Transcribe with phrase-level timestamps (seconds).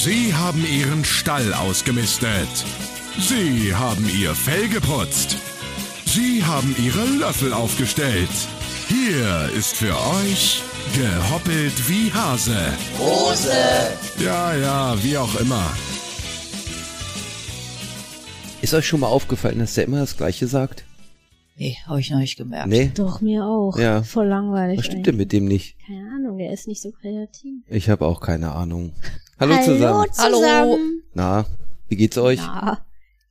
[0.00, 2.48] Sie haben Ihren Stall ausgemistet.
[3.18, 5.38] Sie haben Ihr Fell geputzt.
[6.06, 8.30] Sie haben Ihre Löffel aufgestellt.
[8.86, 9.92] Hier ist für
[10.22, 10.62] euch
[10.94, 12.72] gehoppelt wie Hase.
[12.96, 13.50] Hose.
[14.24, 15.68] Ja, ja, wie auch immer.
[18.62, 20.84] Ist euch schon mal aufgefallen, dass der immer das Gleiche sagt?
[21.56, 22.68] Nee, habe ich noch nicht gemerkt.
[22.68, 22.92] Nee?
[22.94, 23.76] Doch, mir auch.
[23.76, 24.04] Ja.
[24.04, 24.78] Voll langweilig.
[24.78, 25.74] Was stimmt denn mit dem nicht?
[25.84, 27.64] Keine Ahnung, der ist nicht so kreativ.
[27.66, 28.92] Ich habe auch keine Ahnung.
[29.40, 30.06] Hallo, zusammen.
[30.12, 31.02] zusammen.
[31.14, 31.44] Na,
[31.88, 32.38] wie geht's euch?
[32.40, 32.78] Ja,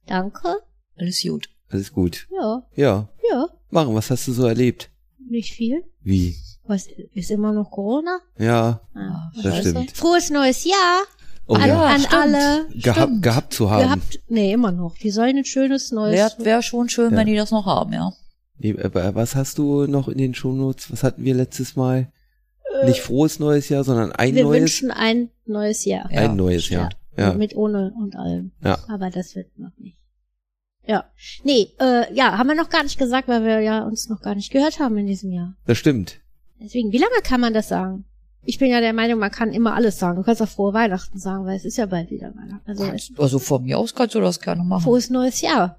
[0.05, 0.57] danke.
[0.97, 1.49] Alles gut.
[1.69, 2.27] Alles gut.
[2.31, 3.09] Ja, Ja.
[3.29, 4.89] ja, Maren, was hast du so erlebt?
[5.29, 5.83] nicht viel.
[6.03, 6.37] Wie?
[6.65, 8.19] Was, ist immer noch Corona?
[8.39, 9.91] Ja, Ah, das stimmt.
[9.91, 11.03] Frohes neues Jahr
[11.47, 11.81] Oh an, ja.
[11.85, 12.13] an stimmt.
[12.13, 12.67] alle.
[12.75, 13.83] Gehabt, gehabt zu haben.
[13.83, 14.97] Gehabt, nee, immer noch.
[14.97, 16.13] Die sollen ein schönes neues.
[16.15, 17.17] Wäre wär schon schön, Ja.
[17.17, 18.13] wenn die das noch haben, ja.
[18.57, 20.91] Nee, aber was hast du noch in den Shownotes?
[20.91, 22.09] Was hatten wir letztes Mal?
[22.85, 24.61] Nicht frohes neues Jahr, sondern ein Äh, wir neues.
[24.61, 26.11] wünschen ein neues Jahr.
[26.11, 26.21] Ja.
[26.21, 26.89] Ein neues Jahr.
[27.17, 27.33] Ja.
[27.33, 28.51] Mit ohne und allem.
[28.63, 28.77] Ja.
[28.89, 29.97] Aber das wird noch nicht.
[30.85, 31.05] Ja.
[31.43, 34.35] Nee, äh, ja, haben wir noch gar nicht gesagt, weil wir ja uns noch gar
[34.35, 35.55] nicht gehört haben in diesem Jahr.
[35.65, 36.19] Das stimmt.
[36.61, 38.05] Deswegen, wie lange kann man das sagen?
[38.43, 40.15] Ich bin ja der Meinung, man kann immer alles sagen.
[40.17, 42.69] Du kannst auch frohe Weihnachten sagen, weil es ist ja bald wieder Weihnachten.
[42.69, 44.83] Also es, Also von mir aus kannst du das gerne machen.
[44.83, 45.77] frohes neues Jahr.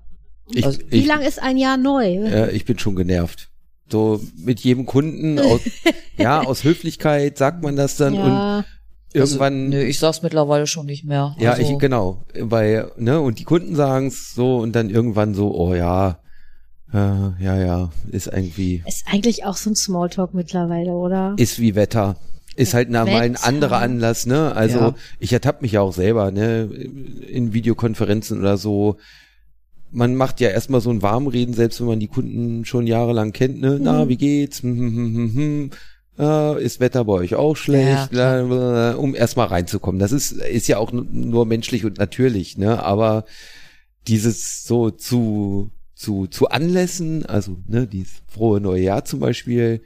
[0.51, 2.17] Ich, Also, Wie ich, lang ist ein Jahr neu?
[2.27, 3.49] äh, ich bin schon genervt.
[3.91, 5.61] So mit jedem Kunden aus,
[6.19, 8.65] ja, aus Höflichkeit sagt man das dann und ja,
[9.13, 11.35] irgendwann Also, nö, ich sag's mittlerweile schon nicht mehr.
[11.39, 15.55] Ja, also, ich genau, weil ne und die Kunden sagen's so und dann irgendwann so,
[15.55, 16.19] oh ja,
[16.93, 21.35] äh, ja ja, ist irgendwie ist eigentlich auch so ein Smalltalk mittlerweile, oder?
[21.37, 22.17] ist wie Wetter.
[22.57, 24.53] Ist halt na, mal ein anderer Anlass, ne?
[24.53, 24.95] Also Ja.
[25.21, 28.97] ich ertappe mich ja auch selber, ne, in Videokonferenzen oder so.
[29.91, 33.61] Man macht ja erstmal so ein Warmreden, selbst wenn man die Kunden schon jahrelang kennt,
[33.61, 33.79] ne?
[33.81, 34.09] Na, Mhm.
[34.09, 34.63] wie geht's?
[34.63, 35.71] Hm, hm, hm.
[36.19, 38.13] Äh, ist Wetter bei euch auch schlecht?
[38.13, 39.99] Ja, um erstmal reinzukommen.
[40.01, 42.83] Das ist, ist ja auch nur menschlich und natürlich, ne?
[42.83, 43.25] Aber
[44.09, 49.81] dieses so zu, zu, zu Anlässen, also, ne, dieses frohe neue Jahr zum Beispiel,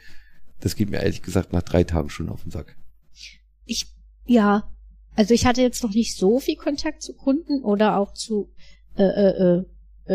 [0.61, 2.77] das geht mir ehrlich gesagt nach drei Tagen schon auf den Sack.
[3.67, 3.87] Ich,
[4.27, 4.69] ja.
[5.15, 8.49] Also ich hatte jetzt noch nicht so viel Kontakt zu Kunden oder auch zu
[8.97, 9.65] äh, äh, äh,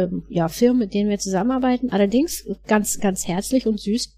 [0.03, 1.89] ähm, ja, Firmen, mit denen wir zusammenarbeiten.
[1.89, 4.13] Allerdings ganz, ganz herzlich und süß.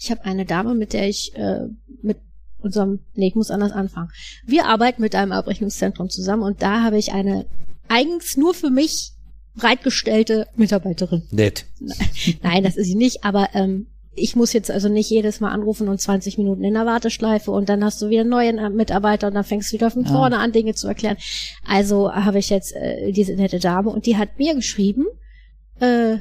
[0.00, 1.66] Ich habe eine Dame, mit der ich äh,
[2.02, 2.18] mit
[2.58, 4.10] unserem, nee, ich muss anders anfangen.
[4.46, 7.46] Wir arbeiten mit einem Abrechnungszentrum zusammen und da habe ich eine
[7.88, 9.12] eigens nur für mich
[9.54, 11.26] bereitgestellte Mitarbeiterin.
[11.30, 11.66] Nett.
[12.42, 15.88] Nein, das ist sie nicht, aber ähm, ich muss jetzt also nicht jedes Mal anrufen
[15.88, 19.34] und 20 Minuten in der Warteschleife und dann hast du wieder neuen äh, Mitarbeiter und
[19.34, 20.10] dann fängst du wieder von Ja.
[20.10, 21.16] vorne an, Dinge zu erklären.
[21.64, 25.06] Also habe ich jetzt äh, diese nette Dame und die hat mir geschrieben,
[25.80, 26.18] äh,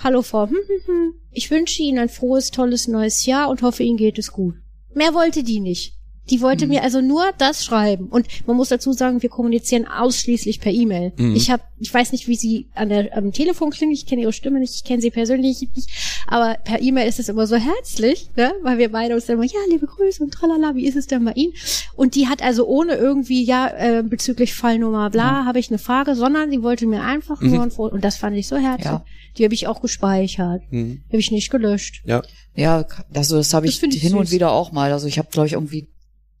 [0.00, 3.82] Hallo Frau, hm, hm, hm, ich wünsche Ihnen ein frohes, tolles neues Jahr und hoffe,
[3.82, 4.54] Ihnen geht es gut.
[4.94, 5.97] Mehr wollte die nicht.
[6.30, 6.72] Die wollte Mhm.
[6.72, 8.06] mir also nur das schreiben.
[8.08, 11.12] Und man muss dazu sagen, wir kommunizieren ausschließlich per E-Mail.
[11.16, 11.34] Mhm.
[11.36, 14.32] Ich habe, ich weiß nicht, wie sie an der, am Telefon klingt, ich kenne ihre
[14.32, 15.88] Stimme nicht, ich kenne sie persönlich nicht,
[16.26, 18.52] aber per E-Mail ist es immer so herzlich, ne?
[18.62, 21.24] weil wir beide uns dann immer, ja, liebe Grüße und tralala, wie ist es denn
[21.24, 21.52] bei Ihnen?
[21.94, 26.14] Und die hat also ohne irgendwie, ja, äh, bezüglich Fallnummer bla, habe ich eine Frage,
[26.14, 27.50] sondern sie wollte mir einfach Mhm.
[27.50, 28.84] nur ein Foto, und das fand ich so herzlich.
[28.86, 29.04] Ja.
[29.36, 31.02] Die habe ich auch gespeichert, Hm.
[31.08, 32.02] habe ich nicht gelöscht.
[32.04, 32.22] Ja.
[32.56, 32.84] Ja,
[33.14, 34.34] also das habe ich, ich hin und süß.
[34.34, 34.92] wieder auch mal.
[34.92, 35.86] Also ich habe, glaube ich, irgendwie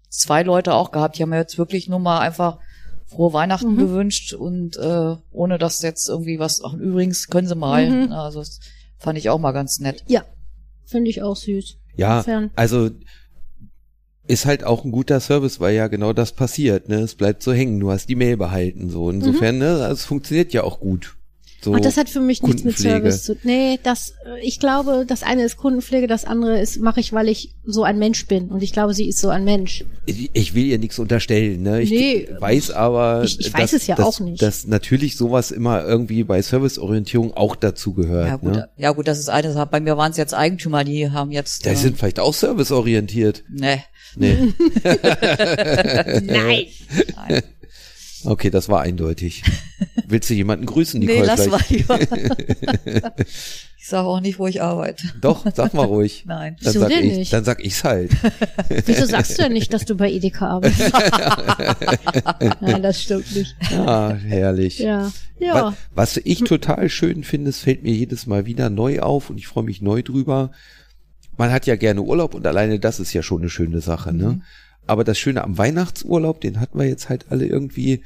[0.08, 2.58] zwei Leute auch gehabt, die haben mir jetzt wirklich nur mal einfach
[3.06, 3.78] frohe Weihnachten Mhm.
[3.78, 7.88] gewünscht und äh, ohne dass jetzt irgendwie was, ach übrigens können sie mal.
[7.90, 8.06] Mhm.
[8.10, 8.60] Na, Also das
[8.98, 10.04] fand ich auch mal ganz nett.
[10.06, 10.24] Ja,
[10.84, 11.76] finde ich auch süß.
[11.96, 12.90] Ja, Insofern- also
[14.26, 16.96] ist halt auch ein guter Service, weil ja genau das passiert, ne?
[17.00, 19.08] Es bleibt so hängen, du hast die Mail behalten, so.
[19.10, 21.16] Insofern, ne, es funktioniert ja auch gut.
[21.60, 21.74] So.
[21.74, 22.78] Ach, das hat für mich nichts mit.
[22.78, 27.00] Service zu Nee, das, äh, ich glaube, das eine ist Kundenpflege, das andere ist, mache
[27.00, 28.48] ich, weil ich so ein Mensch bin.
[28.50, 29.84] Und ich glaube, sie ist so ein Mensch.
[30.06, 31.82] ich, ich will ihr nichts unterstellen, ne?
[31.82, 34.40] Ich Nee, weiß aber, ich- ich weiß es ja dass, auch nicht.
[34.40, 38.68] dass natürlich sowas immer irgendwie bei Serviceorientierung auch dazu gehört, Ja gut, ne?
[38.76, 39.66] ja gut, das ist eine Sache.
[39.70, 41.64] Bei mir waren es jetzt Eigentümer, die haben jetzt.
[41.64, 43.42] Die äh, sind vielleicht auch serviceorientiert.
[43.50, 43.82] ne,
[44.16, 44.36] Nee.
[46.22, 46.66] Nein.
[47.16, 47.42] nein.
[48.28, 49.42] Okay, das war eindeutig.
[50.06, 51.20] Willst du jemanden grüßen, Nicole?
[51.20, 51.70] nee, lass mal vielleicht?
[51.70, 53.12] lieber.
[53.78, 55.04] ich sage auch nicht, wo ich arbeite.
[55.20, 56.24] Doch, sag mal ruhig.
[56.26, 56.56] Nein.
[56.60, 57.32] Dann Wieso sag denn ich, nicht?
[57.32, 58.10] dann sag ich's halt.
[58.84, 60.92] Wieso sagst du denn nicht, dass du bei Edeka arbeitest?
[62.60, 63.56] Nein, das stimmt nicht.
[63.72, 64.78] Ah, herrlich.
[64.78, 65.10] Ja.
[65.38, 65.74] Ja.
[65.94, 69.46] Was ich total schön finde, es fällt mir jedes Mal wieder neu auf und ich
[69.46, 70.50] freue mich neu drüber.
[71.38, 74.42] Man hat ja gerne Urlaub und alleine das ist ja schon eine schöne Sache, Mhm.
[74.88, 78.02] Aber das Schöne am Weihnachtsurlaub, den hatten wir jetzt halt alle irgendwie,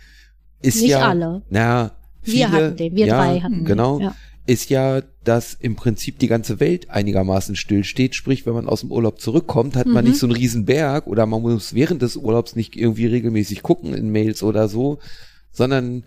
[0.61, 1.09] ist Nicht ja.
[1.09, 1.43] alle.
[1.51, 1.93] Na,
[2.23, 4.01] Wir viele, hatten den, wir ja, drei hatten den, Genau.
[4.01, 4.15] ja.
[4.47, 8.15] ist ja, dass im Prinzip die ganze Welt einigermaßen still steht.
[8.17, 10.11] Sprich, wenn man aus dem Urlaub zurückkommt, hat man Mhm.
[10.11, 13.95] nicht so einen riesen Berg oder man muss während des Urlaubs nicht irgendwie regelmäßig gucken
[13.95, 14.99] in Mails oder so,
[15.53, 16.05] sondern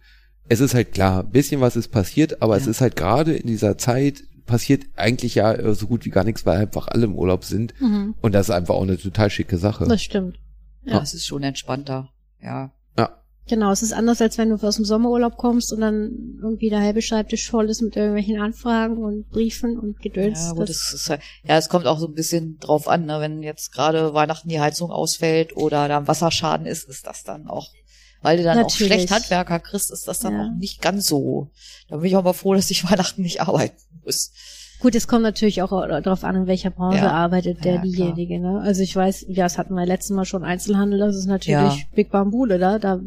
[0.49, 2.71] es ist halt klar, ein bisschen was ist passiert, aber es Ja.
[2.71, 6.45] ist halt gerade in dieser Zeit passiert eigentlich ja äh, so gut wie gar nichts,
[6.45, 7.73] weil einfach alle im Urlaub sind.
[7.81, 8.13] Mhm.
[8.21, 9.85] Und das ist einfach auch eine total schicke Sache.
[9.85, 10.37] Das stimmt.
[10.85, 12.09] Ja, es ist schon entspannter.
[12.41, 12.71] Ja.
[12.97, 13.21] Ja.
[13.47, 16.81] Genau, es ist anders, als wenn du aus dem Sommerurlaub kommst und dann irgendwie der
[16.81, 20.39] halbe Schreibtisch voll ist mit irgendwelchen Anfragen und Briefen und Gedöns.
[20.47, 23.19] Ja, gut, das ist, halt- ja, es kommt auch so ein bisschen drauf an, ne?
[23.19, 27.47] wenn jetzt gerade Weihnachten die Heizung ausfällt oder da ein Wasserschaden ist, ist das dann
[27.47, 27.69] auch,
[28.23, 28.93] weil du dann auch Natürlich.
[28.93, 30.41] schlecht Handwerker kriegst, ist das dann Ja.
[30.47, 31.51] auch nicht ganz so.
[31.87, 34.31] Da bin ich auch mal froh, dass ich Weihnachten nicht arbeiten muss.
[34.85, 37.09] Gut, es kommt natürlich auch darauf an, in welcher Branche Ja.
[37.11, 38.39] arbeitet der Ja, diejenige.
[38.39, 38.61] Ne?
[38.61, 41.75] Also ich weiß, ja, das hatten wir letztes Mal schon Einzelhandel, das ist natürlich Ja.
[41.95, 42.77] Big Bambule da.
[42.77, 42.99] Da,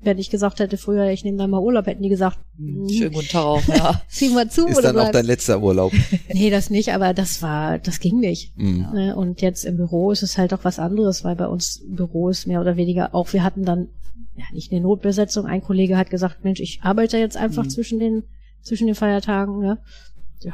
[0.00, 3.12] wenn ich gesagt hätte früher, ich nehme da mal Urlaub, hätten die gesagt, mhm, Schönen
[3.12, 4.00] guten Tag auch, ja.
[4.08, 5.12] zieh mal zu Ist dann auch bleib.
[5.12, 5.92] dein letzter Urlaub.
[6.32, 8.56] Nee, das nicht, aber das war, das ging nicht.
[8.56, 8.86] Mhm.
[9.14, 12.30] Und jetzt im Büro ist es halt auch was anderes, weil bei uns im Büro
[12.30, 13.88] ist mehr oder weniger auch, wir hatten dann
[14.34, 15.44] ja nicht eine Notbesetzung.
[15.44, 17.68] Ein Kollege hat gesagt, Mensch, ich arbeite jetzt einfach Mhm.
[17.70, 18.22] zwischen den
[18.60, 19.66] zwischen den Feiertagen, ne?
[19.66, 19.78] Ja,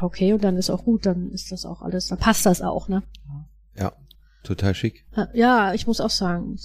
[0.00, 2.88] okay, und dann ist auch gut, dann ist das auch alles, dann passt das auch,
[2.88, 3.02] ne?
[3.76, 3.92] Ja,
[4.42, 5.04] total schick.
[5.32, 6.56] Ja, ich muss auch sagen,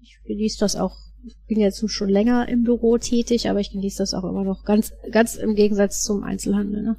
[0.00, 0.96] ich genieße das auch.
[1.24, 4.64] Ich bin jetzt schon länger im Büro tätig, aber ich genieße das auch immer noch
[4.64, 6.82] ganz, ganz im Gegensatz zum Einzelhandel.
[6.82, 6.96] Ne?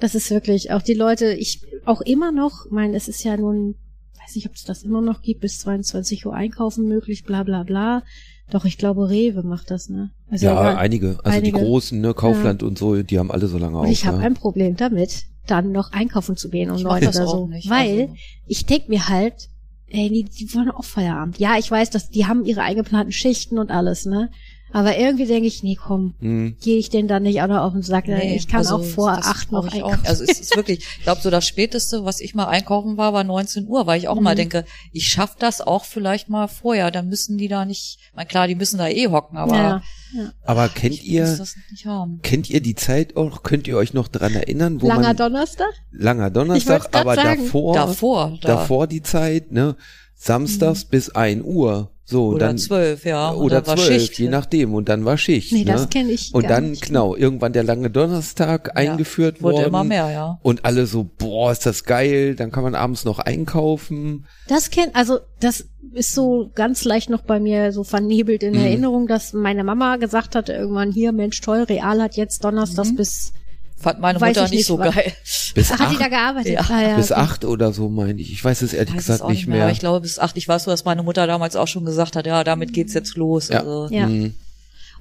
[0.00, 3.76] Das ist wirklich auch die Leute, ich auch immer noch, mein, es ist ja nun,
[4.20, 7.62] weiß nicht, ob es das immer noch gibt, bis 22 Uhr einkaufen möglich, bla bla
[7.62, 8.02] bla.
[8.50, 10.10] Doch ich glaube, Rewe macht das, ne?
[10.30, 11.18] Also Ja, einige.
[11.24, 11.58] Also einige.
[11.58, 13.92] die großen, ne, Kaufland und so, die haben alle so lange und auf.
[13.92, 14.24] ich habe ja.
[14.24, 17.46] ein Problem damit, dann noch einkaufen zu gehen um neun oder auch so.
[17.46, 18.14] nicht, Weil also-
[18.46, 19.48] ich denk mir halt,
[19.88, 21.38] ey, die, die wollen auch Feierabend.
[21.38, 24.30] Ja, ich weiß, dass die haben ihre eingeplanten Schichten und alles, ne?
[24.74, 26.56] Aber irgendwie denke ich, nee, komm, Hm.
[26.60, 28.08] gehe ich denn dann nicht auch noch auf den Sack?
[28.08, 29.72] Nee, ich kann also auch vor acht noch auch.
[29.72, 30.00] einkaufen.
[30.04, 33.22] Also es ist wirklich, ich glaube, so das Späteste, was ich mal einkaufen war, war
[33.24, 34.22] 19 Uhr, weil ich auch Mhm.
[34.24, 38.26] mal denke, ich schaff das auch vielleicht mal vorher, dann müssen die da nicht, mein
[38.28, 39.82] klar, die müssen da eh hocken, aber ja,
[40.12, 40.32] ja.
[40.44, 42.18] Aber kennt ich ihr, das nicht haben.
[42.22, 43.42] kennt ihr die Zeit auch?
[43.44, 45.72] Könnt ihr euch noch dran erinnern, wo Langer man Donnerstag?
[45.92, 47.44] langer Donnerstag, aber sagen.
[47.44, 48.48] davor, Davor, da.
[48.48, 49.76] davor die Zeit, ne,
[50.24, 53.32] samstags bis ein Uhr, so Oder dann zwölf, ja.
[53.32, 54.18] oder dann war zwölf, Schicht.
[54.18, 55.52] je nachdem und dann war Schicht.
[55.52, 55.72] Nee, ne?
[55.72, 56.86] das kenn ich Und gar dann nicht.
[56.86, 59.66] genau irgendwann der lange Donnerstag eingeführt Wurde worden.
[59.68, 60.38] immer mehr, ja.
[60.42, 64.26] Und alle so, boah, ist das geil, dann kann man abends noch einkaufen.
[64.48, 68.60] Das kennt, also das ist so ganz leicht noch bei mir so vernebelt in Mhm.
[68.60, 72.96] Erinnerung, dass meine Mama gesagt hatte irgendwann hier, Mensch, toll, Real hat jetzt Donnerstags Mhm.
[72.96, 73.32] bis
[73.76, 75.12] Fand meine Weiß Mutter ich nicht nicht, so was- geil.
[75.54, 76.52] Bis hat die da acht, gearbeitet?
[76.52, 76.60] Ja.
[76.70, 77.20] Ah, ja, bis okay.
[77.20, 78.32] acht oder so meine ich.
[78.32, 79.62] Ich weiß es ehrlich Weiß es gesagt auch nicht mehr.
[79.64, 80.36] Aber ich glaube, bis acht.
[80.36, 83.16] Ich weiß so, dass meine Mutter damals auch schon gesagt hat, ja, damit geht's jetzt
[83.16, 83.48] los.
[83.48, 83.60] Ja.
[83.60, 84.06] Also, Ja.
[84.06, 84.34] Mhm.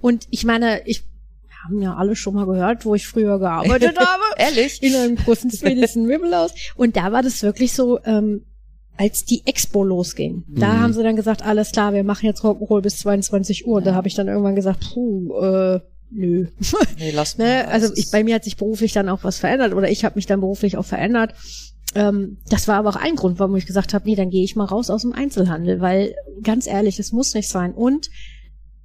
[0.01, 1.03] Und ich meine, ich
[1.45, 4.21] wir haben ja alle schon mal gehört, wo ich früher gearbeitet habe.
[4.37, 4.83] Ehrlich?
[4.83, 6.51] In einem großen schwedischen Möbelhaus.
[6.75, 8.41] Und da war das wirklich so, ähm,
[8.97, 10.43] als die Expo losging.
[10.49, 10.79] Da Mhm.
[10.81, 13.77] haben sie dann gesagt, alles klar, wir machen jetzt Rock'n'Roll bis 22 Uhr.
[13.77, 15.79] Und da habe ich dann irgendwann gesagt, puh, äh,
[16.13, 16.47] nö.
[16.99, 17.67] Nee, lass ne?
[17.67, 20.25] Also ich, bei mir hat sich beruflich dann auch was verändert oder ich habe mich
[20.25, 21.33] dann beruflich auch verändert.
[21.95, 24.55] Ähm, das war aber auch ein Grund, warum ich gesagt habe, nee, dann gehe ich
[24.55, 27.73] mal raus aus dem Einzelhandel, weil ganz ehrlich, es muss nicht sein.
[27.73, 28.07] Und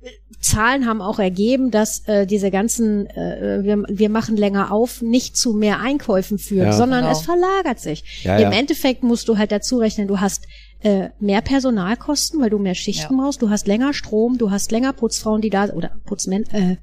[0.02, 0.08] äh,
[0.40, 5.36] Zahlen haben auch ergeben, dass äh, diese ganzen, äh, wir, wir machen länger auf, nicht
[5.36, 6.72] zu mehr Einkäufen führt, Ja.
[6.72, 7.12] sondern Genau.
[7.12, 8.22] es verlagert sich.
[8.24, 8.58] Ja, Im ja.
[8.58, 10.44] Endeffekt musst du halt dazu rechnen, du hast
[10.80, 13.22] äh, mehr Personalkosten, weil du mehr Schichten Ja.
[13.22, 16.76] brauchst, du hast länger Strom, du hast länger Putzfrauen, die da oder Putzmän, äh,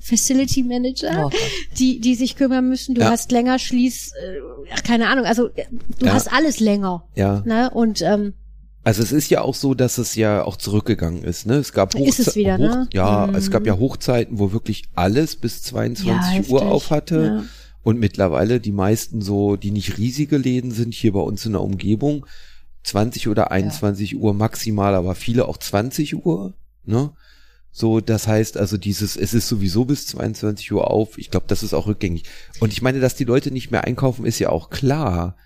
[0.00, 1.30] Facility Manager, Oh
[1.78, 2.94] die die sich kümmern müssen.
[2.94, 3.10] Du Ja.
[3.10, 4.38] hast länger Schließ, äh,
[4.74, 5.24] ach, keine Ahnung.
[5.24, 5.64] Also äh,
[5.98, 6.14] du Ja.
[6.14, 7.42] hast alles länger, Ja.
[7.44, 7.70] ne?
[7.70, 8.34] Und ähm,
[8.84, 11.44] Also es ist ja auch so, dass es ja auch zurückgegangen ist.
[11.46, 11.54] Ne?
[11.56, 12.88] Es gab Ist es wieder, Hoch ne?
[12.92, 13.34] Ja, Mhm.
[13.34, 17.22] es gab ja Hochzeiten, wo wirklich alles bis 22 ja, Uhr auf hatte.
[17.38, 17.44] Ja.
[17.82, 21.62] Und mittlerweile die meisten so, die nicht riesige Läden sind, hier bei uns in der
[21.62, 22.24] Umgebung,
[22.84, 26.54] 20 oder 21 Uhr maximal, aber viele auch 20 Uhr.
[26.84, 27.10] Ne?
[27.70, 31.16] So, das heißt also dieses, es ist sowieso bis 22 Uhr auf.
[31.18, 32.24] Ich glaube, das ist auch rückgängig.
[32.60, 35.36] Und ich meine, dass die Leute nicht mehr einkaufen, ist ja auch klar.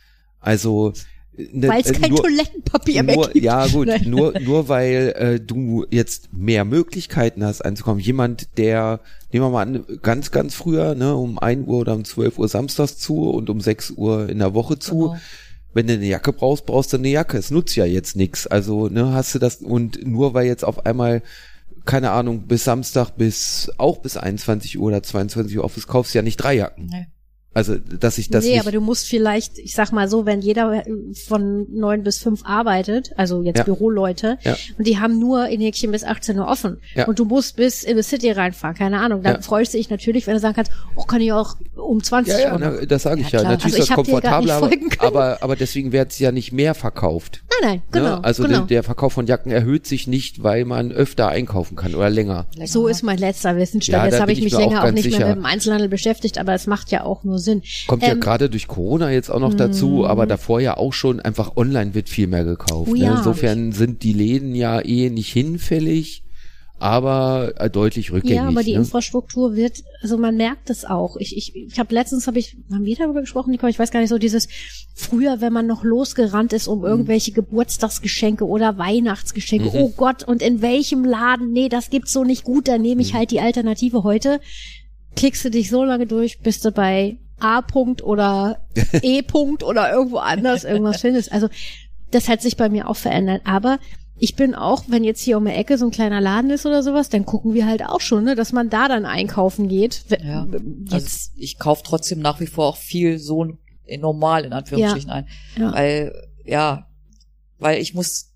[0.40, 0.92] Also
[1.36, 3.44] ne, Weil es äh, kein nur- Toilettenpapier mehr nur, gibt.
[3.44, 4.04] ja gut, Nein.
[4.06, 8.00] nur, nur weil äh, du jetzt mehr Möglichkeiten hast einzukommen.
[8.00, 9.00] Jemand, der,
[9.30, 12.48] nehmen wir mal an, ganz, ganz früher, ne, um 1 Uhr oder um 12 Uhr
[12.48, 14.98] samstags zu und um 6 Uhr in der Woche zu.
[15.10, 15.16] Genau.
[15.74, 17.38] Wenn du eine Jacke brauchst, brauchst du eine Jacke.
[17.38, 18.46] Es nutzt ja jetzt nix.
[18.46, 21.22] Also, ne, hast du das, und nur weil jetzt auf einmal,
[21.84, 26.22] keine Ahnung, bis Samstag bis, auch bis 21 Uhr oder 22 Uhr auf kaufst ja
[26.22, 26.86] nicht drei Jacken.
[26.86, 27.06] Nee.
[27.54, 30.86] Also, dass ich das nee, aber du musst vielleicht, ich sag mal so, wenn jeder
[30.86, 30.90] äh,
[31.26, 33.64] von neun bis fünf arbeitet, also jetzt Ja.
[33.64, 34.56] Büroleute, Ja.
[34.78, 37.06] und die haben nur in Häkchen bis 18 Uhr offen Ja.
[37.06, 40.26] und du musst bis in die City reinfahren, keine Ahnung, dann freust du dich natürlich,
[40.26, 42.58] wenn du sagen kannst, oh, kann ich auch um 20 ja, ja, Uhr.
[42.58, 43.52] na, das sage ich Ja, klar.
[43.52, 47.42] Natürlich Also ist das komfortabler, aber, aber, deswegen wird es ja nicht mehr verkauft.
[47.60, 48.16] Nein, nein, genau.
[48.16, 48.24] ne?
[48.24, 48.58] Also genau.
[48.60, 52.46] der, der Verkauf von Jacken erhöht sich nicht, weil man öfter einkaufen kann oder länger.
[52.64, 54.10] so ist mein letzter Wissensstand.
[54.10, 55.28] Jetzt habe ich ich mich auch länger auch, ganz nicht mehr sicher.
[55.28, 57.62] mit dem Einzelhandel beschäftigt, aber es macht ja auch nur Sinn.
[57.86, 61.20] Kommt ja Ähm, gerade durch Corona jetzt auch noch dazu, aber davor ja auch schon
[61.20, 62.88] einfach online wird viel mehr gekauft.
[62.90, 63.04] Oh ne?
[63.04, 63.18] ja.
[63.18, 66.22] Insofern sind die Läden ja eh nicht hinfällig,
[66.78, 68.36] aber äh, deutlich rückgängig.
[68.38, 68.78] Ja, aber die ne?
[68.78, 71.16] Infrastruktur wird, also man merkt es auch.
[71.16, 74.08] Ich, ich, ich habe letztens, habe ich, haben wir darüber gesprochen, ich weiß gar nicht
[74.08, 74.48] so, dieses
[74.94, 76.72] früher, wenn man noch losgerannt ist Mhm.
[76.72, 79.74] um irgendwelche Geburtstagsgeschenke oder Weihnachtsgeschenke, Mhm.
[79.74, 83.00] oh Gott, und in welchem Laden, nee, das gibt's so nicht gut, dann nehme Mhm.
[83.02, 84.40] ich halt die Alternative heute.
[85.14, 87.60] Klickst du dich so lange durch, bis du bei A.
[87.60, 88.58] -Punkt oder
[89.02, 89.20] E.
[89.20, 91.32] -Punkt oder irgendwo anders irgendwas findest.
[91.32, 91.48] Also
[92.10, 93.42] das hat sich bei mir auch verändert.
[93.44, 93.78] Aber
[94.16, 96.82] ich bin auch, wenn jetzt hier um die Ecke so ein kleiner Laden ist oder
[96.82, 100.04] sowas, dann gucken wir halt auch schon, ne, dass man da dann einkaufen geht.
[100.22, 100.46] Ja.
[100.90, 103.46] Jetzt, Also ich kaufe trotzdem nach wie vor auch viel so
[103.98, 105.26] normal in Anführungsstrichen ein,
[105.58, 105.72] ja.
[105.72, 106.12] weil
[106.44, 106.86] ja,
[107.58, 108.31] weil ich muss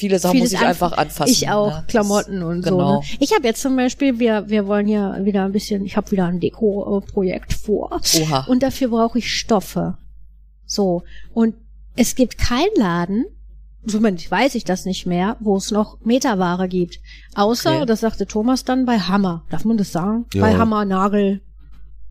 [0.00, 1.30] viele Sachen Vieles muss ich einfach anfassen.
[1.32, 1.74] ich auch, ne?
[1.82, 2.70] Das- Klamotten und so.
[2.70, 3.00] genau.
[3.00, 3.06] Ne?
[3.20, 6.26] Ich habe jetzt zum Beispiel, wir, wir wollen hier wieder ein bisschen, ich habe wieder
[6.26, 8.00] ein Deko-Projekt vor.
[8.20, 8.46] Oha.
[8.48, 9.96] Und dafür brauche ich Stoffe.
[10.66, 11.02] So.
[11.32, 11.54] Und
[11.96, 13.24] es gibt keinen Laden,
[13.90, 16.98] Moment, weiß ich das nicht mehr, wo es noch Meterware gibt.
[17.34, 17.86] Außer, Okay.
[17.86, 19.44] das sagte Thomas dann, bei Hammer.
[19.50, 20.26] Darf man das sagen?
[20.34, 20.42] Ja.
[20.42, 21.40] Bei Hammer, Nagel,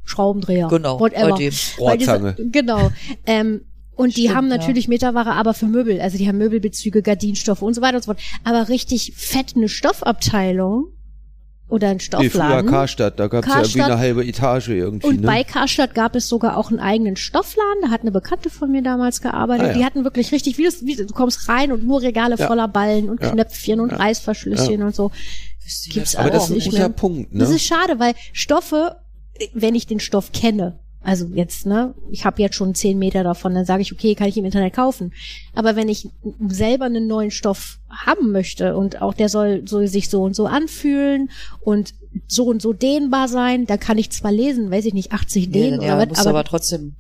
[0.04, 0.68] Schraubendreher.
[0.68, 1.30] Genau, Whatever.
[1.30, 1.50] bei dem.
[1.52, 2.36] Diese- Rohrzange.
[2.52, 2.90] Genau.
[3.28, 3.62] Ähm,
[4.00, 4.56] und die Stimmt, haben ja.
[4.58, 6.00] natürlich Meterware, aber für Möbel.
[6.00, 8.24] Also die haben Möbelbezüge, Gardinstoffe und so weiter und so fort.
[8.46, 10.86] Aber richtig fett eine Stoffabteilung
[11.68, 12.70] oder ein Nee, früher Stoffladen.
[12.72, 13.92] Karstadt, da gab's ja irgendwie Karstadt.
[13.92, 15.06] eine halbe Etage irgendwie.
[15.06, 15.28] Und ne?
[15.28, 17.82] bei Karstadt gab es sogar auch einen eigenen Stoffladen.
[17.82, 19.66] Da hat eine Bekannte von mir damals gearbeitet.
[19.66, 19.78] Ah, ja.
[19.78, 22.48] Die hatten wirklich richtig, wie, das, wie du kommst rein und nur Regale Ja.
[22.48, 23.32] voller Ballen und Ja.
[23.32, 23.98] Knöpfchen und Ja.
[23.98, 25.12] Reißverschlüsschen und so.
[25.90, 26.90] Gibt's aber auch das ist ein nicht guter mehr.
[26.90, 27.40] Punkt, ne?
[27.40, 28.96] Das ist schade, weil Stoffe,
[29.54, 33.54] wenn ich den Stoff kenne, also jetzt, ne, ich habe jetzt schon zehn Meter davon,
[33.54, 35.14] dann sage ich, okay, kann ich im Internet kaufen.
[35.54, 36.10] Aber wenn ich
[36.48, 40.46] selber einen neuen Stoff haben möchte und auch der soll, soll sich so und so
[40.46, 41.30] anfühlen
[41.62, 41.94] und
[42.28, 45.54] so und so dehnbar sein, dann kann ich zwar lesen, weiß ich nicht, 80 Nee,
[45.54, 46.96] Dehnen ja, muss was, aber, aber trotzdem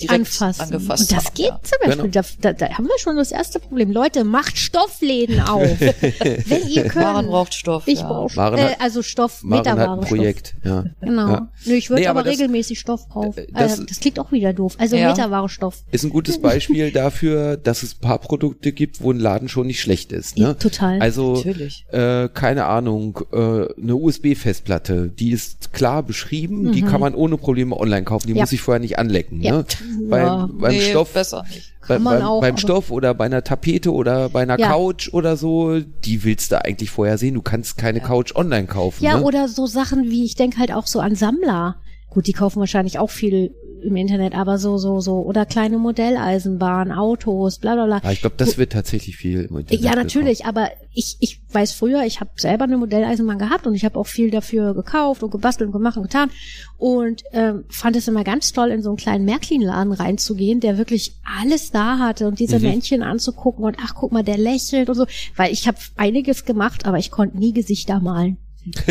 [0.00, 0.62] direkt anfassen.
[0.62, 1.60] angefasst und das haben, geht ja.
[1.62, 2.10] zum Beispiel.
[2.10, 2.24] Genau.
[2.40, 3.92] Da, da, da haben wir schon das erste Problem.
[3.92, 5.80] Leute, macht Stoffläden auf.
[5.80, 7.04] wenn ihr könnt.
[7.04, 7.86] Waren braucht Stoff.
[7.86, 8.06] ich ja.
[8.08, 10.84] brauche äh, also Stoff, ein Projekt, ja.
[11.00, 11.28] Genau.
[11.28, 11.48] Ja.
[11.66, 13.38] Nö, ich würde Nee, aber aber, das- regelmäßig Stoff kaufen.
[13.38, 14.76] äh, Äh, das- Das, klingt auch wieder doof.
[14.78, 15.08] Also Ja.
[15.10, 15.84] Meterware Stoff.
[15.90, 19.66] Ist ein gutes Beispiel dafür, dass es ein paar Produkte gibt, wo ein Laden schon
[19.66, 20.36] nicht schlecht ist.
[20.38, 20.44] Ne?
[20.44, 21.00] Ja, total.
[21.00, 21.84] Also Natürlich.
[21.90, 27.76] äh, keine Ahnung, äh, eine USB-Festplatte, die ist klar beschrieben, die kann man ohne Probleme
[27.78, 28.38] online kaufen, die Mhm.
[28.38, 28.42] Ja.
[28.44, 29.40] muss ich vorher nicht anlecken.
[29.42, 29.58] Ja.
[29.58, 29.64] Ne?
[30.10, 30.46] Ja.
[30.46, 31.74] Beim, beim nee, Stoff, besser nicht.
[31.86, 34.68] bei, beim, auch, beim Stoff oder bei einer Tapete oder bei einer Ja.
[34.70, 37.34] Couch oder so, die willst du eigentlich vorher sehen.
[37.34, 39.02] Du kannst keine Couch online kaufen.
[39.04, 39.22] Ja, ne?
[39.24, 41.76] oder so Sachen wie, ich denke halt auch so an Sammler.
[42.08, 46.92] Gut, die kaufen wahrscheinlich auch viel im Internet, aber so, so, so, oder kleine Modelleisenbahnen,
[46.92, 48.00] Autos, bla bla bla.
[48.02, 49.42] Ja, ich glaube, das wird tatsächlich viel.
[49.42, 53.66] Im Internet Ja, natürlich, aber ich, ich weiß früher, ich habe selber eine Modelleisenbahn gehabt
[53.66, 56.30] und ich habe auch viel dafür gekauft und gebastelt und gemacht und getan
[56.78, 61.16] und ähm, fand es immer ganz toll, in so einen kleinen Märklin-Laden reinzugehen, der wirklich
[61.40, 62.64] alles da hatte und diese Mhm.
[62.64, 66.86] Männchen anzugucken und ach, guck mal, der lächelt und so, weil ich habe einiges gemacht,
[66.86, 68.38] aber ich konnte nie Gesichter malen.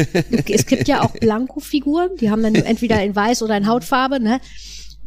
[0.50, 4.42] es gibt ja auch Blanko-Figuren, die haben dann entweder in weiß oder in Hautfarbe, ne?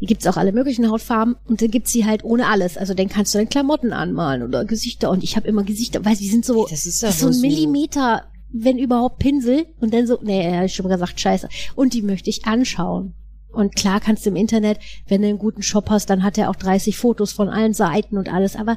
[0.04, 2.76] Die gibt's auch alle möglichen Hautfarben und dann gibt's sie halt ohne alles.
[2.76, 6.14] Also dann kannst du dann Klamotten anmalen oder Gesichter und ich habe immer Gesichter, weil
[6.14, 9.94] die sind so, Das ist ja das ist so ein Millimeter, wenn überhaupt Pinsel und
[9.94, 11.48] dann so, nee, hab ich schon gesagt, scheiße.
[11.74, 13.14] Und die möchte ich anschauen.
[13.50, 16.50] Und klar kannst du im Internet, wenn du einen guten Shop hast, dann hat er
[16.50, 18.76] auch 30 Fotos von allen Seiten und alles, aber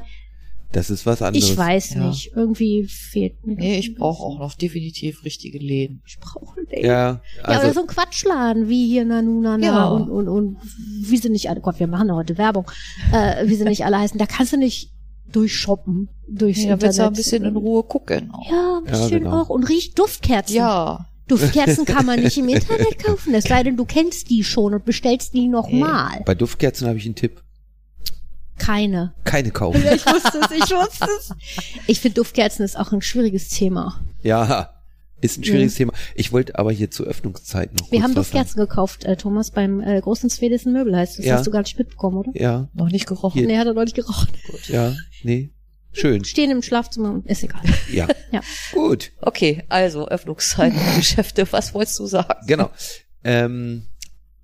[0.72, 1.48] Das ist was anderes.
[1.48, 2.06] ich weiß ja.
[2.06, 3.56] nicht, irgendwie fehlt mir.
[3.56, 6.02] Nee, ich brauche auch noch definitiv richtige Läden.
[6.06, 6.84] Ich brauche den.
[6.84, 9.86] Ja, Ja, oder also so ein Quatschladen wie hier Nanunana Ja.
[9.88, 10.56] und, und, und
[11.04, 12.70] wie sie nicht alle, Gott, wir machen heute Werbung,
[13.12, 14.90] äh, wie sie nicht alle heißen, da kannst du nicht
[15.32, 17.16] durchshoppen, durchs Ja, willst du ein Internet.
[17.16, 18.30] bisschen in Ruhe gucken.
[18.32, 18.50] Auch.
[18.50, 19.40] Ja, ein Ja, bisschen genau.
[19.42, 19.48] auch.
[19.48, 20.56] Und riecht Duftkerzen.
[20.56, 21.06] Ja.
[21.28, 24.84] Duftkerzen kann man nicht im Internet kaufen, es sei denn, du kennst die schon und
[24.84, 26.22] bestellst die nochmal.
[26.24, 27.42] bei Duftkerzen habe ich einen Tipp.
[28.58, 29.14] Keine.
[29.24, 29.82] Keine kaufen.
[29.94, 31.30] Ich wusste es, ich wusste es.
[31.86, 34.00] Ich finde Duftkerzen ist auch ein schwieriges Thema.
[34.22, 34.74] Ja,
[35.20, 35.92] ist ein schwieriges Thema.
[36.14, 38.14] Ich wollte aber hier zur Öffnungszeit noch Wir kurz haben.
[38.14, 41.18] Duftkerzen gekauft, äh, Thomas, beim äh, großen schwedischen Möbel heißt.
[41.18, 41.36] Das Ja.
[41.36, 42.32] hast du gar nicht mitbekommen, oder?
[42.34, 43.38] Ja, Noch nicht gerochen.
[43.38, 43.46] Hier.
[43.46, 44.28] Nee, hat er noch nicht geraucht.
[44.68, 45.50] ja, nee.
[45.92, 46.24] Schön.
[46.24, 47.62] Stehen im Schlafzimmer, ist egal.
[47.90, 48.06] Ja.
[48.30, 48.42] Ja.
[48.72, 49.12] Gut.
[49.22, 52.46] Okay, also Öffnungszeiten, Geschäfte, was wolltest du sagen?
[52.46, 52.70] Genau.
[53.24, 53.86] Ähm,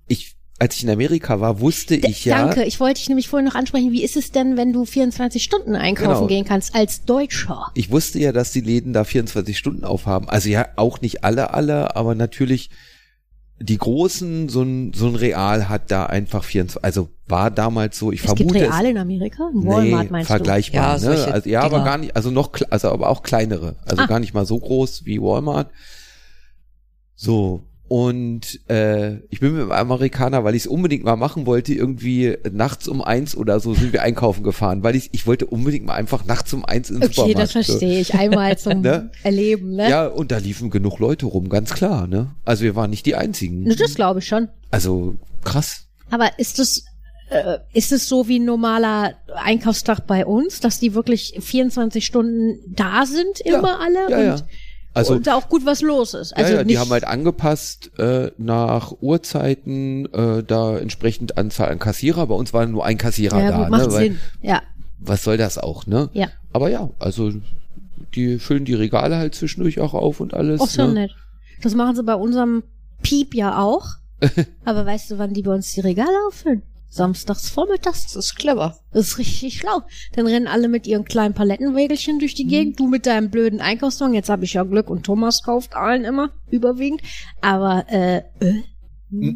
[0.07, 3.27] ich als ich in Amerika war, wusste D- ich ja, Danke, ich wollte dich nämlich
[3.27, 6.27] vorhin noch ansprechen, wie ist es denn, wenn du 24 Stunden einkaufen Genau.
[6.27, 7.67] gehen kannst als Deutscher?
[7.73, 10.29] ich wusste ja, dass die Läden da 24 Stunden aufhaben.
[10.29, 12.69] Also ja, auch nicht alle, alle, aber natürlich
[13.59, 18.11] die großen, so ein, so ein Real hat da einfach 24, also war damals so,
[18.11, 19.43] ich es gibt vermute Real in Amerika?
[19.53, 21.25] Walmart nee, meinst vergleichbar, Ja, ne?
[21.33, 21.83] Also, ja, aber Dinger.
[21.85, 24.07] gar nicht, also noch, also aber auch kleinere, also Ah.
[24.07, 25.69] gar nicht mal so groß wie Walmart.
[27.15, 31.73] So und äh, ich bin mit einem Amerikaner, weil ich es unbedingt mal machen wollte,
[31.73, 35.85] irgendwie nachts um eins oder so sind wir einkaufen gefahren, weil ich ich wollte unbedingt
[35.85, 37.01] mal einfach nachts um eins in du?
[37.01, 37.39] den Okay, Supermarkt.
[37.43, 38.13] das verstehe ich.
[38.15, 39.11] Einmal zum Ne?
[39.23, 39.87] Erleben, ne?
[39.89, 42.31] Ja, und da liefen genug Leute rum, ganz klar, ne?
[42.43, 43.63] Also wir waren nicht die einzigen.
[43.63, 44.49] Ne, Das glaube ich schon.
[44.71, 45.85] Also krass.
[46.09, 46.85] Aber ist es
[47.29, 52.59] äh, ist es so wie ein normaler Einkaufstag bei uns, dass die wirklich 24 Stunden
[52.67, 54.47] da sind, Ja, immer alle Ja, und, ja.
[54.95, 56.35] Also und da auch gut was los ist?
[56.35, 61.79] Also ja, ja, die haben halt angepasst äh, nach Uhrzeiten, äh, da entsprechend Anzahl an
[61.79, 62.27] Kassierer.
[62.27, 63.93] Bei uns war nur ein Kassierer ja, da, gut, macht ne?
[63.93, 64.19] Weil, Sinn.
[64.41, 64.61] Ja,
[64.99, 66.09] was soll das auch, ne?
[66.13, 66.29] ja.
[66.53, 67.33] Aber ja, also
[68.15, 70.61] die füllen die Regale halt zwischendurch auch auf und alles.
[70.61, 70.93] Auch so ne?
[70.93, 71.15] nett.
[71.61, 72.63] Das machen sie bei unserem
[73.01, 73.87] Piep ja auch.
[74.65, 76.63] Aber weißt du, wann die bei uns die Regale auffüllen?
[76.95, 78.03] Samstags vormittags.
[78.03, 78.77] Das ist clever.
[78.91, 79.81] Das ist richtig schlau.
[80.13, 82.79] Dann rennen alle mit ihren kleinen Palettenwägelchen durch die Gegend.
[82.79, 84.13] Du mit deinem blöden Einkaufswagen.
[84.15, 87.01] Jetzt habe ich ja Glück und Thomas kauft allen immer, überwiegend.
[87.41, 88.63] Aber äh, äh,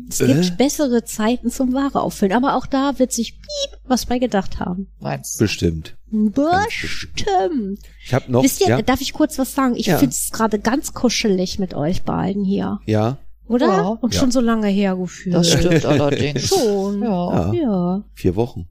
[0.10, 0.28] es Äh?
[0.34, 2.34] gibt bessere Zeiten zum Ware auffüllen.
[2.34, 4.88] Aber auch da wird sich piep was bei gedacht haben.
[5.00, 5.96] Meinst Bestimmt.
[6.12, 7.80] Bestimmt.
[8.04, 9.76] Ich habe noch, Wisst ihr, ja, darf ich kurz was sagen?
[9.76, 9.98] Ich Ja.
[9.98, 12.80] find's gerade ganz kuschelig mit euch beiden hier.
[12.86, 13.18] ja,
[13.50, 13.68] Oder?
[13.68, 13.88] Ja.
[13.88, 14.20] Und Ja.
[14.20, 15.36] schon so lange hergeführt.
[15.36, 16.48] Das stimmt allerdings.
[16.50, 17.02] Schon.
[17.02, 17.52] Ja.
[17.52, 17.54] Ja.
[17.54, 18.04] Ja.
[18.14, 18.70] vier Wochen.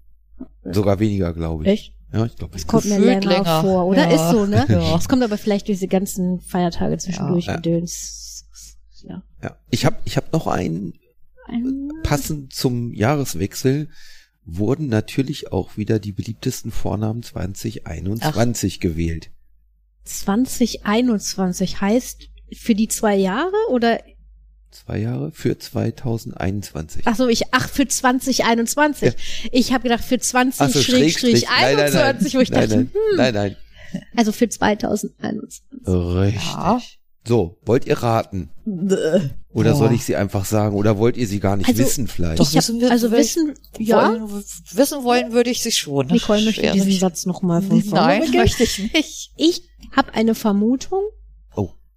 [0.64, 1.70] Sogar weniger, glaube ich.
[1.70, 1.94] Echt?
[2.12, 2.52] Ja, ich glaube.
[2.54, 3.61] Das kommt mir länger, länger.
[3.61, 4.08] vor, oder?
[4.08, 4.14] Ja.
[4.14, 4.64] Ist so, ne?
[4.68, 4.97] Ja.
[4.97, 7.56] Es kommt aber vielleicht durch diese ganzen Feiertage zwischendurch Ja.
[7.56, 8.47] Gedöns.
[9.02, 9.23] Ja.
[9.42, 9.56] Ja.
[9.70, 10.94] Ich habe ich hab noch einen
[11.47, 13.88] Ein- passend zum Jahreswechsel
[14.44, 19.30] wurden natürlich auch wieder die beliebtesten Vornamen 2021 gewählt.
[20.04, 24.00] 2021 heißt für die zwei Jahre oder
[24.70, 27.02] Zwei Jahre für 2021.
[27.06, 29.14] ach so ich ach für 2021.
[29.52, 32.02] Ich habe gedacht für 20 Ach so, Schrägstrich Nein, nein, nein.
[32.04, 33.56] 21, wo ich nein, dachte, nein, hm, nein, nein.
[34.16, 35.62] also für 2021.
[35.87, 36.42] Richtig.
[36.52, 36.80] Ja.
[37.26, 38.48] So, wollt ihr raten?
[38.64, 39.75] Oder Boah.
[39.76, 40.75] soll ich sie einfach sagen?
[40.76, 42.40] Oder wollt ihr sie gar nicht Also, wissen vielleicht?
[42.40, 46.06] Doch, wissen wir- also wissen, ja, Wollen, wissen wollen würde ich sie schon.
[46.06, 47.00] Nicole möchte diesen nicht.
[47.00, 49.32] Satz nochmal von vorne Nein, möchte ich nicht.
[49.36, 49.62] Ich
[49.95, 51.02] habe eine Vermutung.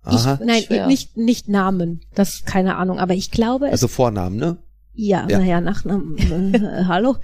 [0.05, 0.39] Oh, Ich, aha.
[0.43, 0.87] nein, schwer.
[0.87, 2.01] nicht, nicht Namen.
[2.15, 2.97] Das ist keine Ahnung.
[2.99, 4.57] Aber ich glaube, Also Vornamen, ne?
[4.93, 5.37] Ja, Ja.
[5.39, 6.17] naja, Nachnamen.
[6.53, 7.15] Äh, hallo.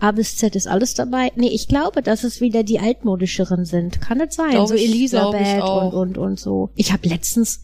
[0.00, 1.32] A bis Z ist alles dabei.
[1.36, 4.00] Nee, ich glaube, dass es wieder die altmodischeren sind.
[4.00, 4.50] Kann es sein?
[4.52, 6.70] Glaub so ich- Elisabeth und, und, und so.
[6.76, 7.62] Ich habe letztens,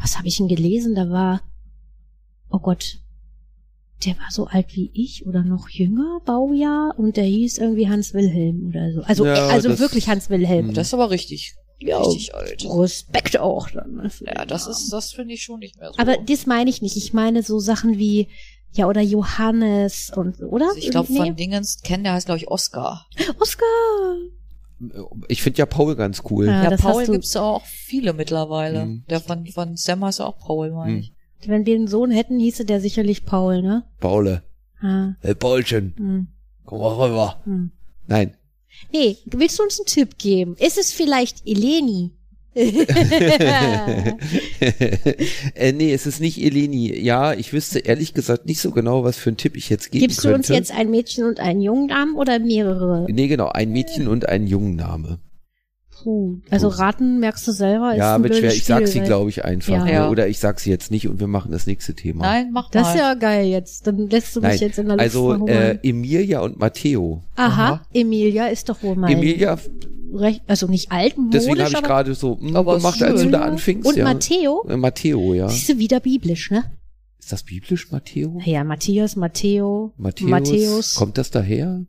[0.00, 0.94] was habe ich denn gelesen?
[0.94, 1.42] Da war,
[2.50, 2.98] oh Gott,
[4.06, 8.12] der war so alt wie ich oder noch jünger, Baujahr, und der hieß irgendwie Hans
[8.14, 9.00] Wilhelm oder so.
[9.02, 10.68] Also, Ja, äh, also das- wirklich Hans Wilhelm.
[10.68, 10.74] Hm.
[10.74, 11.56] Das ist aber richtig.
[11.78, 11.98] Ja.
[12.00, 12.64] Richtig alt.
[12.68, 13.94] Respekt auch dann.
[13.96, 14.72] ne, Ja, das Namen.
[14.72, 15.98] ist, das finde ich schon nicht mehr so.
[15.98, 16.96] Aber das meine ich nicht.
[16.96, 18.28] Ich meine so Sachen wie,
[18.72, 20.66] ja, oder Johannes und, oder?
[20.68, 21.18] Also ich glaube, Nee.
[21.18, 23.06] von Dingens kennen der heißt, glaube ich, Oscar.
[23.40, 23.66] Oscar!
[25.28, 26.46] Ich finde ja Paul ganz cool.
[26.46, 28.84] Ja, Ja, Paul gibt's ja auch viele mittlerweile.
[28.86, 29.04] Mhm.
[29.08, 30.98] Der von, von Sam heißt ja auch Paul, meine Mhm.
[30.98, 31.12] ich.
[31.46, 33.84] Wenn wir einen Sohn hätten, hieße der sicherlich Paul, ne?
[34.00, 34.42] Paule.
[34.80, 35.94] Ah, Hey, Paulchen.
[35.96, 36.28] hm,
[36.64, 37.40] Komm mal rüber.
[37.44, 37.70] hm.
[38.06, 38.36] Nein.
[38.92, 40.56] Nee, willst du uns einen Tipp geben?
[40.58, 42.12] Ist es vielleicht Eleni?
[42.56, 44.14] äh,
[45.72, 46.98] nee, es ist nicht Eleni.
[46.98, 50.00] Ja, ich wüsste ehrlich gesagt nicht so genau, was für einen Tipp ich jetzt geben
[50.00, 50.36] Gibst du könnte.
[50.36, 53.06] uns jetzt ein Mädchen und einen jungen Namen oder mehrere?
[53.10, 55.18] Nee, genau, ein Mädchen und ein Jungenname.
[56.06, 56.38] Puh.
[56.50, 57.90] Also raten merkst du selber.
[57.90, 58.52] Ist Ja, ein wird schwer.
[58.54, 59.74] Ich sag sie, glaube ich, einfach.
[59.74, 59.84] Ja.
[59.84, 59.92] ne?
[59.92, 60.08] Ja.
[60.08, 62.22] Oder ich sag sie jetzt nicht und wir machen das nächste Thema.
[62.22, 62.94] Nein, mach Das mal.
[62.94, 63.88] ist ja geil jetzt.
[63.88, 64.58] Dann lässt du mich Nein.
[64.60, 65.78] jetzt in der Also äh.
[65.82, 67.24] Emilia und Matteo.
[67.34, 67.82] Aha, Aha.
[67.92, 69.58] Emilia ist doch wohl mal Emilia,
[70.14, 73.32] recht, also nicht altmodisch, deswegen habe ich gerade so hm, Aber gemacht, als du schön.
[73.32, 73.88] da anfingst.
[73.88, 74.04] und ja.
[74.04, 75.48] Matteo, Äh, Matteo, ja.
[75.48, 76.62] siehst du wieder biblisch, ne?
[77.18, 78.38] Ist das biblisch, Matteo?
[78.44, 80.30] Ja, Matthias, Matteo, Matthäus.
[80.30, 80.94] Matthäus.
[80.94, 81.84] Kommt das daher?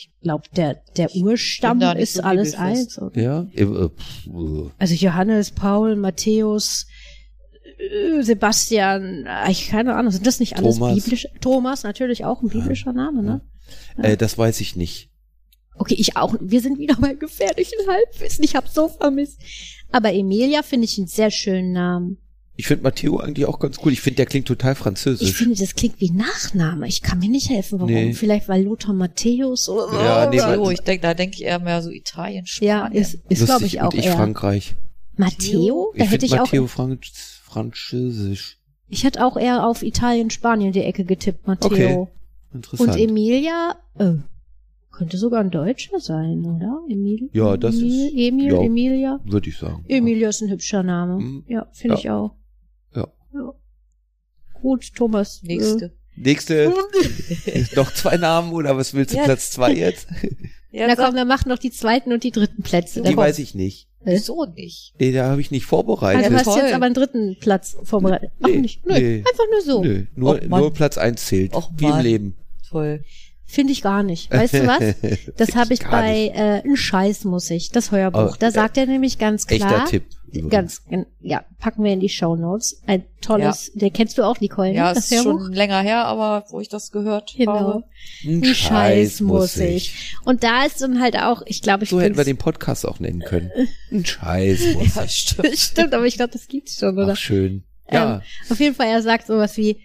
[0.00, 2.98] Ich glaube, der, der Urstamm ist so alles eins.
[3.14, 3.46] Ja.
[3.52, 4.70] Äh, äh, äh.
[4.78, 6.86] Also Johannes, Paul, Matthäus,
[8.20, 10.94] Sebastian, ich keine Ahnung, sind das nicht alles Thomas.
[10.94, 11.28] biblische?
[11.40, 13.40] Thomas natürlich auch ein biblischer Name, ne?
[13.98, 15.10] Äh, das weiß ich nicht.
[15.76, 16.34] Okay, ich auch.
[16.40, 18.44] Wir sind wieder bei gefährlichen Halbwissen.
[18.44, 19.40] Ich habe so vermisst.
[19.92, 22.18] Aber Emilia finde ich einen sehr schönen Namen.
[22.60, 23.92] Ich finde Matteo eigentlich auch ganz cool.
[23.92, 25.32] Ich finde, der klingt total Ich französisch.
[25.32, 26.86] finde, das klingt wie Nachname.
[26.86, 27.92] Ich kann mir nicht helfen, warum.
[27.92, 28.12] Nee.
[28.12, 31.82] Vielleicht weil Lothar Matthäus oder Ja, nee, weil- ich denke, da denke ich eher mehr
[31.82, 33.00] so Italien, Ja, Spanien.
[33.02, 34.12] ist, ist glaube ich auch und ich eher.
[34.14, 34.76] Frankreich.
[35.16, 35.92] Matteo?
[35.96, 36.38] Da Ich hätte finde ich auch.
[36.46, 37.04] Matteo Frank
[37.42, 38.58] Französisch.
[38.88, 41.68] Ich hätte auch eher auf Italien, Spanien die Ecke getippt, Matteo.
[42.02, 42.06] Okay.
[42.54, 42.90] Interessant.
[42.90, 44.14] Und Emilia, äh,
[44.90, 46.80] könnte sogar ein Deutscher sein, oder?
[46.88, 47.30] Emil?
[47.32, 48.60] Ja, das Emil, ist- Emil, ja.
[48.62, 49.20] Emilia.
[49.24, 49.84] Würde ich sagen.
[49.88, 51.20] Emilia ist ein hübscher Name.
[51.20, 51.44] Mhm.
[51.48, 52.00] Ja, finde Ja.
[52.00, 52.34] ich auch.
[53.32, 53.40] Ja.
[53.40, 53.52] ja.
[54.60, 55.42] Gut, Thomas.
[55.42, 55.92] Nächste.
[56.16, 56.72] Nächste,
[57.76, 59.24] noch zwei Namen oder was willst du, Ja.
[59.24, 60.08] Platz zwei jetzt?
[60.72, 63.02] Äh, na komm, wir machen noch die zweiten und die dritten Plätze.
[63.02, 63.88] Die weiß ich nicht.
[64.04, 64.94] Wieso nicht?
[65.00, 66.22] Nee, da habe ich nicht vorbereitet.
[66.22, 66.58] Also du hast toll.
[66.62, 68.30] jetzt aber einen dritten Platz vorbereitet.
[68.40, 68.86] Ach Nee, nicht.
[68.86, 69.16] Nö, nee.
[69.18, 69.82] einfach nur so.
[69.82, 71.54] Nö, nur, nur Platz eins zählt.
[71.54, 71.98] Och, wie im.
[71.98, 72.36] Leben.
[72.68, 73.02] Toll.
[73.44, 74.30] Finde ich gar nicht.
[74.30, 74.94] Weißt du was?
[75.36, 76.36] Das habe ich Gar bei nicht.
[76.36, 78.34] äh, ein Scheiß muss ich, das Hörbuch.
[78.34, 79.72] Oh, da äh, sagt er nämlich ganz klar.
[79.72, 80.04] Echter Tipp.
[80.34, 80.84] Übrigens.
[80.84, 82.80] Ganz, ja, packen wir in die Show Notes.
[82.86, 84.98] Ein tolles, der kennst du auch, Nicole, Ja, ne?
[84.98, 87.52] es das ist schon länger her, aber wo ich das gehört Genau.
[87.52, 87.84] habe.
[88.24, 90.14] Ein Ein Scheiß muss ich.
[90.24, 93.00] Und da ist dann halt auch, ich glaube, ich So hätten wir den Podcast auch
[93.00, 93.50] nennen können.
[93.90, 95.48] Ein Scheiß muss Ja, stimmt.
[95.58, 97.12] Stimmt, aber ich glaube, das gibt's schon, oder?
[97.12, 97.64] Ach, schön.
[97.90, 99.80] Ja, Ähm, auf jeden Fall, er sagt sowas wie,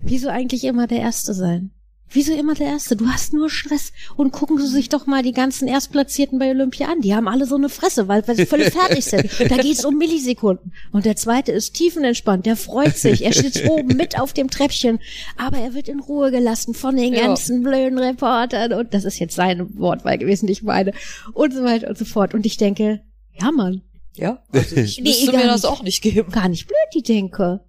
[0.00, 1.70] wieso eigentlich immer der Erste sein?
[2.10, 2.96] Wieso immer der Erste?
[2.96, 3.92] Du hast nur Stress.
[4.16, 7.00] Und gucken Sie sich doch mal die ganzen Erstplatzierten bei Olympia an.
[7.02, 9.28] Die haben alle so eine Fresse, weil, weil sie völlig fertig sind.
[9.50, 10.72] Da geht's um Millisekunden.
[10.92, 12.46] Und der Zweite ist tiefenentspannt.
[12.46, 13.24] Der freut sich.
[13.24, 15.00] Er sitzt oben mit auf dem Treppchen.
[15.36, 17.26] Aber er wird in Ruhe gelassen von den Ja.
[17.26, 18.72] ganzen blöden Reportern.
[18.72, 20.92] Und das ist jetzt seine Wortwahl gewesen, nicht meine.
[21.34, 22.32] Und so weiter und so fort.
[22.32, 23.02] Und ich denke,
[23.38, 23.82] ja, Mann,
[24.14, 25.70] Ja, also ich Nee, müsste mir das nicht.
[25.70, 26.32] auch nicht geben.
[26.32, 27.60] gar nicht blöd, die Denke.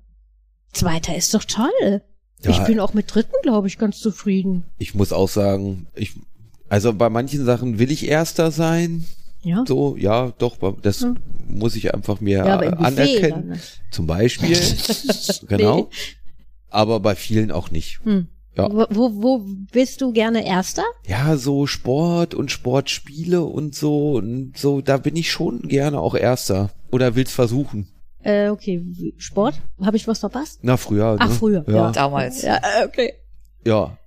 [0.72, 2.02] Zweiter ist doch toll.
[2.44, 2.52] Ja.
[2.52, 4.64] Ich bin auch mit dritten, glaube ich, ganz zufrieden.
[4.78, 6.14] ich muss auch sagen, ich,
[6.70, 9.06] also bei manchen Sachen will ich Erster sein.
[9.42, 9.64] Ja.
[9.68, 11.18] So, ja, doch, das Hm.
[11.48, 13.30] muss ich einfach mir Ja, anerkennen.
[13.32, 13.60] dann, ne?
[13.92, 14.58] Zum Beispiel.
[15.48, 15.90] genau.
[16.70, 18.00] Aber bei vielen auch nicht.
[18.04, 18.28] Hm.
[18.58, 18.70] Ja.
[18.72, 20.84] Wo, wo, wo bist du gerne Erster?
[21.08, 26.16] Ja, so Sport und Sportspiele und so und so, da bin ich schon gerne auch
[26.16, 26.72] Erster.
[26.92, 27.88] Oder will's versuchen.
[28.24, 28.86] Äh, okay,
[29.18, 29.62] Sport?
[29.82, 30.60] Habe ich was verpasst?
[30.62, 31.16] Na, früher.
[31.20, 31.36] Ach, ne?
[31.36, 31.74] früher, Ja.
[31.76, 31.92] ja.
[31.92, 32.42] Damals.
[32.42, 33.14] Ja, äh, okay.
[33.66, 33.98] ja.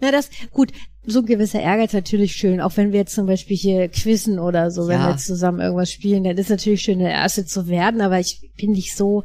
[0.00, 0.72] Na, das, gut,
[1.04, 4.70] so ein gewisser Ehrgeiz natürlich schön, auch wenn wir jetzt zum Beispiel hier quizzen oder
[4.70, 5.06] so, wenn Ja.
[5.06, 8.50] wir jetzt zusammen irgendwas spielen, dann ist natürlich schön, der Erste zu werden, aber ich
[8.56, 9.24] bin nicht so,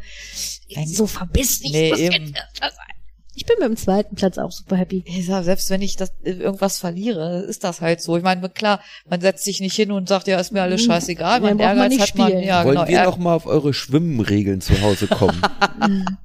[0.75, 0.87] Nein.
[0.87, 1.65] so verbissen.
[1.67, 2.25] Ich Nee, muss eben.
[2.25, 2.71] jetzt sein.
[3.35, 5.03] Ich bin mit dem zweiten Platz auch super happy.
[5.25, 8.15] Sag, selbst wenn ich das irgendwas verliere, ist das halt so.
[8.15, 11.39] Ich meine, klar, man setzt sich nicht hin und sagt, ja, ist mir alles scheißegal.
[11.41, 12.43] Mein braucht man Ehrgeiz nicht hat man, spielen.
[12.43, 12.87] ja, Wollen genau.
[12.87, 15.41] wir Ehr- noch mal auf eure Schwimmregeln zu Hause kommen?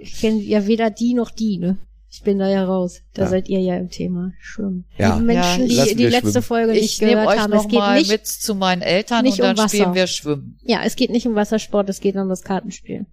[0.00, 1.76] Ich kenne ja weder die noch die, ne?
[2.10, 3.00] Ich bin da ja raus.
[3.12, 3.28] Da Ja.
[3.28, 4.84] seid ihr ja im Thema Schwimmen.
[4.96, 5.16] Ja.
[5.18, 6.42] Die Menschen, Ja, lassen die die wir letzte schwimmen.
[6.44, 8.82] Folge nicht ich nehme gehört euch haben, noch es geht mal nicht, mit zu meinen
[8.82, 10.58] Eltern nicht und dann um spielen wir Schwimmen.
[10.62, 13.06] ja, es geht nicht um Wassersport, es geht um das Kartenspielen.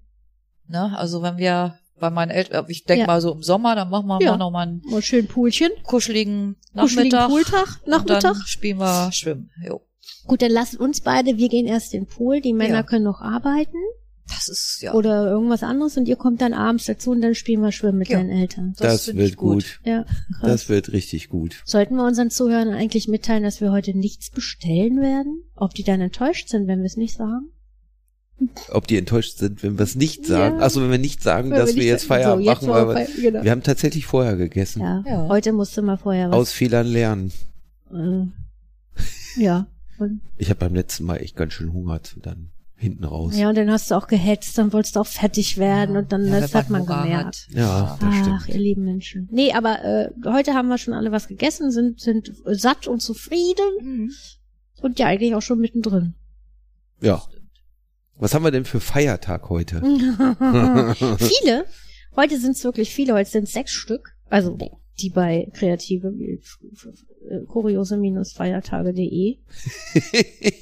[0.67, 0.95] Ne?
[0.97, 3.07] Also wenn wir bei meinen Eltern, ich denke Ja.
[3.07, 4.31] mal so im Sommer, dann machen wir Ja.
[4.31, 7.29] mal noch mal einen Mal schön Poolchen, kuscheligen kuscheligen Nachmittag.
[7.29, 8.21] Pooltag, Und Nachmittag.
[8.21, 9.49] dann spielen wir Schwimmen.
[9.65, 9.81] Jo.
[10.27, 12.83] Gut, dann lasst uns beide, wir gehen erst in den Pool, die Männer Ja.
[12.83, 13.77] können noch arbeiten
[14.27, 14.93] Das ist ja.
[14.93, 18.09] oder irgendwas anderes und ihr kommt dann abends dazu und dann spielen wir Schwimmen mit
[18.09, 18.17] Ja.
[18.17, 18.73] deinen Eltern.
[18.79, 19.79] Das, find wird ich gut.
[19.83, 20.41] Ja, krass.
[20.41, 21.61] Das wird richtig gut.
[21.65, 25.43] Sollten wir unseren Zuhörern eigentlich mitteilen, dass wir heute nichts bestellen werden?
[25.55, 27.49] Ob die dann enttäuscht sind, wenn wir es nicht sagen?
[28.69, 30.57] Ob die enttäuscht sind, wenn wir es nicht sagen.
[30.57, 30.61] Ja.
[30.63, 32.87] Also wenn wir nicht sagen, Wenn dass wir, nicht jetzt Feierabend so, jetzt machen, weil
[32.87, 33.43] wir, Feier- genau.
[33.43, 34.81] wir haben tatsächlich vorher gegessen.
[34.81, 35.27] Ja, Ja.
[35.27, 36.35] heute musste mal vorher was.
[36.35, 37.31] Aus Fehlern lernen.
[37.93, 38.25] Äh,
[39.41, 39.67] ja.
[39.99, 43.37] Und, Ich habe beim letzten Mal echt ganz schön hungert, dann hinten raus.
[43.37, 46.25] ja, und dann hast du auch gehetzt, dann wolltest du auch fertig werden und dann
[46.25, 47.25] Ja, das hat man Hunger gemerkt.
[47.49, 47.55] hat.
[47.55, 48.55] Ja, das Ach, stimmt.
[48.55, 49.29] ihr lieben Menschen.
[49.31, 53.69] Nee, aber äh, heute haben wir schon alle was gegessen, sind, sind satt und zufrieden
[53.83, 54.11] Mhm.
[54.81, 56.15] und ja eigentlich auch schon mittendrin.
[57.01, 57.21] Ja.
[58.21, 59.81] Was haben wir denn für Feiertag heute?
[61.17, 61.65] viele.
[62.15, 64.13] Heute sind es wirklich viele, heute sind sechs Stück.
[64.29, 64.55] Also
[64.99, 66.37] die bei kreative äh,
[67.47, 69.39] kuriose-feiertage.de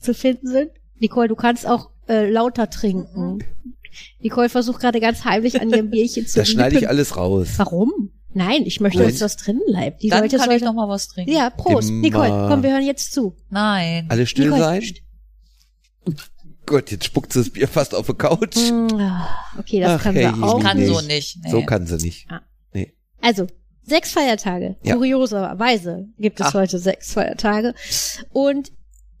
[0.00, 0.72] zu finden sind.
[0.98, 3.38] Nicole, du kannst auch äh, lauter trinken.
[4.18, 7.50] Nicole versucht gerade ganz heimlich an ihrem Bierchen zu Das schneide ich alles raus.
[7.56, 8.10] Warum?
[8.34, 9.12] Nein, ich möchte, Gut.
[9.12, 10.02] dass das drin bleibt.
[10.02, 10.64] Die Dann Leute kann ich sollten.
[10.64, 11.30] noch mal was trinken.
[11.32, 11.88] Ja, Prost.
[11.88, 12.00] Immer.
[12.00, 13.36] Nicole, komm, wir hören jetzt zu.
[13.48, 14.06] Nein.
[14.08, 14.82] Alle still Nicole, sein?
[16.66, 18.56] Gott, jetzt spuckt sie das Bier fast auf die Couch.
[18.56, 20.60] Mm, ah, Okay, das Ach, kann hey, sie auch.
[20.60, 20.88] Kann nicht.
[20.88, 21.38] so nicht.
[21.44, 21.50] Nee.
[21.50, 22.26] So kann sie nicht.
[23.22, 23.46] Also,
[23.82, 24.76] sechs Feiertage.
[24.82, 24.94] Ja.
[24.96, 26.54] Kurioserweise gibt es Ach.
[26.54, 27.74] heute sechs Feiertage.
[28.32, 28.70] Und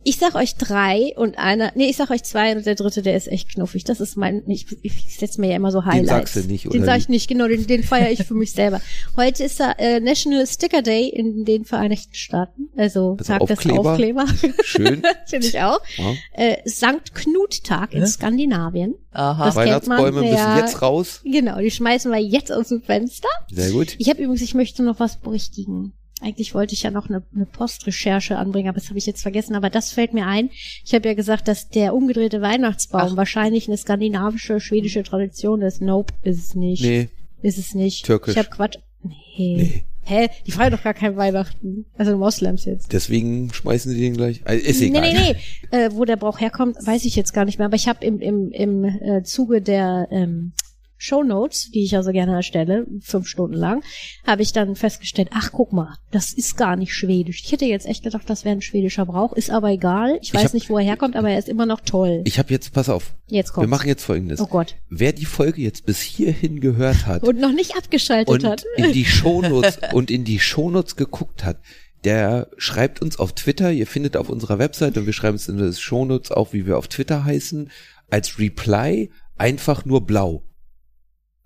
[0.08, 3.16] ich sag euch drei und einer, nee, ich sag euch zwei und der dritte, der
[3.16, 3.82] ist echt knuffig.
[3.84, 6.08] Das ist mein, ich, ich setze mir ja immer so Highlights.
[6.08, 7.00] sagst du nicht, Den oder sag wie?
[7.00, 8.80] ich nicht, genau, den, den feiere ich für mich selber.
[9.16, 12.68] Heute ist da äh, National Sticker Day in den Vereinigten Staaten.
[12.76, 13.90] Also Also Tag des Aufkleber.
[13.92, 14.24] Aufkleber.
[14.62, 15.02] Schön.
[15.26, 15.80] Finde ich auch.
[15.96, 16.14] Ja.
[16.34, 18.06] Äh, Sankt Knut Tag in?
[18.06, 18.94] Skandinavien.
[19.12, 19.46] Aha.
[19.46, 20.58] Das- kennt man, Weihnachtsbäume müssen ja.
[20.60, 21.20] jetzt raus.
[21.24, 23.28] Genau, die schmeißen wir jetzt aus dem Fenster.
[23.50, 23.96] Sehr gut.
[23.98, 25.94] Ich habe übrigens, ich möchte noch was berichtigen.
[26.22, 29.54] Eigentlich wollte ich ja noch eine, eine Postrecherche anbringen, aber das habe ich jetzt vergessen.
[29.54, 30.50] Aber das fällt mir ein.
[30.84, 33.16] Ich habe ja gesagt, dass der umgedrehte Weihnachtsbaum Ach.
[33.16, 35.82] wahrscheinlich eine skandinavische, schwedische Tradition ist.
[35.82, 36.82] Nope, ist es nicht.
[36.82, 37.08] Nee,
[37.42, 38.06] Ist es nicht.
[38.06, 38.32] Türkisch.
[38.32, 38.78] Ich habe Quatsch.
[39.02, 39.12] Nee.
[39.36, 39.84] Nee.
[40.08, 40.28] Hä?
[40.46, 41.84] Die feiern doch gar kein Weihnachten.
[41.98, 42.92] Also Moslems jetzt.
[42.92, 44.40] deswegen schmeißen sie den gleich.
[44.44, 45.02] Also ist egal.
[45.02, 45.36] Nee, nee,
[45.72, 45.76] nee.
[45.76, 47.66] Äh, wo der Brauch herkommt, weiß ich jetzt gar nicht mehr.
[47.66, 50.52] Aber ich habe im, im, im äh, Zuge der ähm,
[50.98, 53.82] Shownotes, die ich ja so gerne erstelle, fünf Stunden lang,
[54.26, 57.42] habe ich dann festgestellt, ach guck mal, das ist gar nicht schwedisch.
[57.44, 60.18] Ich hätte jetzt echt gedacht, das wäre ein schwedischer Brauch, ist aber egal.
[60.22, 62.22] Ich Ich weiß hab- nicht, wo er herkommt, aber er ist immer noch toll.
[62.24, 64.40] Ich habe jetzt, pass auf, jetzt wir machen jetzt folgendes.
[64.40, 64.76] Oh Gott.
[64.88, 68.64] Wer die Folge jetzt bis hierhin gehört hat Und noch nicht abgeschaltet und hat.
[68.76, 71.58] in die Shownotes und in die Shownotes geguckt hat,
[72.04, 75.56] der schreibt uns auf Twitter, ihr findet auf unserer Website und wir schreiben es in
[75.58, 77.70] den Shownotes auch, wie wir auf Twitter heißen,
[78.10, 80.44] als Reply einfach nur blau.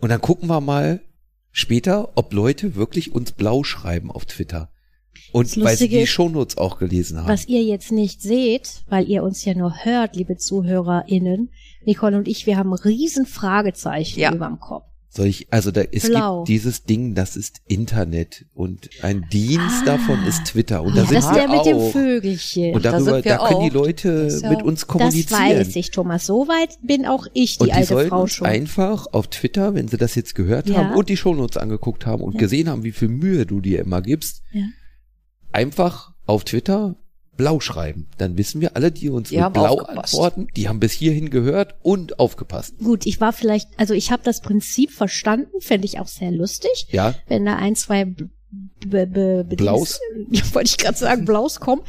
[0.00, 1.00] Und dann gucken wir mal
[1.52, 4.70] später, ob Leute wirklich uns blau schreiben auf Twitter.
[5.32, 7.28] Und Das weil sie die Shownotes auch gelesen haben.
[7.28, 11.50] Was ihr jetzt nicht seht, weil ihr uns ja nur hört, liebe ZuhörerInnen,
[11.84, 14.32] Nicole und ich, wir haben riesen Fragezeichen Ja.
[14.32, 14.89] überm Kopf.
[15.12, 16.38] Soll ich, also da, es Blau.
[16.44, 19.96] gibt dieses Ding, das ist Internet und ein Dienst Ah.
[19.96, 21.64] davon ist Twitter und da ja, sind das ist der mit auch.
[21.64, 22.74] dem Vögelchen.
[22.76, 23.70] Und Da darüber, wir da können die.
[23.70, 25.40] Leute Das ja mit uns das kommunizieren.
[25.40, 26.26] weiß ich, Thomas.
[26.26, 28.46] Soweit bin auch ich, die und die alte Frau schon.
[28.46, 30.76] einfach auf Twitter, wenn sie das jetzt gehört Ja.
[30.76, 32.38] haben und die Shownotes angeguckt haben und Ja.
[32.38, 34.42] gesehen haben, wie viel Mühe du dir immer gibst,
[35.52, 36.94] einfach auf Twitter
[37.40, 38.07] blau schreiben.
[38.18, 40.14] Dann wissen wir alle, die uns Die mit blau aufgepasst.
[40.14, 42.74] antworten, die haben bis hierhin gehört und aufgepasst.
[42.79, 46.87] Gut, ich war vielleicht, also ich habe das Prinzip verstanden, fände ich auch sehr lustig,
[46.90, 48.24] Ja, wenn da ein, zwei b-
[48.85, 49.98] b- b- b- Blaus?
[50.31, 51.83] Dings- wollte ich gerade sagen, Blaus kommen.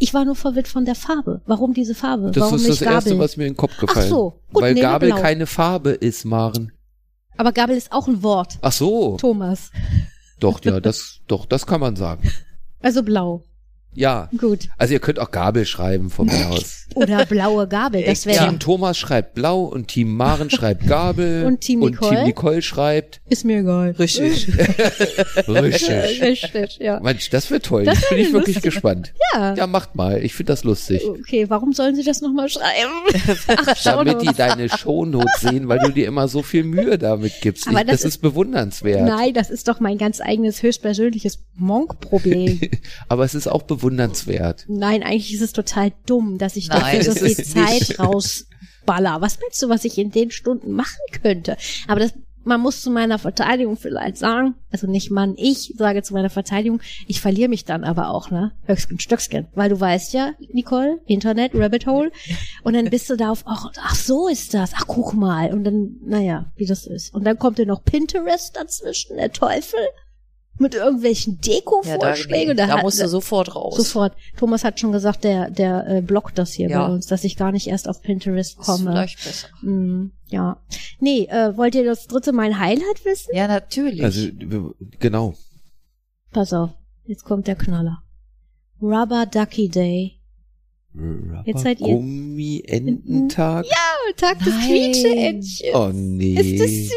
[0.00, 1.40] Ich war nur verwirrt von der Farbe.
[1.46, 2.32] Warum diese Farbe?
[2.32, 3.22] das Warum ist nicht das Erste, Gabel?
[3.24, 5.20] was mir in den Kopf gefallen so, gut, Weil Gabel blau.
[5.20, 6.72] keine Farbe ist, Maren.
[7.36, 9.70] Aber Gabel ist auch ein Wort, Ach so, Thomas.
[10.40, 12.28] doch, ja, das, doch, das kann man sagen.
[12.80, 13.44] Also blau.
[13.96, 14.68] Ja, Gut.
[14.76, 16.86] also ihr könnt auch Gabel schreiben von mir aus.
[16.94, 18.04] Oder blaue Gabel.
[18.04, 22.16] Das wäre Team Thomas schreibt blau und Team Maren schreibt Gabel Und Team und Nicole?
[22.16, 23.90] Team Nicole schreibt ist mir egal.
[23.98, 24.48] Richtig.
[25.48, 26.22] richtig.
[26.22, 27.00] Richtig, ja.
[27.00, 27.84] Mensch, das wird toll.
[27.84, 28.62] Das bin ich wirklich lustig.
[28.62, 29.14] gespannt.
[29.34, 29.54] Ja.
[29.54, 30.22] Ja, macht mal.
[30.22, 31.02] Ich finde das lustig.
[31.06, 32.92] Okay, warum sollen Sie das nochmal schreiben?
[33.48, 37.66] Ach, Damit die deine Shownotes sehen, weil du dir immer so viel Mühe damit gibst.
[37.66, 39.02] Aber ich, das das, ist bewundernswert.
[39.02, 42.60] Nein, das ist doch mein ganz eigenes höchstpersönliches Monk-Problem.
[43.08, 43.85] Aber es ist auch bewundernswert.
[44.68, 47.98] Nein, eigentlich ist es total dumm, dass ich Nein, dafür so viel Zeit nicht.
[47.98, 49.20] rausballer.
[49.20, 51.56] Was meinst du, was ich in den Stunden machen könnte?
[51.88, 52.14] Aber das,
[52.46, 56.80] man muss zu meiner Verteidigung vielleicht sagen, also nicht Mann, ich sage zu meiner Verteidigung,
[57.08, 58.52] ich verliere mich dann aber auch, ne?
[58.66, 59.48] Höchstgen, Stöcksken.
[59.54, 62.12] Weil du weißt ja, Nicole, Internet, Rabbit Hole.
[62.62, 65.52] Und dann bist du da auf, ach, ach so ist das, ach guck mal.
[65.52, 67.12] Und dann, naja, wie das ist.
[67.12, 69.80] Und dann kommt dir noch Pinterest dazwischen, der Teufel.
[70.58, 72.56] Mit irgendwelchen Ja, da, Deko-Vorschlägen.
[72.56, 73.76] da, hat- musst du sofort raus.
[73.76, 74.14] Sofort.
[74.38, 76.86] Thomas hat schon gesagt, der, der äh, blockt das hier Ja.
[76.86, 78.90] bei uns, dass ich gar nicht erst auf Pinterest ist komme.
[78.90, 79.48] vielleicht besser.
[79.62, 80.58] Mm, ja.
[80.98, 83.30] Nee, äh, wollt ihr das dritte mein Highlight wissen?
[83.34, 84.02] Ja, natürlich.
[84.02, 84.28] Also,
[84.98, 85.34] genau.
[86.32, 86.70] Pass auf,
[87.04, 88.02] jetzt kommt der Knaller.
[88.80, 90.12] Rubber Ducky Day.
[91.44, 93.66] Jetzt seid ihr- Gummi-Ententag?
[93.66, 94.54] Ja, Tag des.
[94.66, 95.62] Quietscheentchens.
[95.74, 96.34] Oh nee.
[96.34, 96.92] Ist das süß?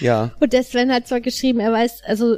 [0.00, 0.32] Ja.
[0.40, 2.36] Und der Sven hat zwar geschrieben, er weiß, also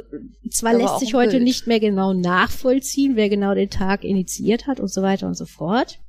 [0.49, 1.43] zwar Aber lässt sich heute Bild.
[1.43, 5.45] nicht mehr genau nachvollziehen, wer genau den Tag initiiert hat und so weiter und so
[5.45, 5.99] fort.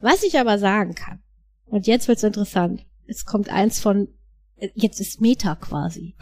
[0.00, 1.20] Was ich aber sagen kann,
[1.66, 4.08] und jetzt wird's interessant, es kommt eins von,
[4.74, 6.14] jetzt ist Meta quasi,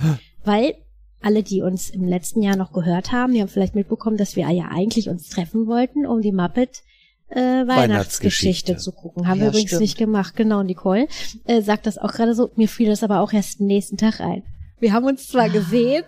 [0.44, 0.74] weil
[1.20, 4.48] alle, die uns im letzten Jahr noch gehört haben, die haben vielleicht mitbekommen, dass wir
[4.50, 6.82] ja eigentlich uns treffen wollten, um die Muppet
[7.28, 7.34] äh,
[7.66, 8.76] Weihnachtsgeschichte Weihnachtsgeschichte.
[8.76, 9.26] zu gucken.
[9.26, 9.82] Haben wir Ja, übrigens stimmt.
[9.82, 10.36] nicht gemacht.
[10.36, 11.08] Genau, Nicole
[11.46, 12.50] äh, sagt das auch gerade so.
[12.54, 14.44] Mir fiel das aber auch erst am nächsten Tag ein.
[14.78, 16.04] Wir haben uns zwar gesehen,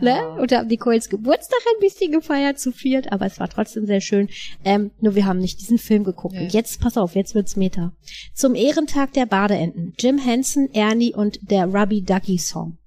[0.00, 0.26] ne, Ja.
[0.34, 4.28] und haben Nicoles Geburtstag ein bisschen gefeiert zu viert, aber es war trotzdem sehr schön.
[4.64, 6.34] Ähm, nur wir haben nicht diesen Film geguckt.
[6.34, 6.42] Nee.
[6.44, 7.92] Und jetzt, pass auf, jetzt wird's Meta.
[8.34, 9.94] Zum Ehrentag der Badeenten.
[9.98, 12.78] Jim Henson, Ernie und der Rubby Ducky Song.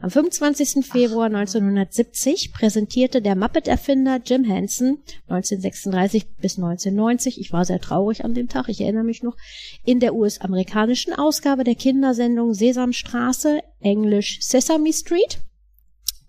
[0.00, 0.86] Am 25.
[0.86, 8.32] Februar 1970 präsentierte der Muppet-Erfinder Jim Henson 1936 bis 1990, ich war sehr traurig an
[8.32, 9.36] dem Tag, ich erinnere mich noch,
[9.84, 15.40] in der US-amerikanischen Ausgabe der Kindersendung Sesamstraße, englisch Sesame Street,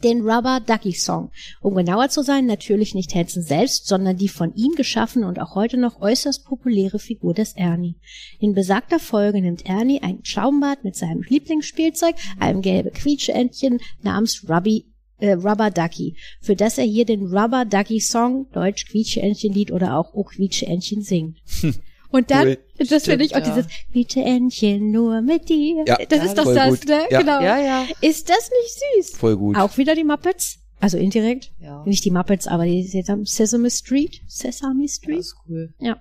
[0.03, 1.31] den Rubber Ducky Song.
[1.61, 5.55] Um genauer zu sein, natürlich nicht Henson selbst, sondern die von ihm geschaffene und auch
[5.55, 7.95] heute noch äußerst populäre Figur des Ernie.
[8.39, 14.85] In besagter Folge nimmt Ernie ein Schaumbad mit seinem Lieblingsspielzeug, einem gelbe Quietscheentchen namens Rubby
[15.19, 20.13] äh, Rubber Ducky, für das er hier den Rubber Ducky Song, Deutsch Quietscheentchenlied oder auch
[20.13, 21.39] O Quietscheentchen singt.
[22.11, 22.57] Und dann, Cool.
[22.89, 23.61] das finde ich auch Stimmt, ja.
[23.61, 25.83] dieses Quietscheentchen nur mit dir.
[25.87, 26.89] Ja, das ja, ist doch das, gut.
[26.89, 27.01] ne?
[27.11, 27.19] Ja.
[27.19, 27.41] Genau.
[27.41, 27.85] ja, ja.
[28.01, 29.17] Ist das nicht süß?
[29.17, 29.55] Voll gut.
[29.57, 30.57] Auch wieder die Muppets.
[30.79, 31.51] Also indirekt.
[31.59, 31.83] Ja.
[31.85, 34.21] Nicht die Muppets, aber die Sesame Sesame Street.
[34.27, 35.19] Sesame Das Street.
[35.19, 35.73] ist cool.
[35.79, 35.97] Ja.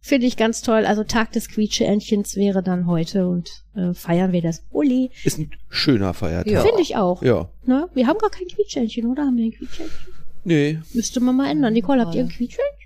[0.00, 0.84] Finde ich ganz toll.
[0.84, 4.62] Also Tag des Quietsche-Entchens wäre dann heute und äh, feiern wir das.
[4.70, 5.10] Uli.
[5.24, 6.52] Ist ein schöner Feiertag.
[6.52, 6.62] Ja.
[6.62, 7.22] Finde ich auch.
[7.22, 7.48] Ja.
[7.64, 7.88] Ne?
[7.94, 9.22] Wir haben gar kein Quietsche-Entchen, oder?
[9.24, 10.14] Haben wir ein Quietsche-Entchen?
[10.44, 10.78] Nee.
[10.92, 11.72] Müsste man mal ändern.
[11.72, 12.28] Nicole, habt ihr ein.
[12.28, 12.83] Quietsche-Entchen?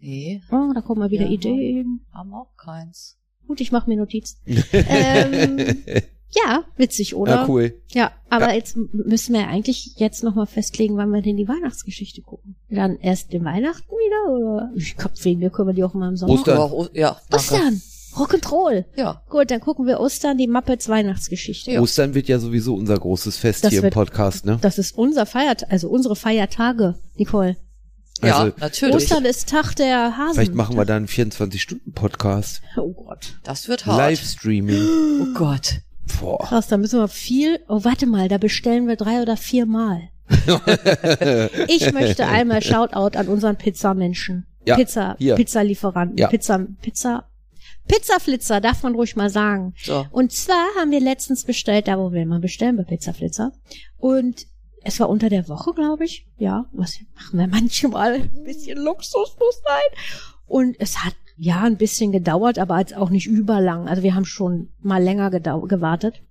[0.00, 1.30] Nee, Oh, da kommen mal wieder Ja.
[1.30, 2.00] Ideen.
[2.12, 3.16] haben auch keins.
[3.46, 4.38] Gut, ich mache mir Notizen.
[4.72, 5.58] ähm,
[6.30, 7.32] ja, witzig, oder?
[7.34, 7.74] Ja, cool.
[7.88, 8.54] Ja, aber Ja.
[8.54, 12.54] jetzt müssen wir eigentlich jetzt nochmal festlegen, wann wir denn die Weihnachtsgeschichte gucken.
[12.70, 14.70] Dann erst den Weihnachten wieder oder?
[14.76, 16.32] Ich glaube, wegen mir können wir die auch mal im Sommer.
[16.34, 16.58] Ostern.
[16.58, 17.36] Auch, ja, danke.
[17.54, 17.82] Ostern.
[18.14, 18.84] Rock'n'Roll.
[18.96, 21.70] Ja, Gut, dann gucken wir Ostern die Muppets Weihnachtsgeschichte.
[21.72, 21.80] Ja.
[21.80, 24.58] Ostern wird ja sowieso unser großes Fest Das hier im wird- Podcast, ne?
[24.62, 27.56] Das ist unser Feiertag, also unsere Feiertage, Nicole.
[28.28, 28.94] Ja, Also, natürlich.
[28.94, 30.34] Ostern ist Tag der Hasen.
[30.34, 32.62] Vielleicht machen wir da einen 24-Stunden-Podcast.
[32.76, 33.38] Oh Gott.
[33.42, 33.98] Das wird hart.
[33.98, 35.22] Livestreaming.
[35.22, 35.80] Oh Gott.
[36.20, 36.44] Boah.
[36.46, 37.60] Krass, da müssen wir viel.
[37.68, 40.08] Oh, warte mal, da bestellen wir drei oder vier Mal.
[41.68, 44.46] ich möchte einmal Shoutout an unseren Pizzamenschen.
[44.64, 45.34] Ja, Pizza, hier.
[45.34, 46.18] Pizzalieferanten.
[46.18, 46.28] Ja.
[46.28, 47.24] Pizza, Pizza,
[47.88, 49.74] Pizzaflitzer, darf man ruhig mal sagen.
[49.82, 50.06] So.
[50.10, 53.52] Und zwar haben wir letztens bestellt, da wo wir immer bestellen bei Pizzaflitzer.
[53.98, 54.46] Und
[54.82, 56.26] es war unter der Woche, glaube ich.
[56.38, 58.14] Ja, was machen wir manchmal?
[58.14, 59.98] Ein bisschen Luxus muss sein.
[60.46, 63.88] Und es hat ja ein bisschen gedauert, aber jetzt auch nicht überlang.
[63.88, 66.22] Also wir haben schon mal länger gewartet.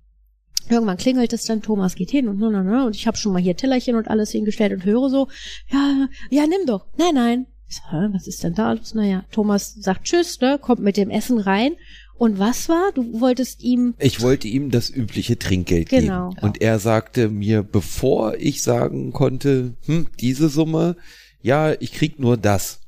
[0.68, 3.32] Irgendwann klingelt es dann, Thomas geht hin und na, na, na, und ich habe schon
[3.32, 5.28] mal hier Tellerchen und alles hingestellt und höre so,
[5.68, 6.86] ja, ja, nimm doch.
[6.96, 7.46] Nein, nein.
[7.66, 8.94] Ich so, was ist denn da alles?
[8.94, 11.76] Naja, Thomas sagt Tschüss, ne, kommt mit dem Essen rein.
[12.20, 12.92] Und was war?
[12.94, 16.28] Du wolltest ihm Ich wollte ihm das übliche Trinkgeld Genau.
[16.28, 16.42] geben.
[16.42, 20.96] Und er sagte mir, bevor ich sagen konnte, hm, diese Summe,
[21.40, 22.80] ja, ich krieg nur das.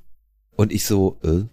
[0.54, 1.44] Und ich so, äh,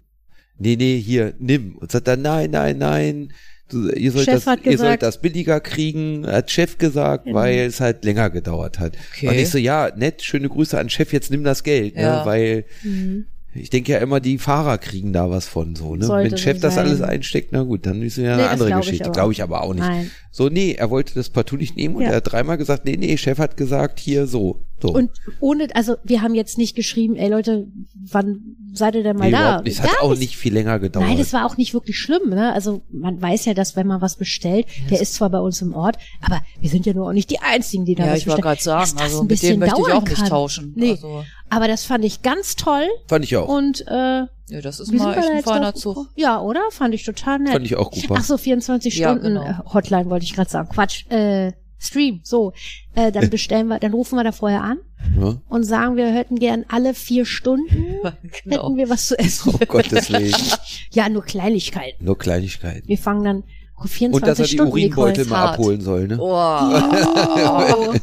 [0.58, 1.76] nee, nee, hier, nimm.
[1.78, 3.32] Und sagt er, nein, nein, nein,
[3.70, 7.38] du, ihr, sollt Chef das, ihr gesagt- sollt das billiger kriegen, hat Chef gesagt, Genau.
[7.38, 8.94] weil es halt länger gedauert hat.
[9.14, 9.28] Okay.
[9.28, 12.18] Und ich so, ja, nett, schöne Grüße an Chef, jetzt nimm das Geld, Ja.
[12.20, 13.24] ne, weil Mhm.
[13.54, 16.04] Ich denke ja immer, die Fahrer kriegen da was von so, ne?
[16.06, 16.86] Sollte Wenn Chef das sein.
[16.86, 19.10] alles einsteckt, na gut, dann ist ja eine Nee, andere Geschichte.
[19.10, 19.82] Glaube ich aber auch nicht.
[19.82, 20.10] Nein.
[20.32, 22.10] So, nee, er wollte das partout nicht nehmen und Ja.
[22.10, 24.62] er hat dreimal gesagt, nee, nee, Chef hat gesagt, hier so.
[24.80, 24.90] so.
[24.92, 29.24] Und ohne, also wir haben jetzt nicht geschrieben, ey Leute, wann seid ihr denn mal
[29.26, 29.60] nee, da?
[29.60, 29.78] nicht.
[29.78, 31.08] Es hat auch nicht viel länger gedauert.
[31.08, 32.52] Nein, das war auch nicht wirklich schlimm, ne?
[32.52, 35.74] Also man weiß ja, dass wenn man was bestellt, der ist zwar bei uns im
[35.74, 38.26] Ort, aber wir sind ja nur auch nicht die einzigen, die da Ja, was ich
[38.28, 38.76] wollte bestellen.
[38.76, 40.28] gerade sagen, also ein mit bisschen dem möchte ich dauern auch nicht kann.
[40.28, 40.72] tauschen.
[40.76, 40.90] Nee.
[40.92, 43.48] Also, Aber das fand ich ganz toll Fand ich auch.
[43.48, 46.08] und äh, ja, das ist wie sind mal wir echt ein feiner Zug.
[46.16, 46.60] Ja, oder?
[46.70, 47.52] Fand ich total nett.
[47.52, 48.16] Fand ich auch super.
[48.18, 49.44] Ach so, 24 Ja, Stunden genau.
[49.46, 50.68] äh, Hotline wollte ich gerade sagen.
[50.68, 51.10] Quatsch.
[51.10, 52.20] Äh, Stream.
[52.24, 52.52] So,
[52.94, 54.78] äh, dann bestellen wir, dann rufen wir da vorher an
[55.18, 55.36] Ja?
[55.48, 57.70] und sagen, wir hätten gern alle vier Stunden
[58.44, 58.64] genau.
[58.66, 59.54] hätten wir was zu essen.
[59.54, 60.34] Oh Gottes Willen.
[60.92, 62.04] Ja, nur Kleinigkeiten.
[62.04, 62.86] Nur Kleinigkeiten.
[62.86, 63.44] Wir fangen dann
[63.82, 65.54] 24 Und dass er die Stunden Urinbeutel mal hart.
[65.54, 66.18] abholen soll, ne?
[66.20, 67.94] Oh.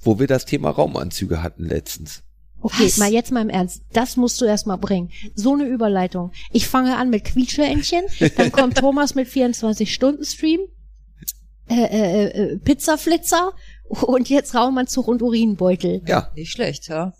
[0.00, 2.22] Wo wir das Thema Raumanzüge hatten letztens.
[2.64, 2.96] Okay, Was?
[2.96, 3.82] mal jetzt mal im Ernst.
[3.92, 5.10] Das musst du erst mal bringen.
[5.34, 6.32] So eine Überleitung.
[6.50, 8.04] Ich fange an mit Quietscheentchen,
[8.38, 10.60] dann kommt Thomas mit 24-Stunden-Stream,
[11.68, 13.52] äh, äh, äh, Pizzaflitzer
[13.84, 16.00] und jetzt Raumanzug und Urinbeutel.
[16.06, 16.30] Ja.
[16.34, 17.12] Nicht schlecht, ja.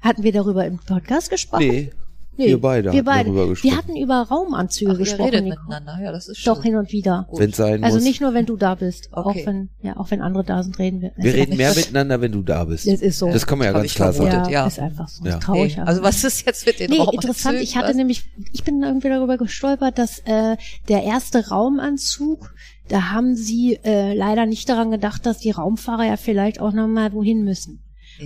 [0.00, 1.66] Hatten wir darüber im Podcast gesprochen?
[1.66, 1.90] Nee.
[2.36, 3.24] Wir beide wir hatten beide.
[3.26, 3.70] darüber gesprochen.
[3.70, 5.24] Wir hatten über Raumanzüge Ach, ihr gesprochen.
[5.30, 5.60] redet Nico.
[5.60, 5.98] miteinander.
[6.02, 6.54] Ja, das ist schön.
[6.54, 7.26] Doch hin und wieder.
[7.30, 7.40] Gut.
[7.40, 8.04] Wenn es sein Also muss.
[8.04, 9.08] nicht nur, wenn du da bist.
[9.12, 9.40] Okay.
[9.42, 11.12] Auch wenn, ja, auch wenn andere da sind, reden wir.
[11.16, 12.86] wir reden mehr miteinander, wenn du da bist.
[12.86, 13.30] Das ist so.
[13.30, 14.30] Das kann man ja Hab ganz klar sagen.
[14.30, 14.66] ja, ja.
[14.66, 15.24] ist einfach so.
[15.24, 15.38] Ja.
[15.38, 15.76] Traurig.
[15.76, 17.20] Nee, also was ist jetzt mit den Nee, Raumanzügen?
[17.28, 17.58] interessant.
[17.60, 17.96] Ich hatte Was?
[17.96, 20.56] nämlich, ich bin irgendwie darüber gestolpert, dass äh,
[20.88, 22.54] der erste Raumanzug,
[22.88, 27.12] da haben sie äh, leider nicht daran gedacht, dass die Raumfahrer ja vielleicht auch nochmal
[27.12, 27.82] wohin müssen.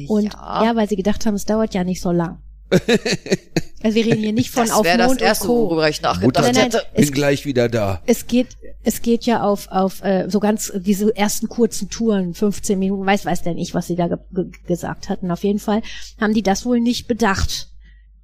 [0.09, 0.64] Und ja.
[0.64, 2.38] ja, weil sie gedacht haben, es dauert ja nicht so lang.
[3.83, 5.70] also wir reden hier nicht von das auf wäre das Mond erste, und Co.
[5.70, 6.83] worüber ich nachgedacht Nein, nein, hätte.
[6.94, 8.02] Bin es, gleich wieder da.
[8.07, 8.48] es geht,
[8.83, 13.24] es geht ja auf, auf äh, so ganz diese ersten kurzen Touren, 15 Minuten, weiß,
[13.24, 15.31] weiß denn ich, was sie da ge ge gesagt hatten.
[15.31, 15.83] Auf jeden Fall
[16.20, 17.68] haben die das wohl nicht bedacht.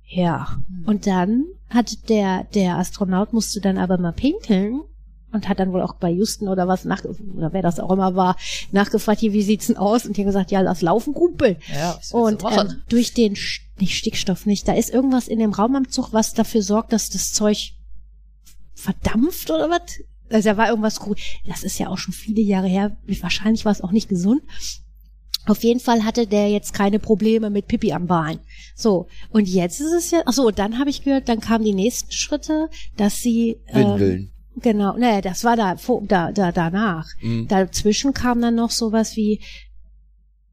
[0.04, 0.58] Ja.
[0.84, 4.82] Und dann hat der, der Astronaut musste dann aber mal pinkeln
[5.32, 8.14] und hat dann wohl auch bei Houston oder was nach, oder wer das auch immer
[8.14, 8.36] war,
[8.70, 10.06] nachgefragt, hier, wie sieht's denn aus?
[10.06, 11.58] Und die haben gesagt, ja, lass laufen, Kumpel.
[11.72, 13.36] Ja, Und ähm, durch den,
[13.78, 17.72] nicht Stickstoff nicht, da ist irgendwas in dem Raumanzug, was dafür sorgt, dass das Zeug
[18.74, 19.82] verdampft oder was?
[20.30, 21.14] Also da war irgendwas, gru-
[21.46, 24.42] das ist ja auch schon viele Jahre her, wahrscheinlich war es auch nicht gesund.
[25.46, 28.38] Auf jeden Fall hatte der jetzt keine Probleme mit Pipi am Bein.
[28.76, 31.74] So, und jetzt ist es ja, ach so, dann habe ich gehört, dann kamen die
[31.74, 34.31] nächsten Schritte, dass sie ähm, Windeln.
[34.56, 37.08] Genau, naja, das war da, vor- da, da danach.
[37.20, 37.48] Mhm.
[37.48, 39.40] Dazwischen kam dann noch sowas wie,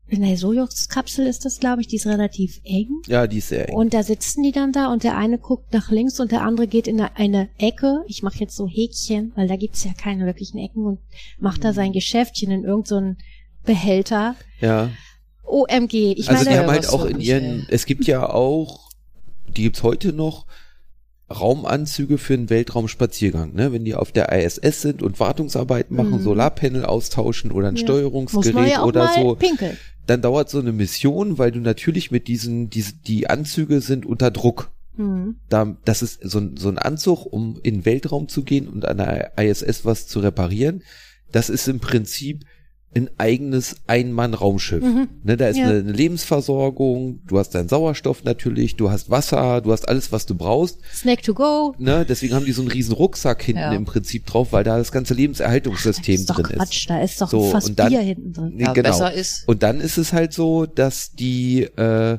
[0.07, 2.87] in der Sojus-Kapsel ist das, glaube ich, die ist relativ eng.
[3.07, 3.75] Ja, die ist sehr eng.
[3.75, 6.67] Und da sitzen die dann da und der eine guckt nach links und der andere
[6.67, 8.03] geht in eine, Ecke.
[8.07, 10.99] Ich mache jetzt so Häkchen, weil da gibt's ja keine wirklichen Ecken und
[11.37, 14.35] macht da sein Geschäftchen in irgendeinen so Behälter.
[14.59, 14.89] ja.
[15.43, 16.13] OMG.
[16.15, 17.65] Ich also meine, die haben halt auch in ihren, ey.
[17.69, 18.91] es gibt ja auch,
[19.47, 20.45] die gibt's heute noch,
[21.29, 23.71] Raumanzüge für einen Weltraumspaziergang, ne?
[23.71, 26.23] Wenn die auf der ISS sind und Wartungsarbeiten machen, Mhm.
[26.23, 27.83] Solarpanel austauschen oder ein Ja.
[27.83, 29.77] Steuerungsgerät ja oder so, pinkeln.
[30.07, 34.31] dann dauert so eine Mission, weil du natürlich mit diesen, diese, die Anzüge sind unter
[34.31, 34.71] Druck.
[34.97, 35.35] Mhm.
[35.49, 38.85] Da, das ist so ein, so ein Anzug, um in den Weltraum zu gehen und
[38.85, 40.83] an der ISS was zu reparieren.
[41.31, 42.43] Das ist im Prinzip
[42.95, 44.83] ein eigenes Ein-Mann-Raumschiff.
[44.83, 45.09] Mhm.
[45.23, 45.65] Ne, da ist Ja.
[45.65, 50.25] eine, eine Lebensversorgung, du hast deinen Sauerstoff natürlich, du hast Wasser, du hast alles, was
[50.25, 50.79] du brauchst.
[50.93, 51.75] Snack to go.
[51.77, 53.73] Ne, deswegen haben die so einen riesen Rucksack hinten Ja.
[53.73, 56.89] im Prinzip drauf, weil da das ganze Lebenserhaltungssystem ist doch drin Quatsch, ist.
[56.89, 58.51] da ist doch So, ein Fass und dann- Bier hinten drin.
[58.55, 58.89] Nee, Ja, genau.
[58.89, 59.47] besser ist.
[59.47, 62.17] Und dann ist es halt so, dass die, äh,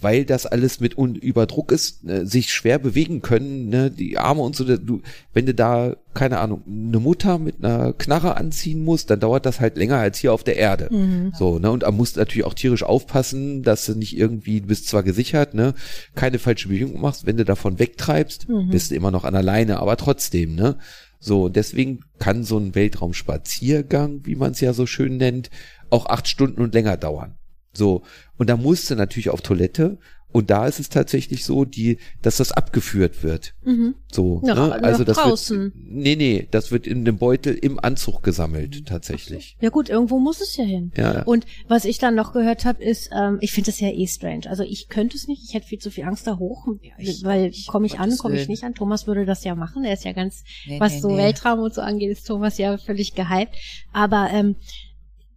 [0.00, 4.18] weil das alles mit un über Druck ist, äh, sich schwer bewegen können, ne, die
[4.18, 5.00] Arme und so, du,
[5.32, 9.60] wenn du da, keine Ahnung, eine Mutter mit einer Knarre anziehen musst, dann dauert das
[9.60, 10.88] halt länger als hier auf der Erde.
[10.90, 11.32] Mhm.
[11.38, 14.88] So, ne, und musst du natürlich auch tierisch aufpassen, dass du nicht irgendwie, du bist
[14.88, 15.74] zwar gesichert, ne,
[16.14, 18.70] keine falsche Bewegung machst, wenn du davon wegtreibst, Mhm.
[18.70, 20.76] bist du immer noch an der Leine, aber trotzdem, ne.
[21.20, 25.48] So, deswegen kann so ein Weltraumspaziergang, wie man es ja so schön nennt,
[25.88, 27.34] auch acht Stunden und länger dauern.
[27.74, 28.02] So,
[28.38, 29.98] und da musst du natürlich auf Toilette
[30.32, 33.54] und da ist es tatsächlich so, die, dass das abgeführt wird.
[33.62, 33.94] Mhm.
[34.10, 34.82] So, Nach- ne?
[34.82, 35.60] also nach das draußen.
[35.66, 39.56] wird, nee, nee, das wird in dem Beutel im Anzug gesammelt, tatsächlich.
[39.60, 40.90] Ja gut, irgendwo muss es ja hin.
[40.96, 41.22] Ja, ja.
[41.22, 44.48] Und was ich dann noch gehört habe, ist, ähm, ich finde das ja eh strange.
[44.50, 46.66] Also ich könnte es nicht, ich hätte viel zu viel Angst da hoch,
[46.98, 48.74] ich weil komme ich an, komme ich nicht an.
[48.74, 51.18] Thomas würde das ja machen, er ist ja ganz, Nee, was nee, so nee.
[51.18, 53.54] Weltraum und so angeht, ist Thomas ja völlig gehypt.
[53.92, 54.56] Aber ähm,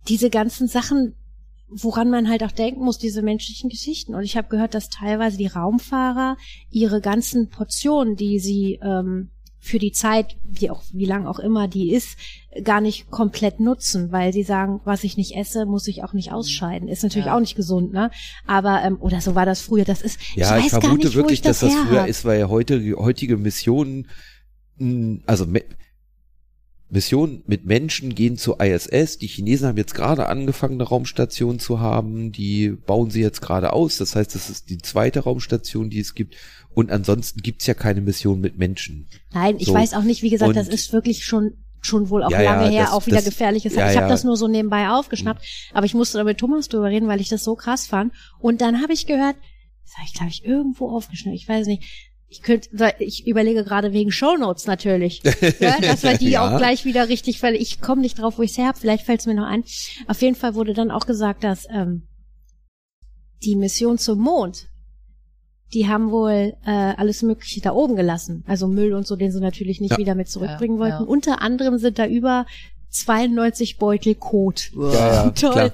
[0.07, 1.13] diese ganzen Sachen,
[1.69, 4.15] woran man halt auch denken muss, diese menschlichen Geschichten.
[4.15, 6.37] Und ich habe gehört, dass teilweise die Raumfahrer
[6.69, 11.67] ihre ganzen Portionen, die sie ähm, für die Zeit, wie auch wie lang auch immer
[11.67, 12.17] die ist,
[12.63, 16.31] gar nicht komplett nutzen, weil sie sagen, was ich nicht esse, muss ich auch nicht
[16.31, 16.87] ausscheiden.
[16.87, 17.35] Ist natürlich Ja.
[17.35, 18.09] auch nicht gesund, ne?
[18.45, 19.83] Aber ähm, oder so war das früher.
[19.83, 22.23] Das ist Ja, ich, ich, vermute nicht, wirklich, ich das dass das her früher ist,
[22.23, 24.07] weil heute, heutige Missionen,
[24.77, 25.45] mh, also
[26.89, 29.17] Missionen mit Menschen gehen zur ISS.
[29.17, 32.31] Die Chinesen haben jetzt gerade angefangen, eine Raumstation zu haben.
[32.31, 33.97] Die bauen sie jetzt gerade aus.
[33.97, 36.35] Das heißt, das ist die zweite Raumstation, die es gibt.
[36.73, 39.07] Und ansonsten gibt's ja keine Mission mit Menschen.
[39.33, 39.73] Nein, ich So.
[39.73, 42.55] weiß auch nicht, wie gesagt, das Und- ist wirklich schon schon wohl auch Ja, ja,
[42.55, 43.75] lange her, das- auch wieder das- gefährliches.
[43.75, 44.09] ja, ich habe ja.
[44.09, 47.29] das nur so nebenbei aufgeschnappt, aber ich musste da mit Thomas drüber reden, weil ich
[47.29, 48.11] das so krass fand.
[48.39, 49.35] Und dann habe ich gehört,
[49.85, 52.06] das habe ich glaube ich irgendwo aufgeschnappt, ich weiß nicht.
[52.29, 52.69] Ich könnte,
[52.99, 56.45] ich überlege gerade wegen Shownotes natürlich, ja, dass wir die Ja.
[56.53, 58.77] auch gleich wieder richtig, weil ich komme nicht drauf, wo ich es her habe.
[58.79, 59.63] Vielleicht fällt es mir noch ein.
[60.07, 62.07] Auf jeden Fall wurde dann auch gesagt, dass ähm,
[63.43, 64.67] die Mission zum Mond
[65.73, 68.41] die haben wohl äh, alles Mögliche da oben gelassen.
[68.47, 69.97] Also Müll und so, den sie natürlich nicht Ja.
[69.97, 71.03] wieder mit zurückbringen Ja, wollten.
[71.03, 71.09] ja.
[71.09, 72.45] Unter anderem sind da über
[72.89, 74.71] 92 Beutel Kot.
[74.75, 75.71] Ja, ja, Toll.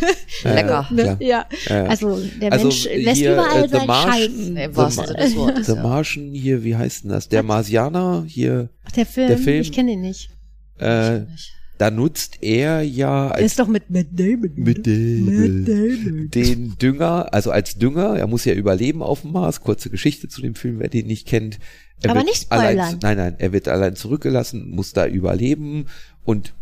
[0.44, 0.88] Lecker.
[0.90, 1.16] Ne?
[1.20, 4.30] Ja, Ja, also der Also Mensch lässt hier, überall äh, Scheiß.
[4.50, 5.66] Nee, Im The wahrsten Sinne des Wortes.
[5.66, 5.74] The.
[5.76, 7.28] Martian hier, wie heißt denn das?
[7.28, 10.30] Der Marsianer hier, Ach, der Film, der Film- ich kenne ihn nicht.
[10.78, 11.52] äh, Nicht.
[11.78, 14.50] da nutzt er ja als ist doch mit Matt Damon.
[14.56, 16.30] mit Matt dem, Damon.
[16.30, 19.60] den Dünger, also als Dünger, er muss ja überleben auf dem Mars.
[19.60, 21.58] Kurze Geschichte zu dem Film, wer den nicht kennt.
[22.02, 22.78] Er Aber wird nicht spoilern.
[22.78, 25.86] Allein, nein, nein, er wird allein zurückgelassen, muss da überleben
[26.26, 26.52] und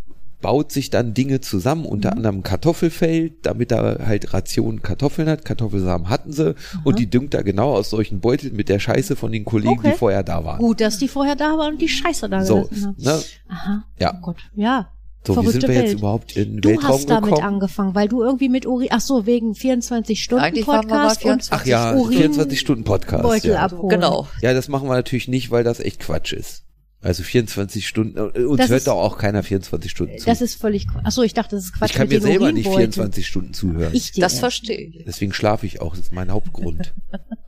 [0.40, 2.16] baut sich dann Dinge zusammen, unter Mhm.
[2.18, 5.44] anderem Kartoffelfeld, damit er halt Rationen Kartoffeln hat.
[5.46, 6.54] Kartoffelsamen hatten sie
[6.84, 9.92] und die düngt er genau aus solchen Beuteln mit der Scheiße von den Kollegen, Okay.
[9.92, 10.58] die vorher da waren.
[10.58, 12.96] Gut, dass die vorher da waren und die Scheiße da So, gelassen haben.
[12.98, 13.22] ne?
[13.48, 13.84] Aha.
[13.98, 14.14] Ja.
[14.18, 14.36] Oh Gott.
[14.54, 14.90] Ja.
[15.26, 15.86] So, wie Verrückte sind wir Welt.
[15.88, 17.46] jetzt überhaupt in den Du Weltraum hast damit gekommen?
[17.54, 21.08] angefangen, weil du irgendwie mit Uri, ach so, wegen 24 Stunden Eigentlich waren wir mal
[21.08, 23.22] Podcast und 24 Ach ja, Urin- 24 Stunden Podcast.
[23.22, 23.60] Beutel ja.
[23.62, 23.88] abholen.
[23.88, 24.26] Genau.
[24.42, 26.64] Ja, das machen wir natürlich nicht, weil das echt Quatsch ist.
[27.04, 30.24] Also 24 Stunden, äh, uns Das hört ist- doch auch keiner 24 Stunden zu.
[30.24, 32.26] Das ist völlig, ach so, ich dachte, das ist Quatsch ich kann mit mir den
[32.26, 32.92] selber nicht Urinbeuteln.
[32.92, 33.94] 24 Stunden zuhören.
[33.94, 34.22] Ich dir.
[34.22, 35.04] Das verstehe ich.
[35.04, 36.94] Deswegen schlafe ich auch, das ist mein Hauptgrund.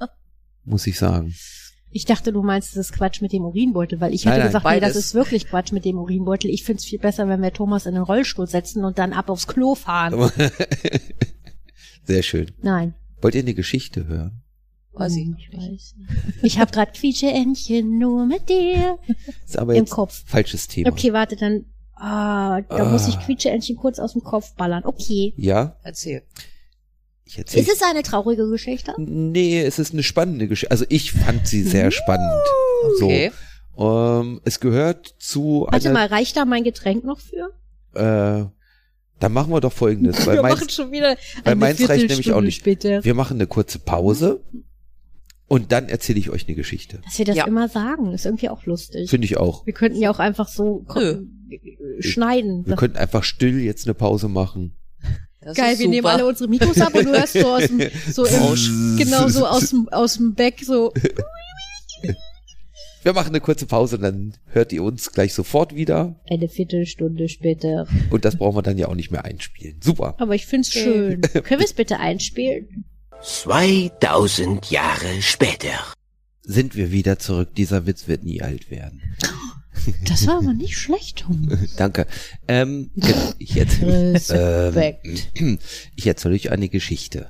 [0.65, 1.35] Muss ich sagen.
[1.91, 4.49] Ich dachte, du meinst, das ist Quatsch mit dem Urinbeutel, weil ich Nein, hätte nein,
[4.53, 6.51] gesagt, nee, das ist wirklich Quatsch mit dem Urinbeutel.
[6.51, 9.47] Ich find's viel besser, wenn wir Thomas in den Rollstuhl setzen und dann ab aufs
[9.47, 10.31] Klo fahren.
[12.05, 12.51] Sehr schön.
[12.61, 12.95] Nein.
[13.23, 14.43] Wollt ihr eine Geschichte hören?
[14.99, 15.53] Weiß ich Hm, noch nicht.
[15.53, 15.95] weiß nicht.
[16.43, 18.99] Ich habe gerade Quietscheentchen nur mit dir
[19.47, 20.23] Ist aber im jetzt Kopf.
[20.27, 20.91] falsches Thema.
[20.91, 22.85] Okay, warte, dann, ah, da Ah.
[22.91, 24.83] muss ich Quietscheentchen kurz aus dem Kopf ballern.
[24.85, 25.35] Okay.
[25.37, 26.23] Ja, Erzähl.
[27.25, 27.63] ich erzähle.
[27.63, 28.95] Ist es eine traurige Geschichte?
[28.99, 30.71] Nee, es ist eine spannende Geschichte.
[30.71, 32.33] Also ich fand sie sehr spannend.
[33.01, 33.33] Okay.
[33.77, 37.51] So, ähm, es gehört zu Warte einer, mal, reicht da mein Getränk noch für?
[37.95, 38.47] äh,
[39.19, 42.33] dann machen wir doch folgendes, weil wir meins, machen schon wieder weil meins reicht nämlich
[42.33, 42.57] auch nicht.
[42.61, 43.03] Später.
[43.03, 44.43] wir machen eine kurze Pause
[45.49, 47.01] und dann erzähle ich euch eine Geschichte.
[47.05, 47.47] Dass wir das Ja.
[47.47, 49.09] immer sagen, ist irgendwie auch lustig.
[49.11, 49.65] Finde ich auch.
[49.67, 51.17] Wir könnten ja auch einfach so äh,
[52.01, 52.67] schneiden.
[52.67, 54.77] Wir könnten einfach still jetzt eine Pause machen.
[55.41, 57.81] Das Geil, wir nehmen alle unsere Mikros ab und du hörst so aus dem,
[58.11, 60.93] so im, genau so aus dem, aus dem Back so.
[63.03, 66.19] Wir machen eine kurze Pause und dann hört ihr uns gleich sofort wieder.
[66.29, 67.87] Eine Viertelstunde später.
[68.11, 69.77] Und das brauchen wir dann ja auch nicht mehr einspielen.
[69.81, 70.17] Super.
[70.19, 71.21] Aber ich find's schön.
[71.21, 72.85] Können wir es bitte einspielen?
[73.23, 75.73] 2000 Jahre später.
[76.43, 77.55] Sind wir wieder zurück.
[77.57, 79.03] Dieser Witz wird nie alt werden.
[80.09, 81.49] Das war aber nicht schlecht, Tom.
[81.77, 82.09] Danke.
[82.49, 84.21] Ähm, genau, ich erzähle,
[85.37, 85.59] ähm,
[85.97, 87.29] ich erzähle euch eine Geschichte.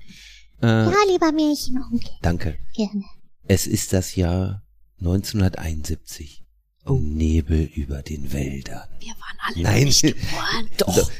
[0.62, 2.08] Äh, Ja, lieber Märchenonkel.
[2.22, 2.56] Danke.
[2.74, 3.02] Gerne.
[3.46, 4.62] Es ist das Jahr
[5.00, 6.44] 1971.
[6.88, 8.88] Nebel über den Wäldern.
[9.00, 9.84] Wir waren alle Nein.
[9.84, 10.70] nicht geboren.
[10.78, 11.10] Doch.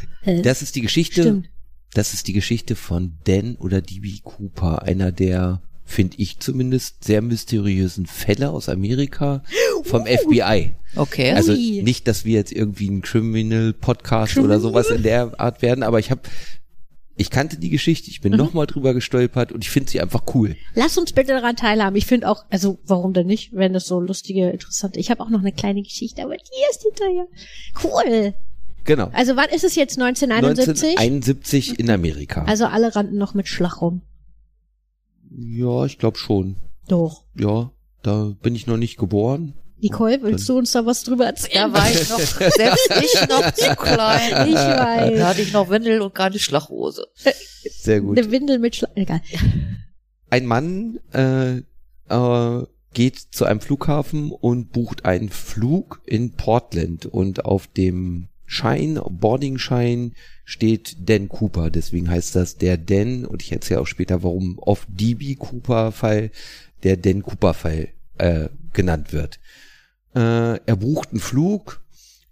[0.43, 1.23] Das ist die Geschichte.
[1.23, 1.49] Stimmt.
[1.97, 4.19] Das ist die Geschichte von Dan oder D.B.
[4.23, 9.43] Cooper, einer der, finde ich zumindest, sehr mysteriösen Fälle aus Amerika
[9.85, 10.73] vom FBI.
[10.95, 11.33] Okay.
[11.33, 15.83] Also nicht, dass wir jetzt irgendwie ein Criminal Podcast oder sowas in der Art werden,
[15.83, 16.21] aber ich habe
[17.19, 18.39] ich kannte die Geschichte, ich bin Mhm.
[18.39, 20.55] nochmal drüber gestolpert und ich finde sie einfach cool.
[20.75, 21.97] Lass uns bitte daran teilhaben.
[21.97, 25.01] Ich finde auch, also warum denn nicht, wenn das so lustige, interessante.
[25.01, 27.27] Ich habe auch noch eine kleine Geschichte, aber die ist hinterher.
[27.83, 28.35] Cool.
[28.87, 29.11] Genau.
[29.13, 30.99] Also wann ist es jetzt 1971?
[30.99, 32.45] 1971 in Amerika.
[32.45, 34.03] Also alle rannten noch mit Schlag rum.
[35.31, 36.57] ja, ich glaube schon.
[36.89, 37.25] Doch.
[37.35, 37.71] Ja,
[38.03, 39.55] da bin ich noch nicht geboren.
[39.79, 41.71] Nicole, willst du uns da was drüber erzählen?
[41.71, 44.49] Da war ich noch, selbst ich noch zu klein.
[44.49, 45.19] Ich weiß.
[45.19, 47.07] Da hatte ich noch Windel und keine Schlachhose.
[47.83, 48.17] Sehr gut.
[48.17, 48.93] Eine Windel mit Schlag.
[48.95, 49.21] Egal.
[50.31, 51.57] Ein Mann äh,
[52.09, 59.01] äh, geht zu einem Flughafen und bucht einen Flug in Portland und auf dem Schein,
[59.11, 64.59] Boardingschein steht Dan Cooper, deswegen heißt das der Dan und ich erzähle auch später, warum
[64.59, 66.31] oft DB Cooper Fall
[66.83, 67.89] der Dan Cooper Fall
[68.19, 69.41] äh, genannt wird.
[70.15, 71.83] Äh, er bucht einen Flug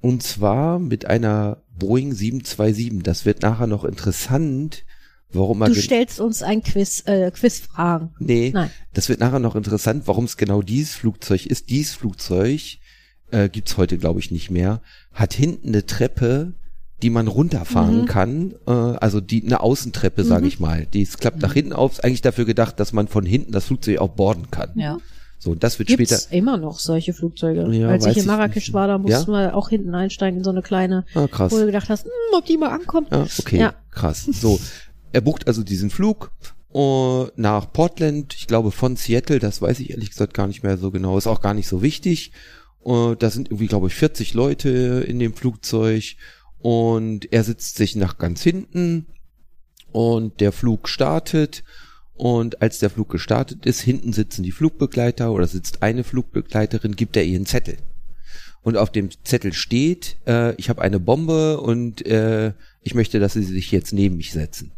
[0.00, 3.02] und zwar mit einer Boeing 727.
[3.02, 4.84] Das wird nachher noch interessant,
[5.32, 8.14] warum er Du stellst uns ein Quiz, äh, Quizfragen.
[8.18, 8.70] Nee, Nein.
[8.92, 11.70] das wird nachher noch interessant, warum es genau dieses Flugzeug ist.
[11.70, 12.78] Dieses Flugzeug
[13.34, 14.80] äh, gibt's heute, glaube ich, nicht mehr.
[15.12, 16.54] Hat hinten eine Treppe,
[17.02, 18.06] die man runterfahren Mhm.
[18.06, 18.54] kann.
[18.66, 20.86] Äh, also die eine Außentreppe, sage ich mal.
[20.86, 21.92] Die ist, klappt nach hinten auf.
[21.92, 24.70] Ist eigentlich dafür gedacht, dass man von hinten das Flugzeug auch boarden kann.
[24.76, 24.98] Ja.
[25.38, 26.34] So, und das wird Gibt's später.
[26.34, 27.70] immer noch solche Flugzeuge?
[27.76, 29.48] Ja, Als ich in Marrakesch war, da mussten Ja?
[29.50, 31.52] wir auch hinten einsteigen in so eine kleine, Ah, krass.
[31.52, 33.08] wo du gedacht hast, hm, ob die mal ankommt.
[33.10, 33.74] Ja, okay, Ja.
[33.90, 34.24] krass.
[34.24, 34.58] So,
[35.12, 36.30] er bucht also diesen Flug
[36.74, 40.78] äh, nach Portland, ich glaube von Seattle, das weiß ich ehrlich gesagt gar nicht mehr
[40.78, 42.32] so genau, ist auch gar nicht so wichtig.
[42.84, 46.16] Äh, da sind irgendwie, glaube ich, 40 Leute in dem Flugzeug
[46.58, 49.06] und er sitzt sich nach ganz hinten
[49.92, 51.62] und der Flug startet
[52.14, 57.16] und als der Flug gestartet ist, hinten sitzen die Flugbegleiter oder sitzt eine Flugbegleiterin, gibt
[57.16, 57.76] er ihr einen Zettel.
[58.62, 63.34] Und auf dem Zettel steht, äh, ich habe eine Bombe und äh, ich möchte, dass
[63.34, 64.72] Sie sich jetzt neben mich setzen.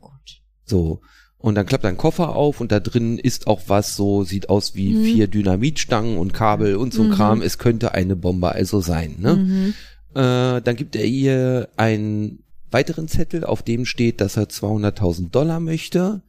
[0.00, 0.42] Gut.
[0.64, 1.00] So.
[1.40, 4.74] Und dann klappt ein Koffer auf und da drin ist auch was so, sieht aus
[4.74, 5.04] wie Mhm.
[5.04, 7.14] vier Dynamitstangen und Kabel und so ein Mhm.
[7.14, 7.42] Kram.
[7.42, 9.16] Es könnte eine Bombe also sein.
[9.18, 9.36] Ne?
[9.36, 9.74] Mhm.
[10.14, 15.60] Äh, dann gibt er ihr einen weiteren Zettel, auf dem steht, dass er 200.000 Dollar
[15.60, 16.22] möchte,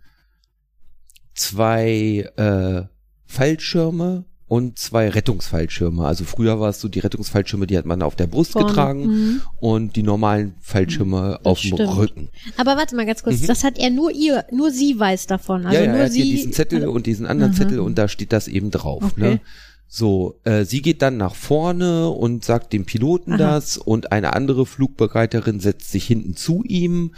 [1.34, 2.84] zwei äh,
[3.26, 6.06] Fallschirme und zwei Rettungsfallschirme.
[6.06, 8.68] Also früher war es so, die Rettungsfallschirme, die hat man auf der Brust Vorne.
[8.68, 9.41] getragen Mhm.
[9.62, 11.95] und die normalen Fallschirme auf dem stimmt.
[11.95, 12.30] Rücken.
[12.58, 13.47] Aber warte mal ganz kurz, Mhm.
[13.47, 15.66] das hat er nur ihr, nur sie weiß davon.
[15.66, 16.24] Also ja, ja, nur er hat sie.
[16.24, 17.60] hier diesen Zettel also, und diesen anderen Aha.
[17.60, 19.02] Zettel und da steht das eben drauf.
[19.04, 19.22] Okay.
[19.22, 19.39] Ne?
[19.88, 23.38] So, äh, sie geht dann nach vorne und sagt dem Piloten Aha.
[23.38, 27.14] das und eine andere Flugbegleiterin setzt sich hinten zu ihm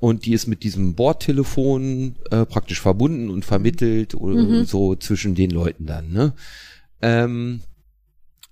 [0.00, 4.64] und die ist mit diesem Bordtelefon äh, praktisch verbunden und vermittelt Mhm.
[4.64, 6.10] so zwischen den Leuten dann.
[6.10, 6.32] Ne?
[7.02, 7.62] Ähm,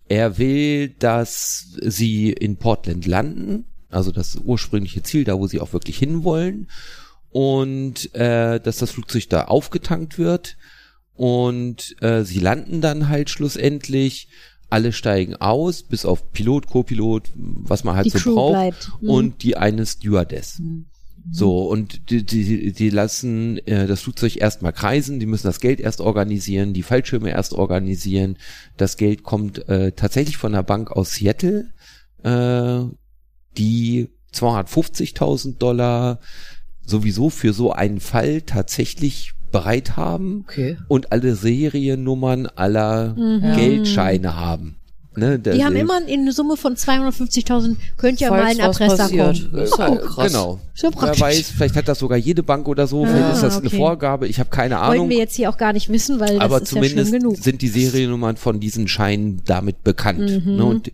[0.08, 5.72] er will, dass sie in Portland landen, also das ursprüngliche Ziel, da wo sie auch
[5.72, 6.68] wirklich hinwollen
[7.30, 10.56] und äh, dass das Flugzeug da aufgetankt wird
[11.14, 14.28] und äh, sie landen dann halt schlussendlich.
[14.70, 18.90] Alle steigen aus, bis auf Pilot, Co-Pilot, was man halt Die so Crew braucht bleibt.
[19.00, 19.10] Mhm.
[19.10, 20.62] und die eine Stewardess.
[21.30, 25.78] So, und die, die, die lassen äh, das Flugzeug erstmal kreisen, die müssen das Geld
[25.80, 28.36] erst organisieren, die Fallschirme erst organisieren.
[28.76, 31.66] Das Geld kommt äh, tatsächlich von der Bank aus Seattle,
[32.22, 32.80] äh,
[33.58, 36.20] die 250.000 Dollar
[36.84, 40.78] sowieso für so einen Fall tatsächlich bereit haben Okay.
[40.88, 43.56] und alle Seriennummern aller Mhm.
[43.56, 44.76] Geldscheine haben.
[45.16, 49.02] Ne, Die haben immer eine Summe von 250.000, könnte ja mal Falls ein was Erpresser
[49.04, 49.50] passiert.
[49.50, 49.62] kommen.
[49.64, 50.26] Ist ja auch krass.
[50.32, 50.60] Genau.
[50.72, 53.42] Ist ja Wer weiß, vielleicht hat das sogar jede Bank oder so, vielleicht Ah, ist
[53.42, 53.76] das eine okay.
[53.76, 55.08] Vorgabe, ich habe keine Ahnung.
[55.08, 57.36] wir jetzt hier auch gar nicht wissen, weil das aber ist ja schlimm zumindest genug.
[57.38, 60.44] sind die Seriennummern von diesen Scheinen damit bekannt.
[60.46, 60.56] Mhm.
[60.56, 60.64] Ne?
[60.64, 60.92] Und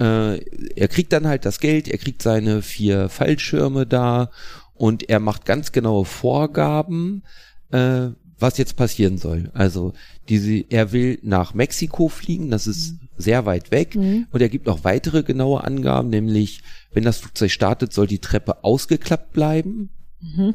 [0.00, 0.38] äh,
[0.74, 4.30] er kriegt dann halt das Geld, er kriegt seine vier Fallschirme da
[4.74, 7.22] und er macht ganz genaue Vorgaben,
[7.70, 8.08] äh,
[8.40, 9.50] was jetzt passieren soll.
[9.54, 9.92] Also
[10.28, 13.94] diese, er will nach Mexiko fliegen, das ist sehr weit weg.
[13.96, 14.26] Mhm.
[14.30, 16.62] Und er gibt noch weitere genaue Angaben, nämlich
[16.92, 19.90] wenn das Flugzeug startet, soll die Treppe ausgeklappt bleiben.
[20.20, 20.54] Mhm.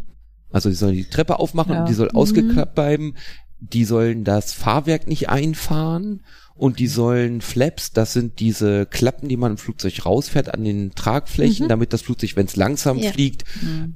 [0.52, 1.82] Also die sollen die Treppe aufmachen Ja.
[1.82, 3.16] und die soll ausgeklappt bleiben.
[3.60, 6.22] Die sollen das Fahrwerk nicht einfahren
[6.58, 10.96] und die sollen Flaps, das sind diese Klappen, die man im Flugzeug rausfährt an den
[10.96, 13.12] Tragflächen, damit das Flugzeug, wenn es langsam Ja.
[13.12, 13.44] fliegt,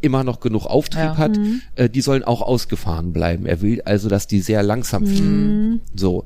[0.02, 1.18] immer noch genug Auftrieb Ja.
[1.18, 1.40] hat.
[1.76, 3.46] Äh, die sollen auch ausgefahren bleiben.
[3.46, 5.70] Er will also, dass die sehr langsam fliegen.
[5.70, 5.82] Mhm.
[5.96, 6.26] So.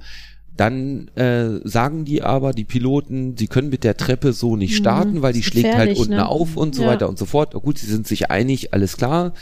[0.57, 5.21] Dann äh, sagen die aber, die Piloten, sie können mit der Treppe so nicht starten,
[5.21, 6.27] weil die schlägt halt unten ne?
[6.29, 6.87] auf und so Ja.
[6.89, 7.53] weiter und so fort.
[7.53, 9.33] Gut, sie sind sich einig, alles klar.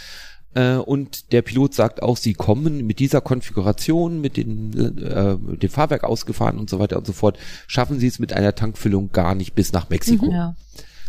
[0.56, 5.64] Äh, und der Pilot sagt auch, sie kommen mit dieser Konfiguration, mit, den, äh, mit
[5.64, 7.38] dem Fahrwerk ausgefahren und so weiter und so fort,
[7.68, 10.32] schaffen sie es mit einer Tankfüllung gar nicht bis nach Mexiko.
[10.32, 10.56] Ja.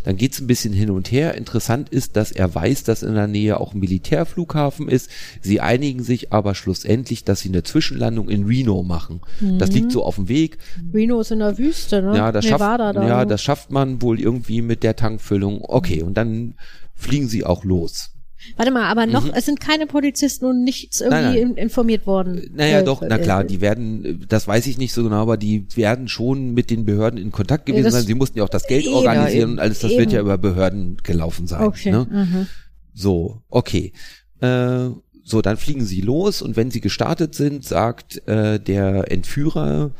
[0.04, 1.34] Dann geht's ein bisschen hin und her.
[1.34, 5.10] Interessant ist, dass er weiß, dass in der Nähe auch ein Militärflughafen ist.
[5.40, 9.22] Sie einigen sich aber schlussendlich, dass sie eine Zwischenlandung in Reno machen.
[9.58, 10.58] Das liegt so auf dem Weg.
[10.92, 12.16] Reno ist in der Wüste, ne?
[12.16, 13.06] Ja, das schafft, Nevada da.
[13.06, 15.62] ja, das schafft man wohl irgendwie mit der Tankfüllung.
[15.62, 16.54] Okay, und dann
[16.94, 18.13] fliegen sie auch los.
[18.56, 21.24] Warte mal, aber noch, es sind keine Polizisten und nichts irgendwie Mhm.
[21.24, 21.50] Nein, nein.
[21.52, 22.50] in- informiert worden.
[22.54, 25.36] Naja, Äh, doch, na äh, klar, die werden, das weiß ich nicht so genau, aber
[25.36, 28.04] die werden schon mit den Behörden in Kontakt gewesen sein.
[28.04, 30.00] Sie mussten ja auch das Geld Eben, organisieren und alles, das eben.
[30.00, 31.62] wird ja über Behörden gelaufen sein.
[31.62, 31.90] Okay.
[31.90, 32.06] Ne?
[32.10, 32.46] mhm.
[32.92, 33.92] So, okay.
[34.40, 34.90] Äh,
[35.26, 39.92] so, dann fliegen sie los und wenn sie gestartet sind, sagt äh, der Entführer,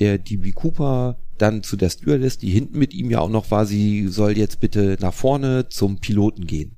[0.00, 3.64] der DB Cooper, dann zu der Stewardess, die hinten mit ihm ja auch noch war,
[3.66, 6.76] sie soll jetzt bitte nach vorne zum Piloten gehen.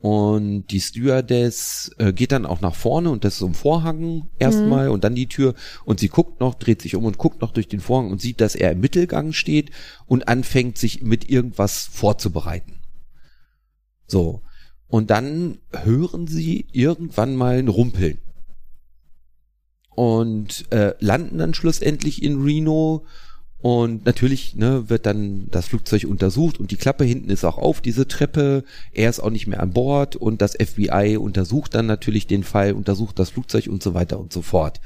[0.00, 4.28] Und die Stewardess äh, geht dann auch nach vorne und das ist so ein Vorhang
[4.38, 7.50] erstmal und dann die Tür und sie guckt noch, dreht sich um und guckt noch
[7.50, 9.72] durch den Vorhang und sieht, dass er im Mittelgang steht
[10.06, 12.78] und anfängt sich mit irgendwas vorzubereiten.
[14.06, 14.42] So.
[14.86, 18.18] Und dann hören sie irgendwann mal ein Rumpeln.
[19.90, 23.04] Und äh, landen dann schlussendlich in Reno.
[23.60, 27.80] Und natürlich ne, wird dann das Flugzeug untersucht und die Klappe hinten ist auch auf,
[27.80, 28.62] diese Treppe.
[28.92, 32.72] Er ist auch nicht mehr an Bord und das FBI untersucht dann natürlich den Fall,
[32.72, 34.80] untersucht das Flugzeug und so weiter und so fort.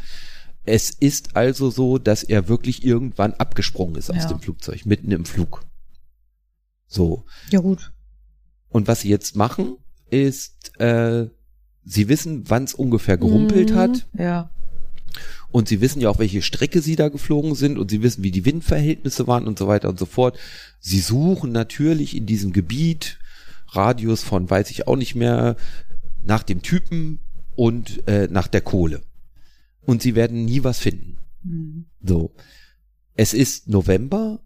[0.64, 4.28] Es ist also so, dass er wirklich irgendwann abgesprungen ist aus Ja.
[4.28, 5.64] dem Flugzeug, mitten im Flug.
[6.86, 7.24] So.
[7.50, 7.92] Ja, gut.
[8.70, 9.76] Und was sie jetzt machen,
[10.08, 11.26] ist, äh,
[11.84, 13.74] sie wissen, wann es ungefähr gerumpelt Mhm.
[13.74, 14.06] hat.
[14.16, 14.50] Ja.
[15.50, 17.78] Und sie wissen ja auch, welche Strecke sie da geflogen sind.
[17.78, 20.38] Und sie wissen, wie die Windverhältnisse waren und so weiter und so fort.
[20.80, 23.18] Sie suchen natürlich in diesem Gebiet,
[23.68, 25.56] Radius von weiß ich auch nicht mehr,
[26.24, 27.20] nach dem Typen
[27.54, 29.02] und äh, nach der Kohle.
[29.84, 31.18] Und sie werden nie was finden.
[31.42, 31.86] Hm.
[32.02, 32.34] So.
[33.14, 34.40] Es ist November.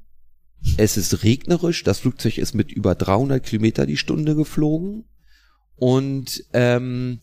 [0.76, 1.84] Es ist regnerisch.
[1.84, 5.04] Das Flugzeug ist mit über 300 Kilometer die Stunde geflogen.
[5.76, 7.20] Und ähm,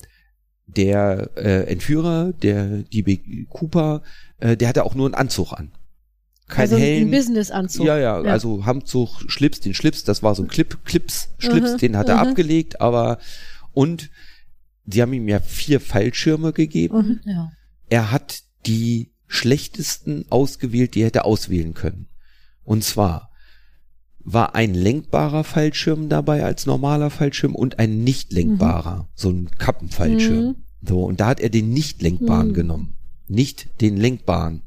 [0.68, 4.02] der äh, Entführer, der DB Cooper,
[4.40, 5.72] äh, der hatte auch nur einen Anzug an.
[6.48, 7.08] Kein also Helm.
[7.08, 7.86] ein Business-Anzug.
[7.86, 8.32] Ja, ja, Ja.
[8.32, 12.10] also Hamzug, Schlips, den Schlips, das war so ein Clip, Clips, Schlips, Mhm, den hat
[12.10, 12.30] er mhm.
[12.30, 13.18] abgelegt, aber
[13.72, 14.10] und
[14.86, 17.22] sie haben ihm ja vier Fallschirme gegeben.
[17.26, 17.32] Mhm.
[17.32, 17.52] Ja.
[17.90, 22.08] Er hat die schlechtesten ausgewählt, die er hätte auswählen können.
[22.64, 23.32] Und zwar
[24.26, 30.46] war ein lenkbarer Fallschirm dabei als normaler Fallschirm und ein nicht lenkbarer, so ein Kappenfallschirm.
[30.46, 30.56] Mhm.
[30.82, 32.54] So, und da hat er den nicht lenkbaren Mhm.
[32.54, 32.96] genommen,
[33.28, 34.62] nicht den lenkbaren.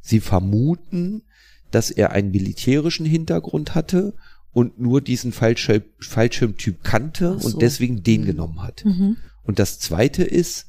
[0.00, 1.22] Sie vermuten,
[1.70, 4.14] dass er einen militärischen Hintergrund hatte
[4.52, 7.48] und nur diesen Fallschirm, Fallschirmtyp kannte so.
[7.48, 8.26] und deswegen den Mhm.
[8.26, 8.84] genommen hat.
[8.84, 9.16] Mhm.
[9.42, 10.66] Und das zweite ist,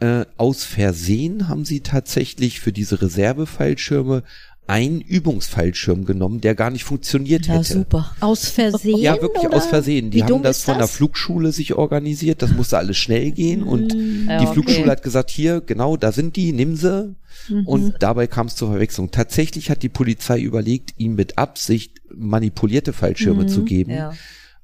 [0.00, 4.22] äh, aus Versehen haben sie tatsächlich für diese Reservefallschirme
[4.70, 7.72] einen Übungsfallschirm genommen, der gar nicht funktioniert Ja, hätte.
[7.74, 8.14] super.
[8.20, 8.98] Aus Versehen?
[8.98, 9.56] Ja, wirklich oder?
[9.56, 10.10] aus Versehen.
[10.10, 10.92] Die Wie haben dumm das ist von der das?
[10.92, 12.40] Flugschule sich organisiert.
[12.42, 14.52] Das musste alles schnell gehen und Ja, die okay.
[14.52, 17.14] Flugschule hat gesagt, hier, genau, da sind die, nimm sie.
[17.48, 17.66] Mhm.
[17.66, 19.10] Und dabei kam es zur Verwechslung.
[19.10, 23.48] Tatsächlich hat die Polizei überlegt, ihm mit Absicht manipulierte Fallschirme Mhm.
[23.48, 23.90] zu geben.
[23.90, 24.12] Ja.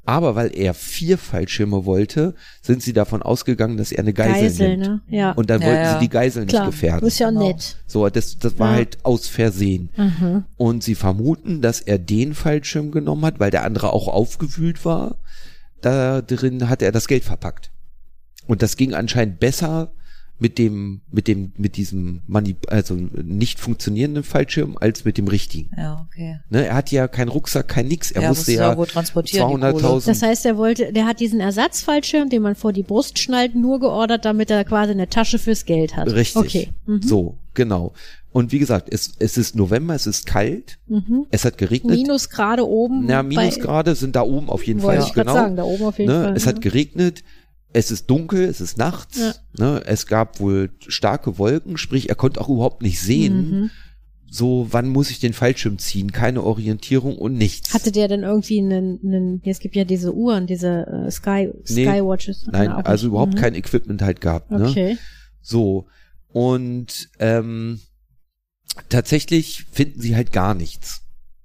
[0.06, 4.68] Aber weil er vier Fallschirme wollte, sind sie davon ausgegangen, dass er eine Geisel, Geisel,
[4.76, 4.82] nimmt.
[4.82, 5.00] ne?
[5.08, 5.32] Ja.
[5.32, 5.92] Und dann Ja, wollten ja.
[5.94, 7.00] sie die Geisel Klar, nicht gefährden.
[7.00, 7.48] das ist ja Genau.
[7.48, 7.76] nett.
[7.88, 8.76] So, das, das war Ja.
[8.76, 9.90] halt aus Versehen.
[9.96, 10.44] Mhm.
[10.56, 15.16] Und sie vermuten, dass er den Fallschirm genommen hat, weil der andere auch aufgewühlt war.
[15.82, 17.70] Da drin hat er das Geld verpackt.
[18.46, 19.90] Und das ging anscheinend besser
[20.38, 25.70] mit dem, mit dem, mit diesem Manip also nicht funktionierenden Fallschirm als mit dem richtigen.
[25.76, 26.40] Ja, okay.
[26.50, 28.10] Ne, er hat ja keinen Rucksack, kein nix.
[28.10, 31.20] Er Ja, musste ja ja wohl transportieren, die 200.000 Das heißt, er wollte, der hat
[31.20, 35.38] diesen Ersatzfallschirm, den man vor die Brust schnallt, nur geordert, damit er quasi eine Tasche
[35.38, 36.08] fürs Geld hat.
[36.12, 36.36] Richtig.
[36.36, 36.68] Okay.
[36.86, 37.02] Mhm.
[37.02, 37.92] So, genau.
[38.32, 41.24] Und wie gesagt, es, es ist November, es ist kalt, Mhm.
[41.30, 41.96] es hat geregnet.
[41.96, 43.06] Minus gerade oben.
[43.06, 45.32] Na, Minusgrade sind da oben auf jeden Fall, ich genau.
[45.32, 46.24] sagen, da oben auf jeden ne?
[46.24, 46.36] Fall.
[46.36, 47.24] Es hat geregnet.
[47.72, 49.34] Es ist dunkel, es ist nachts, Ja.
[49.58, 53.70] ne, es gab wohl starke Wolken, sprich, er konnte auch überhaupt nicht sehen, Mhm.
[54.30, 57.74] so wann muss ich den Fallschirm ziehen, keine Orientierung und nichts.
[57.74, 61.84] Hatte der denn irgendwie einen, einen es gibt ja diese Uhren, diese äh, Sky, Nee,
[61.86, 62.46] Skywatches?
[62.50, 63.38] Nein, also überhaupt Mhm.
[63.38, 64.50] kein Equipment halt gehabt.
[64.50, 64.68] Ne?
[64.68, 64.98] Okay.
[65.42, 65.86] So.
[66.28, 67.80] Und ähm,
[68.88, 71.02] tatsächlich finden sie halt gar nichts.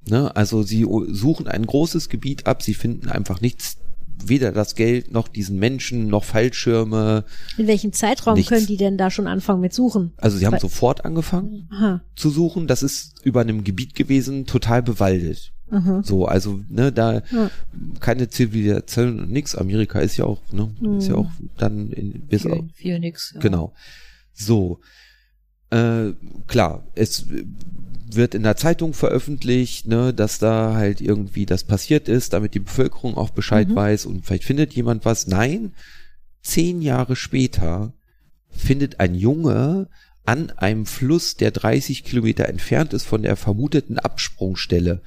[0.08, 0.36] Ne?
[0.36, 3.78] Also sie suchen ein großes Gebiet ab, sie finden einfach nichts,
[4.24, 7.26] weder das Geld noch diesen Menschen noch Fallschirme.
[7.58, 8.50] In welchem Zeitraum Nichts.
[8.50, 10.14] können die denn da schon anfangen mit Suchen?
[10.18, 12.02] Also sie haben Weil- sofort angefangen Aha.
[12.16, 12.68] zu suchen.
[12.68, 15.52] Das ist über einem Gebiet gewesen, total bewaldet.
[15.72, 16.02] Aha.
[16.04, 17.50] So, also ne, da Ja.
[18.02, 19.56] keine Zivilisation und nix.
[19.56, 21.20] Amerika ist ja auch, ne, ist ja Mhm.
[21.20, 23.32] auch dann in, bis auf, Viel, viel nix.
[23.36, 23.40] Ja.
[23.40, 23.74] Genau.
[24.34, 24.80] So.
[25.70, 26.12] Äh,
[26.48, 27.26] klar, es
[28.16, 32.60] wird in der Zeitung veröffentlicht, ne, dass da halt irgendwie das passiert ist, damit die
[32.60, 33.76] Bevölkerung auch Bescheid Mhm.
[33.76, 35.28] weiß und vielleicht findet jemand was.
[35.28, 35.74] Nein,
[36.42, 37.94] zehn Jahre später
[38.50, 39.88] findet ein Junge
[40.26, 45.02] an einem Fluss, der 30 Kilometer entfernt ist von der vermuteten Absprungstelle,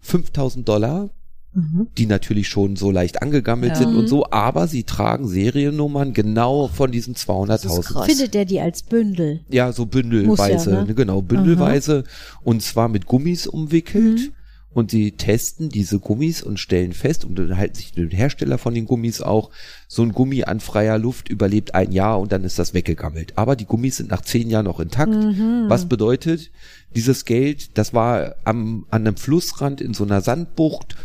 [0.00, 1.10] 5000 Dollar,
[1.58, 1.88] Mhm.
[1.98, 3.78] die natürlich schon so leicht angegammelt Ja.
[3.78, 7.82] sind und so, aber sie tragen Seriennummern genau von diesen Das ist 200.000.
[7.84, 8.06] krass.
[8.06, 9.40] Findet der die als Bündel?
[9.50, 10.94] Ja, so bündelweise, ja, ne?
[10.94, 12.04] genau, bündelweise
[12.44, 14.20] und zwar mit Gummis umwickelt.
[14.20, 14.32] Mhm.
[14.74, 18.74] Und sie testen diese Gummis und stellen fest und dann halten sich den Hersteller von
[18.74, 19.50] den Gummis auch,
[19.88, 23.32] so ein Gummi an freier Luft überlebt ein Jahr und dann ist das weggegammelt.
[23.36, 25.14] Aber die Gummis sind nach zehn Jahren noch intakt.
[25.14, 25.64] Mhm.
[25.68, 26.50] Was bedeutet,
[26.94, 30.96] dieses Geld, das war am, an einem Flussrand in so einer Sandbucht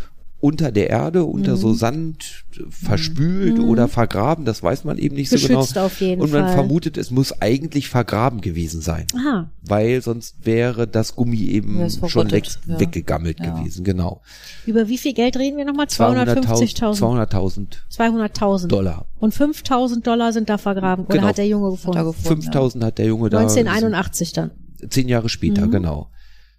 [0.44, 1.58] unter der Erde, unter Mhm.
[1.58, 5.86] so Sand verspült oder vergraben, das weiß man eben nicht so Geschützt genau.
[5.86, 6.54] auf jeden Und man Fall.
[6.54, 9.50] vermutet, es muss eigentlich vergraben gewesen sein, Aha.
[9.62, 12.78] weil sonst wäre das Gummi eben es schon weg, ja.
[12.78, 13.56] weggegammelt Ja.
[13.58, 14.22] gewesen, genau.
[14.66, 15.86] Über wie viel Geld reden wir nochmal?
[15.88, 16.98] 200.000 250.000.
[16.98, 18.68] 200.000 200.000.
[18.68, 19.06] Dollar.
[19.20, 21.06] Und 5.000 Dollar sind da vergraben.
[21.06, 21.28] Oder Genau.
[21.28, 22.04] hat der Junge gefunden?
[22.04, 23.38] gefunden, 5000 hat der Junge da.
[23.40, 24.52] 1981 dann.
[24.90, 25.72] Zehn Jahre später, Mhm.
[25.72, 26.10] genau.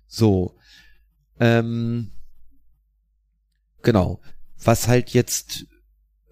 [0.07, 0.55] So.
[1.39, 2.13] Ähm,
[3.85, 4.21] genau.
[4.65, 5.67] Was halt jetzt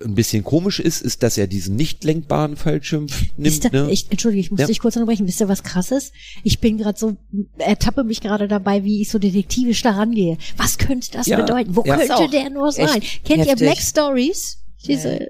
[0.04, 3.64] ein bisschen komisch ist, ist, dass er diesen nicht lenkbaren Fallschirm nimmt.
[3.64, 3.90] Ihr, ne?
[3.92, 4.66] ich, Entschuldige, ich muss Ja.
[4.66, 5.28] dich kurz unterbrechen.
[5.28, 6.12] Wisst ihr, was krass ist?
[6.42, 7.16] Ich bin gerade so,
[7.58, 10.38] ertappe mich gerade dabei, wie ich so detektivisch da rangehe.
[10.56, 11.76] Was könnte das Ja, bedeuten?
[11.76, 11.96] Wo ja.
[11.98, 13.00] Könnte der nur sein?
[13.24, 13.58] Kennt ihr heftig.
[13.58, 14.58] Black Stories?
[14.84, 15.20] Diese,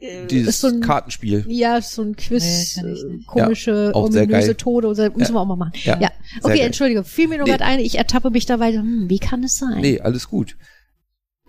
[0.00, 1.46] äh, Dieses ist so ein, Kartenspiel.
[1.48, 4.56] ja, so ein Quiz, Nee, äh, komische, ominöse.
[4.58, 5.36] Tode, oder, müssen Ja.
[5.36, 5.72] wir auch mal machen.
[5.84, 5.94] Ja,
[6.42, 6.66] okay, geil.
[6.66, 7.52] entschuldige, fiel mir nur Nee.
[7.52, 9.80] gerade ein, ich ertappe mich dabei, hm, wie kann es sein?
[9.80, 10.56] Nee, alles gut.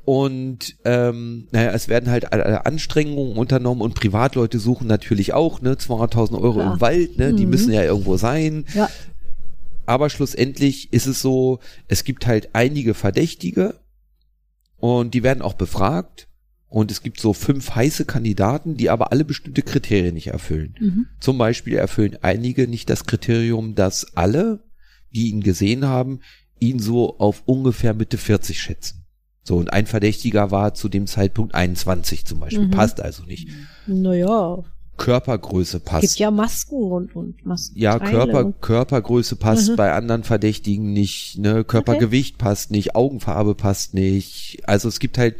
[0.05, 5.73] Und ähm, naja, es werden halt alle Anstrengungen unternommen und Privatleute suchen natürlich auch, ne,
[5.75, 6.73] 200.000 Euro Klar.
[6.73, 7.49] im Wald, ne, die Mhm.
[7.51, 8.65] müssen ja irgendwo sein.
[8.73, 8.89] Ja.
[9.85, 13.79] Aber schlussendlich ist es so, es gibt halt einige Verdächtige
[14.77, 16.27] und die werden auch befragt.
[16.71, 20.75] Und es gibt so fünf heiße Kandidaten, die aber alle bestimmte Kriterien nicht erfüllen.
[20.79, 21.05] Mhm.
[21.19, 24.59] Zum Beispiel erfüllen einige nicht das Kriterium, dass alle,
[25.11, 26.19] die ihn gesehen haben,
[26.59, 28.98] ihn so auf ungefähr Mitte 40 schätzen.
[29.49, 32.67] So, und ein Verdächtiger war zu dem Zeitpunkt 21 zum Beispiel.
[32.67, 32.69] Mhm.
[32.69, 33.47] Passt also nicht.
[33.87, 34.59] Naja,
[34.97, 36.03] Körpergröße passt.
[36.03, 37.79] gibt ja Masken und, und Masken.
[37.79, 39.75] Ja, Körper, Körpergröße passt Mhm.
[39.75, 44.59] bei anderen Verdächtigen nicht, ne, Körpergewicht passt nicht, Augenfarbe passt nicht.
[44.67, 45.37] Also es gibt halt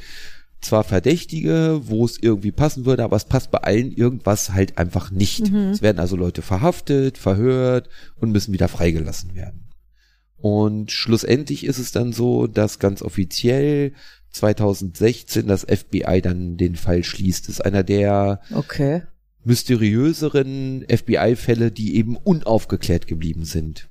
[0.60, 5.12] zwar Verdächtige, wo es irgendwie passen würde, aber es passt bei allen irgendwas halt einfach
[5.12, 5.52] nicht.
[5.52, 5.70] Mhm.
[5.70, 7.90] Es werden also Leute verhaftet, verhört
[8.20, 9.69] und müssen wieder freigelassen werden.
[10.42, 13.94] Und schlussendlich ist es dann so, dass ganz offiziell
[14.32, 17.48] 2016 das FBI dann den Fall schließt.
[17.48, 19.04] Das ist einer der Okay.
[19.44, 23.90] mysteriöseren FBI-Fälle, die eben unaufgeklärt geblieben sind.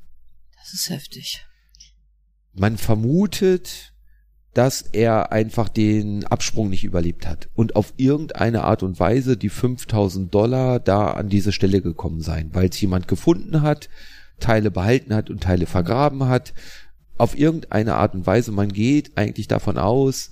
[0.56, 1.44] Das ist heftig.
[2.54, 3.92] Man vermutet,
[4.54, 9.50] dass er einfach den Absprung nicht überlebt hat und auf irgendeine Art und Weise die
[9.50, 13.88] 5000 Dollar da an diese Stelle gekommen sein, weil es jemand gefunden hat,
[14.40, 16.52] Teile behalten hat und Teile vergraben hat.
[17.16, 20.30] Auf irgendeine Art und Weise, man geht eigentlich davon aus,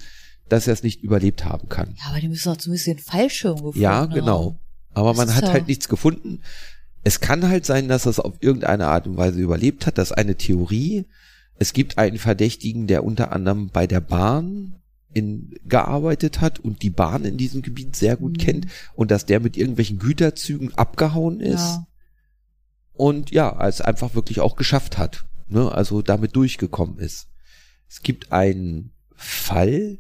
[0.49, 1.95] dass er es nicht überlebt haben kann.
[1.99, 4.59] Ja, aber die müssen doch zumindest den Fallschirm gefunden Ja, genau.
[4.95, 6.41] Aber Das man hat ja- halt nichts gefunden.
[7.03, 9.99] Es kann halt sein, dass es auf irgendeine Art und Weise überlebt hat.
[9.99, 11.07] Das ist eine Theorie.
[11.59, 14.77] Es gibt einen Verdächtigen, der unter anderem bei der Bahn
[15.13, 18.39] in, gearbeitet hat und die Bahn in diesem Gebiet sehr gut Mhm.
[18.39, 21.87] kennt und dass der mit irgendwelchen Güterzügen abgehauen ist Ja.
[22.97, 27.29] Und ja, es einfach wirklich auch geschafft hat, ne, also damit durchgekommen ist.
[27.89, 29.99] Es gibt einen Fall,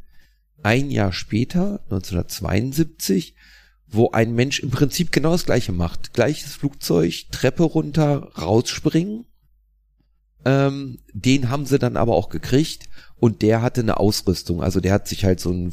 [0.62, 3.34] ein Jahr später, 1972,
[3.88, 6.12] wo ein Mensch im Prinzip genau das gleiche macht.
[6.12, 9.26] Gleiches Flugzeug, Treppe runter, rausspringen.
[10.44, 14.62] Ähm, den haben sie dann aber auch gekriegt und der hatte eine Ausrüstung.
[14.62, 15.72] Also der hat sich halt so einen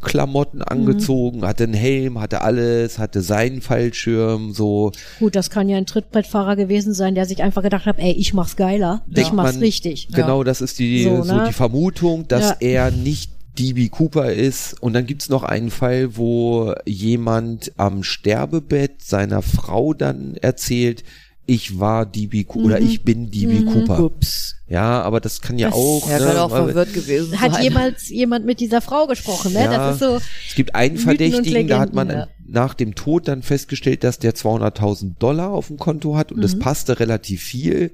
[0.00, 4.92] Klamotten angezogen, hatte einen Helm, hatte alles, hatte seinen Fallschirm, so.
[5.18, 8.32] Gut, das kann ja ein Trittbrettfahrer gewesen sein, der sich einfach gedacht hat, ey, ich
[8.34, 10.08] mach's geiler, ich Denkt mach's man- richtig.
[10.12, 11.44] Genau, das ist die, So, so, ne?
[11.48, 12.56] die Vermutung, dass Ja.
[12.60, 14.80] er nicht DB Cooper ist.
[14.80, 21.02] Und dann gibt's noch einen Fall, wo jemand am Sterbebett seiner Frau dann erzählt,
[21.50, 24.00] ich war DB Cooper oder ich bin DB Cooper.
[24.04, 24.54] Ups.
[24.68, 26.08] Ja, aber das kann ja Das- auch.
[26.08, 27.62] Er ne, kann auch verwirrt gewesen Hat sein.
[27.64, 29.64] jemals jemand mit dieser Frau gesprochen, ne?
[29.64, 29.72] Ja.
[29.72, 33.26] Das ist so, Es gibt einen Mythen Verdächtigen, da hat man Legenden, nach dem Tod
[33.26, 36.60] dann festgestellt, dass der 200.000 Dollar auf dem Konto hat und das Mhm.
[36.60, 37.92] passte relativ viel.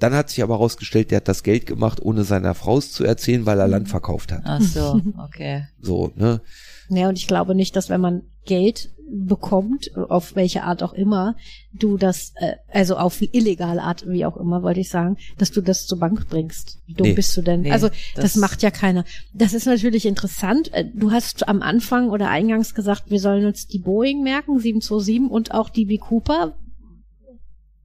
[0.00, 3.04] Dann hat sich aber herausgestellt, der hat das Geld gemacht, ohne seiner Frau es zu
[3.04, 4.42] erzählen, weil er Land verkauft hat.
[4.44, 5.68] Ach so, okay.
[5.80, 6.40] So, ne?
[6.88, 11.36] Ja, und ich glaube nicht, dass wenn man Geld bekommt, auf welche Art auch immer,
[11.72, 15.60] du das, äh, also auf illegale Art, wie auch immer, wollte ich sagen, dass du
[15.60, 16.78] das zur Bank bringst.
[16.86, 17.14] Wie dumm Nee.
[17.14, 17.60] bist du denn?
[17.62, 19.04] Nee, also das, das- macht ja keiner.
[19.32, 20.72] Das ist natürlich interessant.
[20.72, 25.30] Äh, Du hast am Anfang oder eingangs gesagt, wir sollen uns die Boeing merken, 727
[25.30, 25.98] und auch die B.
[25.98, 26.56] Cooper.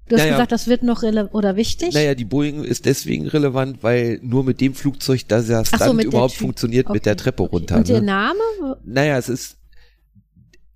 [0.07, 0.33] Du hast Naja.
[0.33, 1.93] gesagt, das wird noch rele oder wichtig.
[1.93, 6.03] Naja, die Boeing ist deswegen relevant, weil nur mit dem Flugzeug, dass der so, mit
[6.05, 7.77] der überhaupt funktioniert, mit Okay, der Treppe runter.
[7.77, 8.07] Und der ne?
[8.07, 8.77] Name?
[8.83, 9.57] Naja, es ist,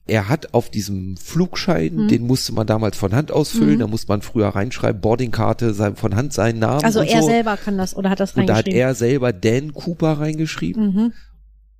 [0.08, 2.08] er hat auf diesem Flugschein, Mhm.
[2.10, 3.80] den musste man damals von Hand ausfüllen, Mhm.
[3.80, 7.28] da musste man früher reinschreiben, Boardingkarte, sein, von Hand seinen Namen Also er so.
[7.28, 8.80] selber kann das oder hat das Und da hat reingeschrieben?
[8.80, 10.93] er selber Dan Cooper reingeschrieben.
[10.93, 11.14] mhm.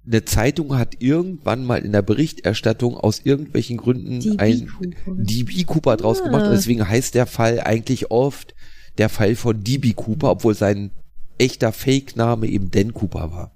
[0.08, 5.16] Eine Zeitung hat irgendwann mal in der Berichterstattung aus irgendwelchen Gründen DB ein Cooper.
[5.24, 6.26] DB Cooper draus Ah.
[6.26, 8.54] gemacht und deswegen heißt der Fall eigentlich oft
[9.00, 10.92] der Fall von DB Cooper, obwohl sein
[11.40, 13.55] echter Fake-Name eben Dan Cooper war.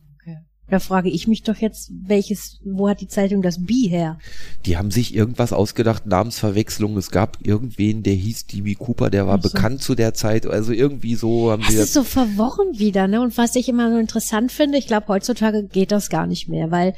[0.70, 4.20] Da frage ich mich doch jetzt, welches, wo hat die Zeitung das B her?
[4.65, 6.97] Die haben sich irgendwas ausgedacht, Namensverwechslung.
[6.97, 9.49] Es gab irgendwen, der hieß DB Cooper, der war so.
[9.49, 10.45] bekannt zu der Zeit.
[10.45, 13.22] Also irgendwie so haben Es sie ist so verworren wieder, ne?
[13.22, 16.72] Und was ich immer so interessant finde, ich glaube, heutzutage geht das gar nicht mehr,
[16.72, 16.93] weil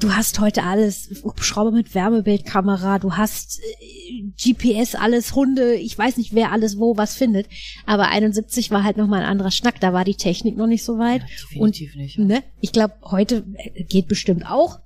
[0.00, 6.16] du hast heute alles, Hubschrauber mit Wärmebildkamera, du hast äh, GPS, alles Hunde, ich weiß
[6.16, 7.46] nicht, wer alles wo was findet.
[7.86, 10.98] Aber 71 war halt nochmal ein anderer Schnack, da war die Technik noch nicht so
[10.98, 11.22] weit.
[11.22, 12.18] Definitiv nicht.
[12.18, 12.42] Ne?
[12.60, 14.80] Ich glaube, heute äh, geht bestimmt auch,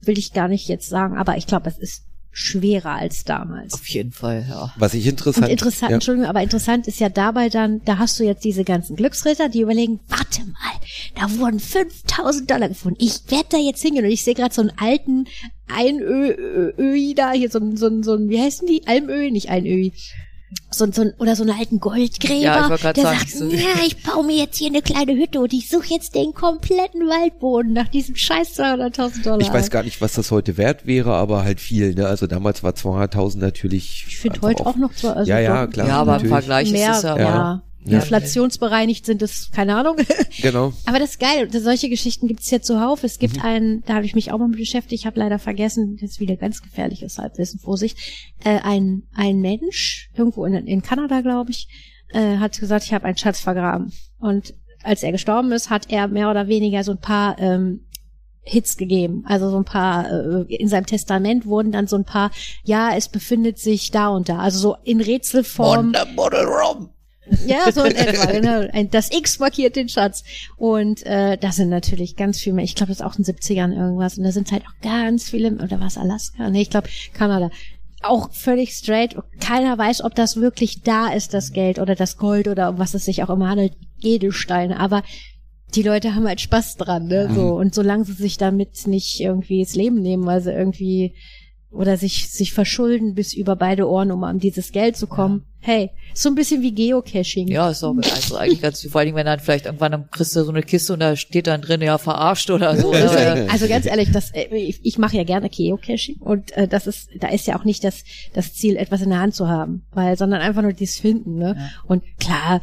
[0.00, 3.74] will ich gar nicht jetzt sagen, aber ich glaube, es ist schwerer als damals.
[3.74, 4.72] Auf jeden Fall, ja.
[4.76, 8.18] was ich interessant, Und interessant, ja, Entschuldigung, aber interessant ist ja dabei dann, da hast
[8.18, 10.80] du jetzt diese ganzen Glücksritter, die überlegen, warte mal,
[11.14, 12.98] da wurden 5000 Dollar gefunden.
[13.00, 15.26] Ich werde da jetzt hingehen und ich sehe gerade so einen alten
[15.68, 18.86] Einöi da, hier so ein, so ein, so ein, wie heißen die?
[18.86, 19.92] Almöhi, nicht Einöi.
[20.70, 23.30] So, ein- so oder so einen alten Goldgräber, Ja, ich wollte grad der sagen, sagt,
[23.30, 26.32] so- ja, ich baue mir jetzt hier eine kleine Hütte und ich suche jetzt den
[26.32, 29.40] kompletten Waldboden nach diesem scheiß 200.000 Dollar.
[29.40, 31.94] ich weiß gar nicht, was das heute wert wäre, aber halt viel.
[31.94, 32.06] Ne?
[32.06, 34.04] Also damals war 200.000 natürlich.
[34.08, 35.88] Ich finde heute auch noch zwar, also ja, ja, klar.
[35.88, 36.32] ja, aber im natürlich.
[36.32, 37.98] Vergleich mehr, ist es ja, ja, Ja.
[37.98, 39.96] inflationsbereinigt sind es, keine Ahnung.
[40.40, 40.72] Genau.
[40.86, 41.48] Aber das ist geil.
[41.52, 43.04] Solche Geschichten gibt es hier zuhauf.
[43.04, 43.20] Es Mhm.
[43.20, 46.12] gibt einen, da habe ich mich auch mal mit beschäftigt, ich habe leider vergessen, das
[46.12, 47.98] ist wieder ganz gefährliches Halbwissen, Vorsicht.
[48.44, 51.68] Äh, ein, ein Mensch, irgendwo in, in Kanada, glaube ich,
[52.12, 53.92] äh, hat gesagt, ich habe einen Schatz vergraben.
[54.18, 57.80] Und als er gestorben ist, hat er mehr oder weniger so ein paar ähm,
[58.44, 59.22] Hits gegeben.
[59.26, 62.30] Also so ein paar, äh, in seinem Testament wurden dann so ein paar,
[62.64, 64.38] ja, es befindet sich da und da.
[64.38, 65.92] Also so in Rätselform.
[67.46, 68.84] Ja, so in etwa, genau.
[68.90, 70.24] Das X markiert den Schatz.
[70.56, 72.64] Und äh, das sind natürlich ganz viel mehr.
[72.64, 74.18] Ich glaube, das ist auch in den 70ern irgendwas.
[74.18, 76.50] Und da sind halt auch ganz viele, oder was Alaska?
[76.50, 77.50] Nee, ich glaube Kanada.
[78.02, 79.16] Auch völlig straight.
[79.38, 82.94] Keiner weiß, ob das wirklich da ist, das Geld oder das Gold oder um was
[82.94, 83.74] es sich auch immer handelt.
[84.02, 84.80] Edelsteine.
[84.80, 85.04] Aber
[85.76, 87.30] die Leute haben halt Spaß dran, ne?
[87.32, 87.54] So.
[87.54, 91.14] Und solange sie sich damit nicht irgendwie das Leben nehmen, weil sie irgendwie
[91.72, 95.44] oder sich, sich verschulden bis über beide Ohren, um an dieses Geld zu kommen.
[95.64, 97.46] Hey, so ein bisschen wie Geocaching.
[97.46, 100.34] Ja, ist auch also eigentlich ganz, vor allen Dingen, wenn dann vielleicht irgendwann dann kriegst
[100.34, 102.90] du so eine Kiste und da steht dann drin, ja, verarscht oder so.
[102.90, 103.16] Also,
[103.48, 107.10] also ganz ehrlich, das, äh, ich, ich mache ja gerne Geocaching und äh, das ist,
[107.20, 108.02] da ist ja auch nicht das,
[108.34, 111.54] das Ziel, etwas in der Hand zu haben, weil, sondern einfach nur dies finden, ne?
[111.56, 111.70] Ja.
[111.86, 112.60] Und klar,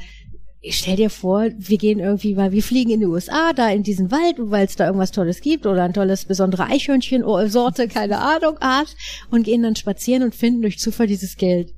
[0.61, 3.83] ich stell dir vor, wir gehen irgendwie, weil wir fliegen in die USA, da in
[3.83, 8.57] diesen Wald, weil es da irgendwas Tolles gibt oder ein tolles besondere Eichhörnchen-Sorte, keine Ahnung,
[8.57, 8.95] Art,
[9.31, 11.73] und gehen dann spazieren und finden durch Zufall dieses Geld.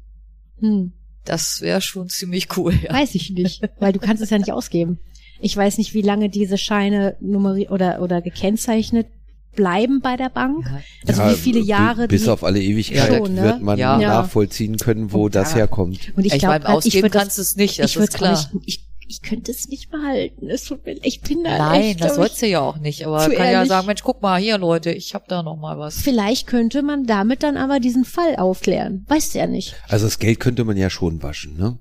[0.59, 0.93] Hm.
[1.25, 2.91] Das wäre schon ziemlich cool, ja.
[2.91, 4.99] Weiß ich nicht, weil du kannst es ja nicht ausgeben.
[5.39, 9.07] Ich weiß nicht, wie lange diese Scheine nummeri oder oder gekennzeichnet
[9.55, 10.65] bleiben bei der Bank.
[10.65, 10.81] Ja.
[11.07, 13.43] Also Ja, wie viele Jahre Bis auf alle Ewigkeit Schon, ne?
[13.43, 13.99] wird man Ja.
[13.99, 14.07] Ja.
[14.21, 16.11] nachvollziehen können, wo Und das da- herkommt.
[16.15, 18.31] und ich Ich, glaube, meine, ich kannst du es nicht, das ich ist klar.
[18.31, 20.47] Nicht, ich, ich könnte es nicht behalten.
[20.49, 23.05] Es tut mir, ich bin da Nein, echt, das sollst du ja auch nicht.
[23.05, 23.67] Aber kann ja ehrlich.
[23.69, 25.95] sagen, Mensch, guck mal hier, Leute, ich hab da noch mal was.
[26.01, 29.05] Vielleicht könnte man damit dann aber diesen Fall aufklären.
[29.09, 29.75] Weißt du ja nicht.
[29.89, 31.77] Also das Geld könnte man ja schon waschen, ne?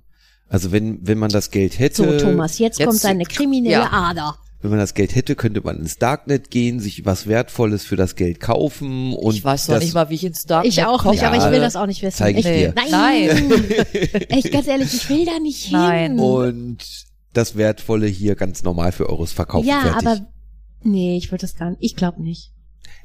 [0.49, 2.19] Also wenn, wenn man das Geld hätte.
[2.19, 3.91] So, Thomas, jetzt, Jetzt- kommt seine kriminelle ja.
[3.93, 4.37] Ader.
[4.63, 8.15] Wenn man das Geld hätte, könnte man ins Darknet gehen, sich was Wertvolles für das
[8.15, 11.03] Geld kaufen und ich weiß doch das, nicht mal, wie ich ins Darknet Ich auch
[11.03, 11.15] komme.
[11.15, 12.19] nicht, aber ich will das auch nicht wissen.
[12.19, 12.91] zeig ich Echt, dir.
[12.91, 13.53] Nein.
[14.29, 15.73] Echt, ganz ehrlich, ich will da nicht hin.
[15.79, 16.19] Nein.
[16.19, 16.79] und
[17.33, 19.67] das Wertvolle hier ganz normal für Euros verkaufen.
[19.69, 20.07] ja, fertig.
[20.09, 20.27] aber
[20.83, 21.79] nee, ich würde das gar nicht.
[21.81, 22.53] Ich glaube nicht.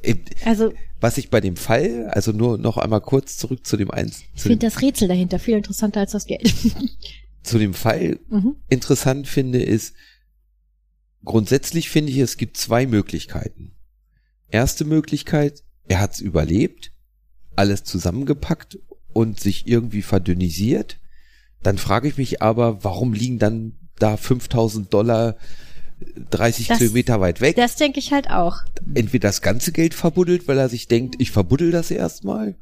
[0.02, 3.92] Äh, Also, Was ich bei dem Fall, also nur noch einmal kurz zurück zu dem
[3.92, 6.54] eins, ich finde das Rätsel dahinter viel interessanter als das Geld.
[7.44, 8.56] zu dem Fall mhm.
[8.68, 9.94] interessant finde, ist,
[11.26, 13.72] grundsätzlich finde ich, es gibt zwei Möglichkeiten.
[14.50, 16.92] Erste Möglichkeit, er hat's überlebt,
[17.56, 18.78] alles zusammengepackt
[19.14, 20.98] und sich irgendwie verdünnisiert.
[21.64, 25.36] Dann frage ich mich aber, warum liegen dann da 5000 Dollar
[26.30, 27.56] 30 Das- Kilometer weit weg?
[27.56, 28.58] Das denke ich halt auch.
[28.94, 32.56] Entweder das ganze Geld verbuddelt, weil er sich denkt, ich verbuddel das erstmal.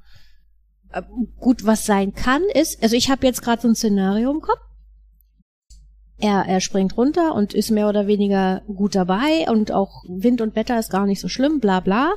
[0.91, 1.01] Äh,
[1.39, 4.59] Gut, was sein kann, ist, also ich habe jetzt gerade so ein Szenario im Kopf.
[6.23, 10.55] Er, er springt runter und ist mehr oder weniger gut dabei und auch Wind und
[10.55, 12.13] Wetter ist gar nicht so schlimm, bla bla.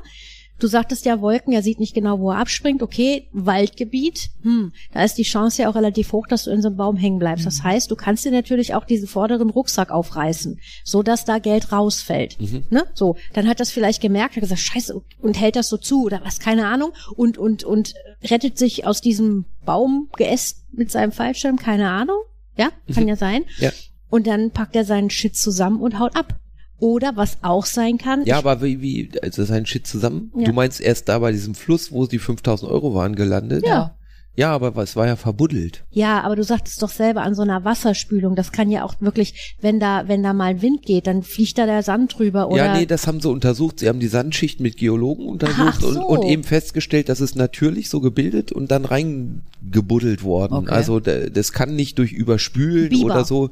[0.60, 2.84] Du sagtest ja Wolken, er sieht nicht genau, wo er abspringt.
[2.84, 6.68] Okay, Waldgebiet, hm, da ist die Chance ja auch relativ hoch, dass du in so
[6.68, 7.44] einem Baum hängen bleibst.
[7.46, 11.72] Das heißt, du kannst dir natürlich auch diesen vorderen Rucksack aufreißen, so dass da Geld
[11.72, 12.36] rausfällt.
[12.70, 12.84] Ne?
[12.94, 16.20] So, dann hat das vielleicht gemerkt, hat gesagt, Scheiße, und hält das so zu oder
[16.24, 21.90] was, keine Ahnung, und und und rettet sich aus diesem Baumgeäst mit seinem Fallschirm, keine
[21.90, 22.18] Ahnung.
[22.56, 23.44] Ja, kann ja sein.
[23.58, 23.72] Ja.
[24.08, 26.38] Und dann packt er seinen Shit zusammen und haut ab.
[26.78, 30.30] Oder was auch sein kann, Ja, aber wie, wie, also sein Shit zusammen.
[30.36, 30.44] Ja.
[30.44, 33.64] Du meinst erst da bei diesem Fluss, wo die 5000 Euro waren, gelandet?
[33.66, 33.94] Ja.
[34.38, 35.86] Ja, aber es war ja verbuddelt.
[35.90, 39.56] ja, aber du sagtest doch selber an so einer Wasserspülung, das kann ja auch wirklich,
[39.62, 42.62] wenn da, wenn da mal Wind geht, dann fliegt da der Sand drüber oder.
[42.66, 43.80] ja, nee, das haben sie untersucht.
[43.80, 45.88] Sie haben die Sandschicht mit Geologen untersucht so.
[45.88, 50.52] und, und eben festgestellt, dass es natürlich so gebildet und dann reingebuddelt worden.
[50.52, 50.70] Okay.
[50.70, 53.04] Also da- das kann nicht durch Überspülen Biber.
[53.06, 53.48] oder so.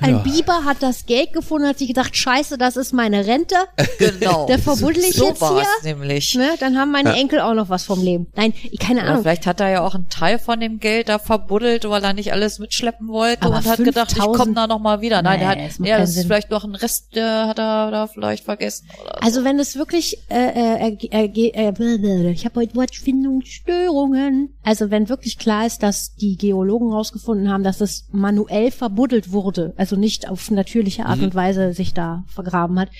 [0.00, 0.18] Ein Ja.
[0.18, 3.54] Biber hat das Geld gefunden, hat sich gedacht, scheiße, das ist meine Rente.
[3.98, 4.46] Genau.
[4.46, 5.64] Der verbuddel ich so jetzt hier.
[5.82, 6.34] nämlich.
[6.34, 7.16] Ne, dann haben meine Ja.
[7.16, 8.26] Enkel auch noch was vom Leben.
[8.34, 9.22] Nein, ich- keine Oder Ahnung.
[9.22, 12.32] vielleicht hat er ja auch einen Teil von dem Geld da verbuddelt, weil er nicht
[12.32, 15.20] alles mitschleppen wollte Aber und hat gedacht, ich 5000 komme da noch mal wieder.
[15.22, 16.26] Nein, Nee, der das hat, macht ja, das ist Sinn.
[16.26, 18.88] vielleicht noch ein Rest, der hat er da vielleicht vergessen.
[19.02, 19.26] Oder so.
[19.26, 24.54] Also wenn es wirklich, äh, äh, äh, äh, äh, ich habe heute Wortfindungsstörungen.
[24.62, 29.72] Also wenn wirklich klar ist, dass die Geologen rausgefunden haben, dass es manuell verbuddelt wurde,
[29.76, 32.90] also nicht auf natürliche Art und Weise sich da vergraben hat,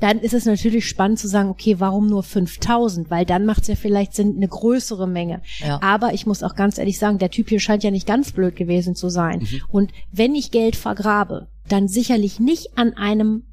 [0.00, 3.10] dann ist es natürlich spannend zu sagen, okay, warum nur 5000?
[3.10, 5.42] Weil dann macht es ja vielleicht Sinn, eine größere Menge.
[5.58, 5.80] Ja.
[5.82, 8.56] Aber ich muss auch ganz ehrlich sagen, der Typ hier scheint ja nicht ganz blöd
[8.56, 9.40] gewesen zu sein.
[9.40, 9.60] Mhm.
[9.68, 13.44] Und wenn ich Geld vergrabe, dann sicherlich nicht an einem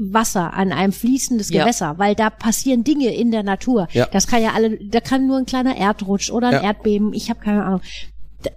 [0.00, 1.62] Wasser, an einem fließendes Ja.
[1.62, 3.88] Gewässer, weil da passieren Dinge in der Natur.
[3.92, 4.06] Ja.
[4.06, 6.62] Das kann ja alle, da kann nur ein kleiner Erdrutsch oder ein Ja.
[6.62, 7.80] Erdbeben, ich habe keine Ahnung.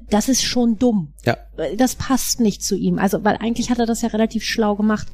[0.09, 1.13] Das ist schon dumm.
[1.25, 1.38] Ja.
[1.77, 2.99] Das passt nicht zu ihm.
[2.99, 5.07] Also, weil eigentlich hat er das ja relativ schlau gemacht.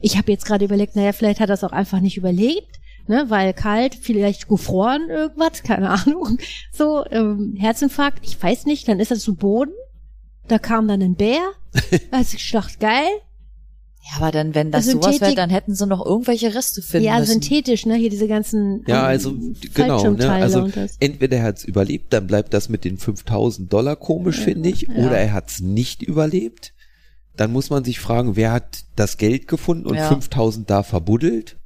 [0.00, 3.26] Ich habe jetzt gerade überlegt, naja, vielleicht hat er es auch einfach nicht überlebt, ne,
[3.28, 6.38] weil kalt, vielleicht gefroren, irgendwas, keine Ahnung.
[6.72, 9.72] So, ähm, Herzinfarkt, ich weiß nicht, dann ist er zu Boden.
[10.48, 11.40] Da kam dann ein Bär.
[12.10, 13.08] Also ich dachte, geil.
[14.06, 17.06] Ja, aber dann, wenn das Synthetik- sowas wäre, dann hätten sie noch irgendwelche Reste finden
[17.06, 17.32] ja, müssen.
[17.40, 17.94] synthetisch, ne?
[17.96, 19.34] Hier diese ganzen Ja, ähm, also
[19.72, 20.30] genau, ne?
[20.30, 20.68] Also
[21.00, 25.16] entweder er hat's überlebt, dann bleibt das mit den 5000 Dollar komisch, finde ich, oder
[25.18, 26.72] er hat's nicht überlebt.
[27.36, 30.08] Dann muss man sich fragen, wer hat das Geld gefunden und Ja.
[30.08, 31.56] 5000 da verbuddelt?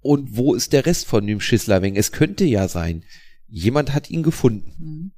[0.00, 1.94] Und wo ist der Rest von dem Schisslerweng?
[1.96, 3.04] Es könnte ja sein,
[3.48, 5.10] jemand hat ihn gefunden, Mhm.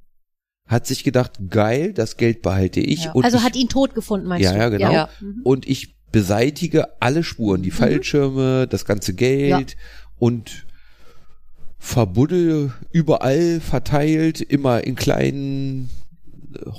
[0.67, 3.11] Hat sich gedacht, geil, das Geld behalte ich Ja.
[3.11, 4.57] und Also ich, hat ihn tot gefunden, meinst ja, du?
[4.57, 4.91] ja, genau.
[4.91, 5.09] Ja.
[5.43, 7.63] Und ich beseitige alle Spuren, Mhm.
[7.63, 9.75] die Fallschirme, das ganze Geld
[10.17, 10.65] und
[11.77, 15.89] verbuddel überall verteilt, immer in kleinen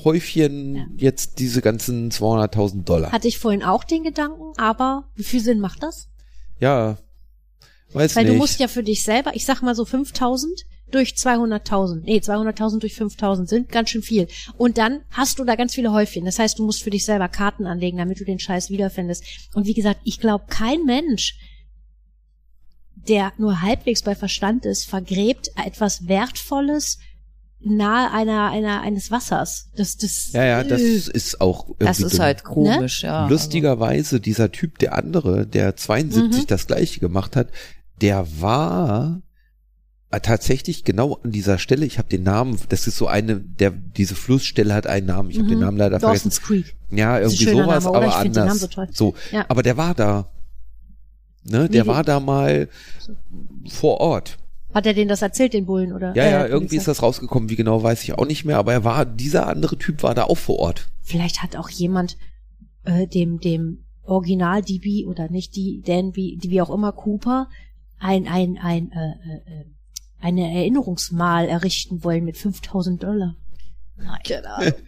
[0.04, 0.86] Häufchen Ja.
[0.96, 3.12] jetzt diese ganzen 200.000 Dollar.
[3.12, 6.08] Hatte ich vorhin auch den Gedanken, aber wie viel Sinn macht das?
[6.58, 6.96] ja,
[7.92, 8.32] weiß Weil nicht.
[8.34, 12.78] du musst ja für dich selber, ich sag mal so 5000 durch 200.000, nee, 200.000
[12.80, 14.28] durch 5000 sind ganz schön viel.
[14.56, 16.24] Und dann hast du da ganz viele Häufchen.
[16.24, 19.24] Das heißt, du musst für dich selber Karten anlegen, damit du den Scheiß wiederfindest.
[19.54, 21.36] Und wie gesagt, ich glaube, kein Mensch,
[22.94, 26.98] der nur halbwegs bei Verstand ist, vergräbt etwas Wertvolles
[27.58, 29.70] nahe einer, einer, eines Wassers.
[29.76, 32.20] Das, das, ja, ja, das äh, ist auch irgendwie Das ist dumm.
[32.20, 33.26] halt komisch, ja.
[33.28, 36.46] Lustigerweise, dieser Typ, der andere, der 72 Mhm.
[36.46, 37.48] das gleiche gemacht hat,
[38.00, 39.22] der war
[40.10, 44.14] tatsächlich genau an dieser Stelle, ich habe den Namen, das ist so eine, der diese
[44.14, 45.64] Flussstelle hat einen Namen, ich habe den Mhm.
[45.64, 46.30] Namen leider vergessen.
[46.30, 46.76] Dawson's Creek.
[46.90, 48.76] Ja, irgendwie sowas, Name, aber find den anders.
[48.76, 49.12] Namen so.
[49.12, 49.44] So, Ja.
[49.48, 50.28] aber der war da.
[51.44, 52.68] Ne, der Wie- war da mal
[53.68, 54.38] vor Ort.
[54.74, 56.14] Hat er denen das erzählt, den Bullen, oder?
[56.14, 58.72] Ja, äh, ja, irgendwie ist das rausgekommen, wie genau weiß ich auch nicht mehr, aber
[58.72, 60.88] er war, dieser andere Typ war da auch vor Ort.
[61.02, 62.16] Vielleicht hat auch jemand
[62.84, 67.48] äh, dem, dem Original DB oder nicht die Danby, die wie auch immer Cooper
[67.98, 69.64] ein ein ein äh, äh, äh,
[70.20, 73.34] eine Erinnerungsmal errichten wollen mit 5000 Dollar.
[73.96, 74.20] Nein.
[74.24, 74.72] Genau.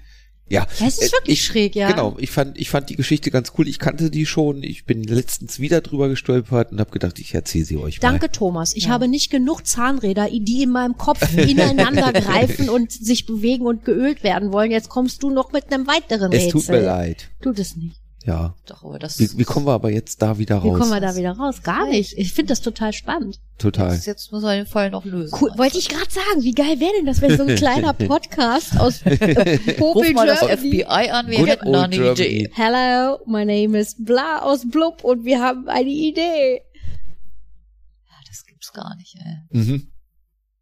[0.51, 1.91] Ja, Das ist äh, wirklich ich, schräg, ja.
[1.91, 3.69] Genau, ich fand, ich fand die Geschichte ganz cool.
[3.69, 4.63] Ich kannte die schon.
[4.63, 8.09] Ich bin letztens wieder drüber gestolpert und habe gedacht, ich erzähle sie euch mal.
[8.09, 8.75] Danke, Thomas.
[8.75, 13.85] Ich habe nicht genug Zahnräder, die in meinem Kopf ineinander greifen und sich bewegen und
[13.85, 14.71] geölt werden wollen.
[14.71, 16.53] Jetzt kommst du noch mit einem weiteren Es Rätsel.
[16.53, 17.29] tut mir leid.
[17.43, 18.01] Tut es nicht.
[18.29, 18.55] Ja.
[18.67, 20.79] Doch, aber das, Wie, wie kommen wir aber jetzt da wieder Wie raus?
[20.79, 21.63] kommen wir da wieder raus?
[21.63, 22.13] Gar nicht.
[22.19, 23.41] Ich finde das total spannend.
[23.57, 23.95] Total.
[23.95, 25.35] jetzt, jetzt muss er den Fall noch lösen.
[25.41, 25.51] Cool.
[25.57, 29.03] Wollte ich gerade sagen, wie geil wäre denn das, wenn so ein kleiner Podcast aus
[29.07, 30.41] Ruf Popel mal das.
[30.41, 32.21] FBI an, wir Good hätten da eine Germany.
[32.21, 32.51] Idee.
[32.55, 36.57] Hello, my name is Bla aus Blub und wir haben eine Idee.
[36.57, 39.59] Ja, das gibt's gar nicht, ey.
[39.59, 39.89] Mhm.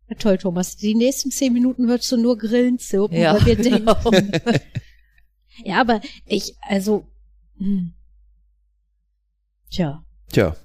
[0.09, 0.77] Ja, toll, Thomas.
[0.77, 3.87] Die nächsten zehn Minuten hörst du nur Grillen zirpen, Ja, weil wir denken.
[3.87, 4.11] genau.
[5.65, 7.09] Ja, aber ich, also,
[7.59, 7.93] hm.
[9.71, 10.03] tja.
[10.33, 10.57] Tja,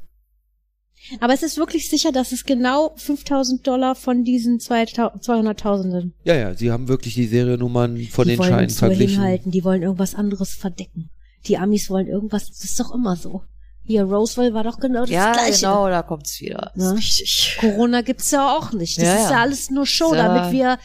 [1.20, 6.36] Aber es ist wirklich sicher, dass es genau 5000 Dollar von diesen 2000 200.000 ja,
[6.36, 9.16] ja, sie haben wirklich die Seriennummern von die den Scheinen verglichen.
[9.16, 11.10] hinhalten, die wollen irgendwas anderes verdecken.
[11.48, 13.44] Die Amis wollen irgendwas, das ist doch immer so.
[13.84, 15.62] Hier, Roswell war doch genau das ja, Gleiche.
[15.62, 16.72] genau, da kommt's wieder.
[16.76, 16.92] Ja.
[16.92, 17.58] richtig.
[17.60, 18.98] Corona gibt's ja auch nicht.
[18.98, 19.42] Das Ja, ist ja ja.
[19.42, 20.28] alles nur Show, Ja.
[20.28, 20.78] damit wir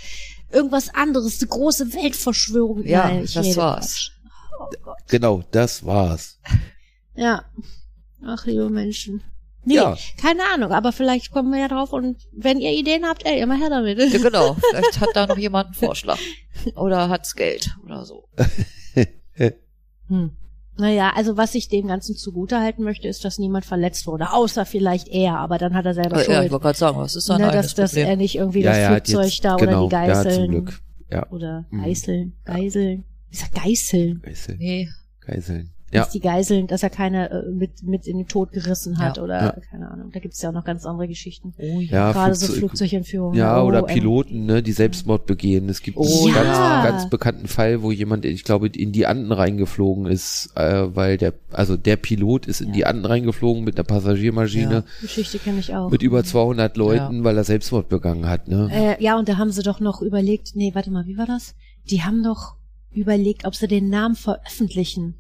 [0.51, 2.85] irgendwas anderes, eine große Weltverschwörung.
[2.87, 4.13] Ja, Nein, ich das
[5.09, 6.41] Genau, das war's.
[7.19, 7.45] Ja.
[8.27, 9.23] Ach, liebe Menschen.
[9.65, 9.97] Nee, Ja.
[10.21, 13.57] keine Ahnung, aber vielleicht kommen wir ja drauf und wenn ihr Ideen habt, ey, immer
[13.57, 13.99] her damit.
[13.99, 14.55] Ja, genau.
[14.71, 16.19] Vielleicht hat da noch jemand einen Vorschlag.
[16.75, 18.29] Oder hat's Geld oder so.
[20.09, 20.31] Hm.
[20.79, 24.31] Naja, also was ich dem Ganzen zugutehalten möchte, ist, dass niemand verletzt wurde.
[24.33, 26.51] Außer vielleicht er, aber dann hat er selber Ja, ich Schuld.
[26.53, 28.07] wollte gerade sagen, was ist sein ne, dass, dass Problem?
[28.09, 30.81] er nicht irgendwie ja, das Flugzeug jetzt, da genau, oder die ja, zum Geiseln Glück.
[31.11, 31.83] Ja, oder Mhm.
[31.83, 33.05] Geiseln, Geiseln.
[33.37, 34.23] Ich sag Geißeln.
[34.23, 34.59] Geiseln.
[34.59, 34.89] nee,
[35.21, 35.71] Geiseln.
[35.93, 39.19] Ja, Dass die Geiseln, dass er keine äh, mit, mit in den Tod gerissen hat
[39.19, 39.23] Ja.
[39.23, 39.57] oder Ja.
[39.71, 40.11] keine Ahnung.
[40.13, 41.55] Da gibt's ja auch noch ganz andere Geschichten.
[41.59, 41.93] oh ja.
[42.09, 43.39] ja, Gerade so Flugzeug- Flugzeugentführungen.
[43.39, 45.69] Ja, Oh, oder Piloten, ne, die Selbstmord begehen.
[45.69, 46.85] Es gibt Oh, einen ganz, ja.
[46.91, 51.35] ganz bekannten Fall, wo jemand, ich glaube, in die Anden reingeflogen ist, äh, weil der,
[51.53, 52.75] also der Pilot ist in Ja.
[52.75, 55.91] die Anden reingeflogen mit einer Passagiermaschine Geschichte kenne ich auch.
[55.91, 58.69] mit über 200 Leuten, weil er Selbstmord begangen hat, ne?
[58.73, 61.55] Äh, ja, und da haben sie doch noch überlegt, nee, warte mal, wie war das?
[61.89, 62.56] Die haben doch
[62.97, 65.15] überlegt, ob sie den Namen veröffentlichen.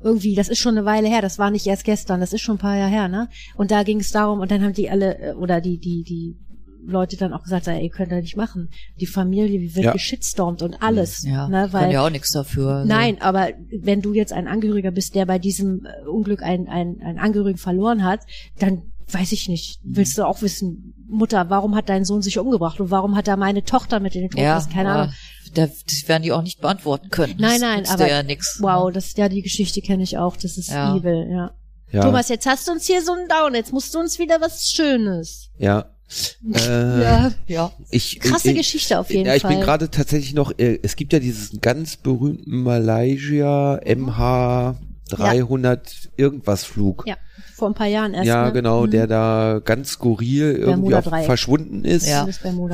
[0.00, 2.56] Irgendwie, das ist schon eine Weile her, das war nicht erst gestern, das ist schon
[2.56, 3.28] ein paar Jahre her, ne?
[3.56, 6.36] Und da ging es darum, und dann haben die alle, äh, oder die, die, die
[6.84, 8.68] Leute dann auch gesagt, ey, ihr könnt das nicht machen.
[8.98, 9.92] Die Familie wird Ja.
[9.92, 11.22] geschitstormt und alles.
[11.22, 11.68] Ja, ne?
[11.70, 12.68] kann Weil ja auch nichts dafür.
[12.68, 12.88] Also.
[12.88, 17.00] Nein, aber wenn du jetzt ein Angehöriger bist, der bei diesem äh, Unglück einen, einen,
[17.00, 18.20] einen Angehörigen verloren hat,
[18.58, 22.80] dann weiß ich nicht, willst du auch wissen, Mutter, warum hat dein Sohn sich umgebracht
[22.80, 24.60] und warum hat er meine Tochter mit in den Tod Ja?
[24.72, 25.14] Keine Ahnung.
[25.54, 27.34] Da, das werden die auch nicht beantworten können.
[27.38, 28.58] Nein, das nein, aber ja nix.
[28.62, 30.96] wow, das ja die Geschichte kenne ich auch, das ist Ja.
[30.96, 31.50] evil, ja.
[31.92, 34.40] Ja, Thomas, jetzt hast du uns hier so einen Down, jetzt musst du uns wieder
[34.40, 35.50] was Schönes.
[35.58, 35.86] ja.
[36.54, 37.72] Äh, ja, Ja.
[37.90, 39.52] ich, krasse ich, Geschichte auf jeden ja, ich Fall.
[39.52, 44.76] bin gerade tatsächlich noch, äh, es gibt ja dieses ganz berühmten Malaysia MH
[45.08, 47.04] 300 irgendwas Flug.
[47.06, 47.16] ja,
[47.62, 48.26] vor ein paar Jahren erst.
[48.26, 48.52] Ja, ne?
[48.52, 48.90] genau, Mhm.
[48.90, 51.26] der da ganz skurril irgendwie Bermuda-Dreieck.
[51.26, 52.08] verschwunden ist.
[52.08, 52.26] Ja.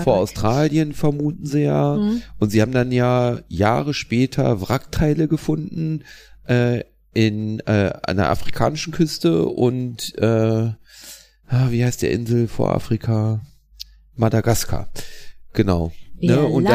[0.03, 0.17] Vor.
[0.17, 1.97] Australien vermuten sie ja.
[1.97, 2.23] Mhm.
[2.39, 6.05] Und sie haben dann ja Jahre später Wrackteile gefunden
[6.47, 10.71] äh, in äh, an der afrikanischen Küste und äh,
[11.49, 13.43] ah, wie heißt der Insel vor Afrika?
[14.17, 14.89] Madagaskar.
[15.53, 15.93] Genau.
[16.21, 16.45] Ne?
[16.47, 16.67] Und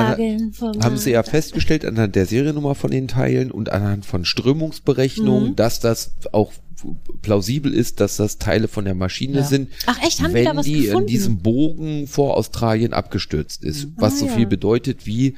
[0.55, 5.51] vor haben sie ja festgestellt anhand der Seriennummer von den Teilen und anhand von Strömungsberechnungen,
[5.51, 5.55] Mhm.
[5.55, 6.53] dass das auch
[7.21, 9.43] plausibel ist, dass das Teile von der Maschine Ja.
[9.45, 10.99] sind, Ach echt, haben die wenn da was die gefunden?
[11.01, 13.87] in diesem Bogen vor Australien abgestürzt ist.
[13.95, 14.35] Was Ah, so ja.
[14.35, 15.35] viel bedeutet wie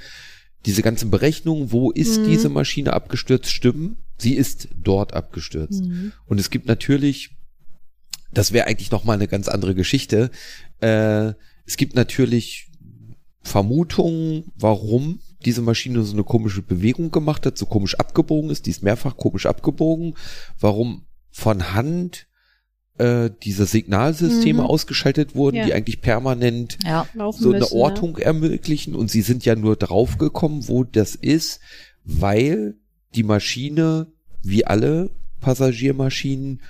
[0.65, 2.25] diese ganzen Berechnungen, wo ist Mhm.
[2.29, 3.97] diese Maschine abgestürzt, stimmen.
[4.17, 5.83] Sie ist dort abgestürzt.
[5.83, 6.11] Mhm.
[6.25, 7.29] Und es gibt natürlich,
[8.33, 10.31] das wäre eigentlich noch mal eine ganz andere Geschichte.
[10.81, 11.33] Äh,
[11.67, 12.71] es gibt natürlich
[13.45, 18.65] Vermutungen, warum diese Maschine so eine komische Bewegung gemacht hat, so komisch abgebogen ist.
[18.65, 20.15] Die ist mehrfach komisch abgebogen.
[20.59, 22.27] Warum von Hand
[22.97, 24.67] äh, diese Signalsysteme Mhm.
[24.67, 25.65] ausgeschaltet wurden, Ja.
[25.65, 27.05] die eigentlich permanent Ja.
[27.37, 31.59] So eine müssen, Ortung ermöglichen und sie sind ja nur draufgekommen, wo das ist,
[32.05, 32.75] weil
[33.13, 34.07] die Maschine,
[34.41, 35.09] wie alle
[35.41, 36.61] Passagiermaschinen,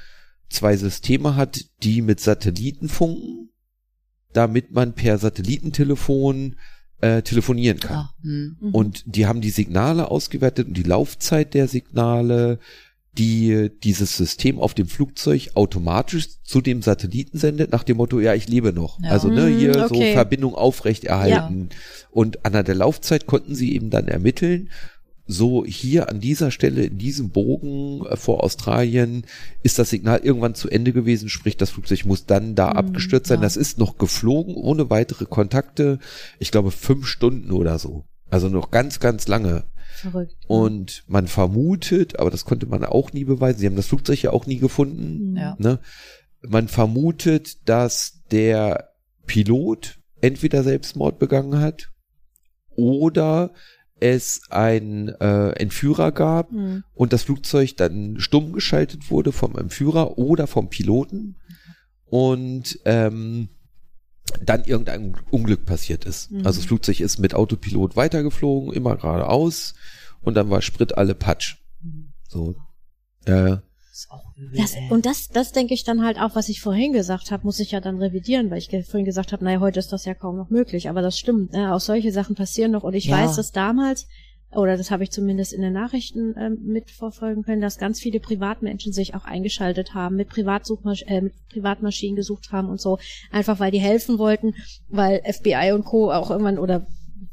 [0.50, 3.50] zwei Systeme hat, die mit Satelliten funken,
[4.36, 6.56] damit man per Satellitentelefon
[7.02, 7.98] äh, telefonieren kann.
[7.98, 8.58] Ah, hm.
[8.60, 8.68] Ja.
[8.68, 8.76] Mhm.
[8.76, 12.60] Und die haben die Signale ausgewertet und die Laufzeit der Signale,
[13.18, 18.34] die dieses System auf dem Flugzeug automatisch zu dem Satelliten sendet, nach dem Motto, ja,
[18.34, 19.00] ich lebe noch.
[19.02, 19.12] Ja.
[19.12, 20.14] Also ne, hier so okay.
[20.14, 21.70] Verbindung aufrechterhalten.
[22.12, 24.70] Und anhand der Laufzeit konnten sie eben dann ermitteln,
[25.28, 29.26] so hier an dieser Stelle in diesem Bogen äh, vor Australien
[29.64, 33.28] ist das Signal irgendwann zu Ende gewesen, sprich das Flugzeug muss dann da Mhm, abgestürzt
[33.28, 33.40] sein.
[33.40, 33.44] ja.
[33.44, 36.00] Das ist noch geflogen ohne weitere Kontakte.
[36.40, 38.06] Ich glaube fünf Stunden oder so.
[38.30, 39.64] Also noch ganz, ganz lange.
[39.96, 40.36] Verrückt.
[40.48, 44.32] Und man vermutet, aber das konnte man auch nie beweisen, sie haben das Flugzeug ja
[44.32, 45.38] auch nie gefunden, Mhm.
[45.38, 45.56] Ja.
[45.58, 45.80] ne?
[46.48, 48.90] Man vermutet, dass der
[49.26, 51.90] Pilot entweder Selbstmord begangen hat
[52.76, 53.52] oder
[54.14, 56.84] es einen äh, Entführer gab Mhm.
[56.94, 61.36] und das Flugzeug dann stumm geschaltet wurde vom Entführer oder vom Piloten
[62.06, 63.50] und ähm,
[64.44, 66.32] dann irgendein Unglück passiert ist.
[66.32, 66.46] Mhm.
[66.46, 69.74] Also das Flugzeug ist mit Autopilot weitergeflogen, immer geradeaus
[70.22, 71.58] und dann war Sprit alle Patsch.
[72.28, 72.56] So.
[73.26, 73.58] Äh,
[73.96, 76.92] ist auch übel, Das, und das, das denke ich dann halt auch, was ich vorhin
[76.92, 79.94] gesagt habe, muss ich ja dann revidieren, weil ich vorhin gesagt habe, naja, heute ist
[79.94, 80.90] das ja kaum noch möglich.
[80.90, 81.74] Aber das stimmt, ne?
[81.74, 82.84] auch solche Sachen passieren noch.
[82.84, 83.18] Und ich Ja.
[83.18, 84.08] weiß, dass damals,
[84.52, 88.92] oder das habe ich zumindest in den Nachrichten ähm, mitverfolgen können, dass ganz viele Privatmenschen
[88.94, 93.00] sich auch eingeschaltet haben, mit, Privatsuchmasch äh, mit Privatmaschinen gesucht haben und so,
[93.32, 94.56] einfach weil die helfen wollten,
[94.90, 96.12] weil FBI und Co.
[96.12, 96.86] auch irgendwann oder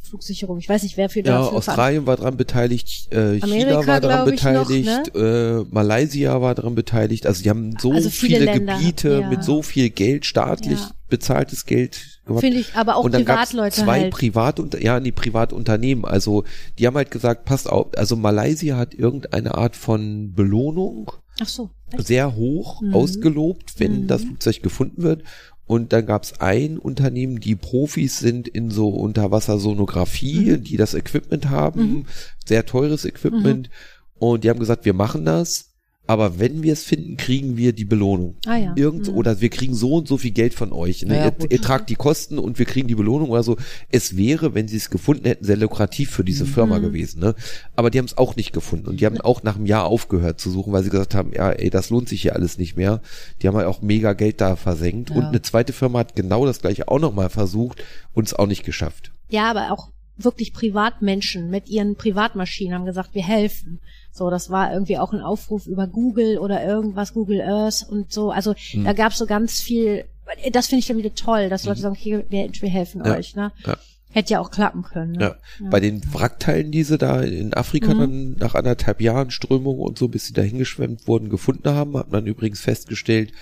[0.03, 3.87] Flugsicherung, ich weiß nicht, wer für ja, dafür Australien war dran beteiligt, äh, China Amerika,
[3.87, 7.27] war daran glaub ich, noch, beteiligt, äh, Malaysia war daran beteiligt.
[7.27, 9.29] Also die haben so Also viele viele, Gebiete ja.
[9.29, 10.91] mit so viel Geld, staatlich Ja.
[11.09, 12.41] bezahltes Geld gemacht.
[12.41, 14.13] Finde ich, aber auch und dann Privatleute zwei halt.
[14.13, 16.05] Privat ja, die Privatunternehmen.
[16.05, 16.45] Also
[16.79, 21.71] die haben halt gesagt, passt auf, also Malaysia hat irgendeine Art von Belohnung Ach so.
[21.97, 22.95] sehr hoch Mhm.
[22.95, 24.07] ausgelobt, wenn Mhm.
[24.09, 25.23] das Flugzeug gefunden wird.
[25.67, 30.65] Und dann gab's ein Unternehmen, die Profis sind in so Unterwassersonographie, Mhm.
[30.65, 32.07] die das Equipment haben,
[32.45, 33.71] sehr teures Equipment.
[34.19, 35.72] Und die haben gesagt, wir machen das,
[36.07, 38.37] aber wenn wir es finden, kriegen wir die Belohnung.
[38.47, 38.73] Ah ja.
[38.77, 39.15] Irgend, Mhm.
[39.15, 41.05] Oder wir kriegen so und so viel Geld von euch.
[41.05, 41.17] Ne?
[41.17, 43.57] Ja, ihr, ihr tragt die Kosten und wir kriegen die Belohnung oder so.
[43.91, 46.83] Es wäre, wenn sie es gefunden hätten, sehr lukrativ für diese Firma Mhm.
[46.83, 47.21] gewesen.
[47.21, 47.35] Ne?
[47.77, 48.89] Aber die haben es auch nicht gefunden.
[48.89, 51.51] Und die haben auch nach einem Jahr aufgehört zu suchen, weil sie gesagt haben, ja,
[51.53, 53.01] ey, das lohnt sich hier alles nicht mehr.
[53.41, 55.11] Die haben halt auch mega Geld da versenkt.
[55.11, 55.17] Ja.
[55.17, 58.65] Und eine zweite Firma hat genau das gleiche auch nochmal versucht und es auch nicht
[58.65, 59.13] geschafft.
[59.31, 63.81] Ja, aber auch wirklich Privatmenschen mit ihren Privatmaschinen haben gesagt, wir helfen.
[64.13, 68.31] So, das war irgendwie auch ein Aufruf über Google oder irgendwas, Google Earth und so.
[68.31, 68.85] Also Hm.
[68.85, 70.05] da gab's so ganz viel,
[70.53, 73.35] das finde ich dann wieder toll, dass Leute sagen, okay, wir, wir helfen Ja, euch.
[73.37, 73.53] Ne?
[73.67, 73.77] ja.
[74.11, 75.13] Hätte ja auch klappen können.
[75.13, 75.37] Ne?
[75.61, 75.69] Ja.
[75.71, 77.99] Bei den Wrackteilen, die sie da in Afrika Mhm.
[77.99, 82.13] dann nach anderthalb Jahren Strömung und so, bis sie da hingeschwemmt wurden, gefunden haben, hat
[82.13, 83.33] man übrigens festgestellt,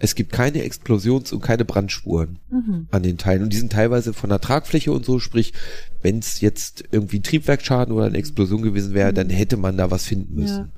[0.00, 2.86] es gibt keine Explosions- und keine Brandspuren Mhm.
[2.90, 3.42] an den Teilen.
[3.42, 5.52] Und die sind teilweise von der Tragfläche und so, sprich,
[6.02, 9.90] wenn es jetzt irgendwie ein Triebwerksschaden oder eine Explosion gewesen wäre, dann hätte man da
[9.90, 10.56] was finden müssen.
[10.56, 10.68] Ja.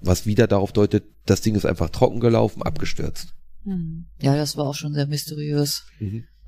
[0.00, 3.34] Was wieder darauf deutet, das Ding ist einfach trocken gelaufen, abgestürzt.
[3.64, 4.06] Mhm.
[4.20, 5.84] ja, das war auch schon sehr mysteriös.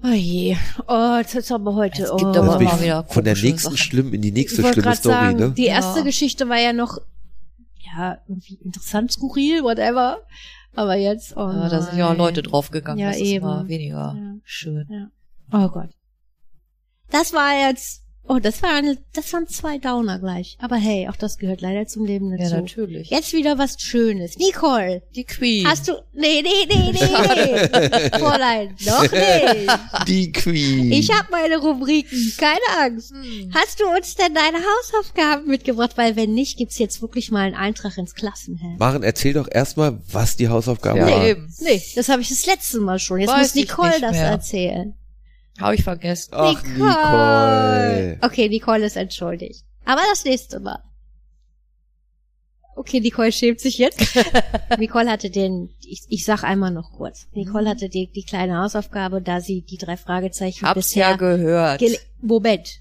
[0.02, 0.56] Oh je.
[0.88, 2.02] Oh, jetzt ist aber heute.
[2.02, 2.16] Es oh.
[2.16, 3.76] gibt Das aber immer wieder von der nächsten Sachen.
[3.76, 5.50] schlimm in die nächste ich schlimme Story, sagen, ne?
[5.56, 6.04] die erste Ja.
[6.04, 6.98] Geschichte war ja noch,
[7.96, 10.18] ja, irgendwie interessant, skurril, whatever.
[10.76, 12.16] Aber jetzt, oh Aber da sind ja auch.
[12.16, 12.98] Leute draufgegangen.
[13.00, 13.44] Ja, das ist eben.
[13.44, 14.34] immer weniger Ja.
[14.44, 15.10] schön.
[15.52, 15.90] Oh Gott.
[17.10, 20.56] Das war jetzt, oh, das waren, das waren zwei Downer gleich.
[20.60, 22.56] Aber hey, auch das gehört leider zum Leben Ja, dazu.
[22.56, 23.10] natürlich.
[23.10, 24.38] Jetzt wieder was Schönes.
[24.38, 25.66] Nicole, Die Queen.
[25.66, 28.10] hast du, nee, nee, nee, nee, nee.
[28.18, 30.08] Fräulein, noch nicht.
[30.08, 30.92] Die Queen.
[30.92, 33.10] Ich habe meine Rubriken, keine Angst.
[33.12, 33.50] Hm.
[33.54, 35.92] Hast du uns denn deine Hausaufgaben mitgebracht?
[35.96, 38.78] Weil wenn nicht, gibt's jetzt wirklich mal einen Eintrag ins Klassenheft.
[38.78, 41.24] Maren, erzähl doch erstmal, was die Hausaufgabe Ja, war.
[41.26, 41.52] eben.
[41.60, 43.20] Nee, das habe ich das letzte Mal schon.
[43.20, 44.24] Jetzt Weiß muss Nicole das mehr.
[44.30, 44.94] erzählen.
[45.60, 46.30] Habe ich vergessen.
[46.34, 48.18] Ach, Nicole.
[48.22, 49.64] Okay, Nicole ist entschuldigt.
[49.84, 50.82] Aber das nächste Mal.
[52.76, 54.00] Okay, Nicole schämt sich jetzt.
[54.78, 57.28] Nicole hatte den, ich, ich sag einmal noch kurz.
[57.32, 61.80] Nicole hatte die, die kleine Hausaufgabe, da sie die drei Fragezeichen Hab's bisher ja gehört.
[61.80, 62.80] gele- Moment.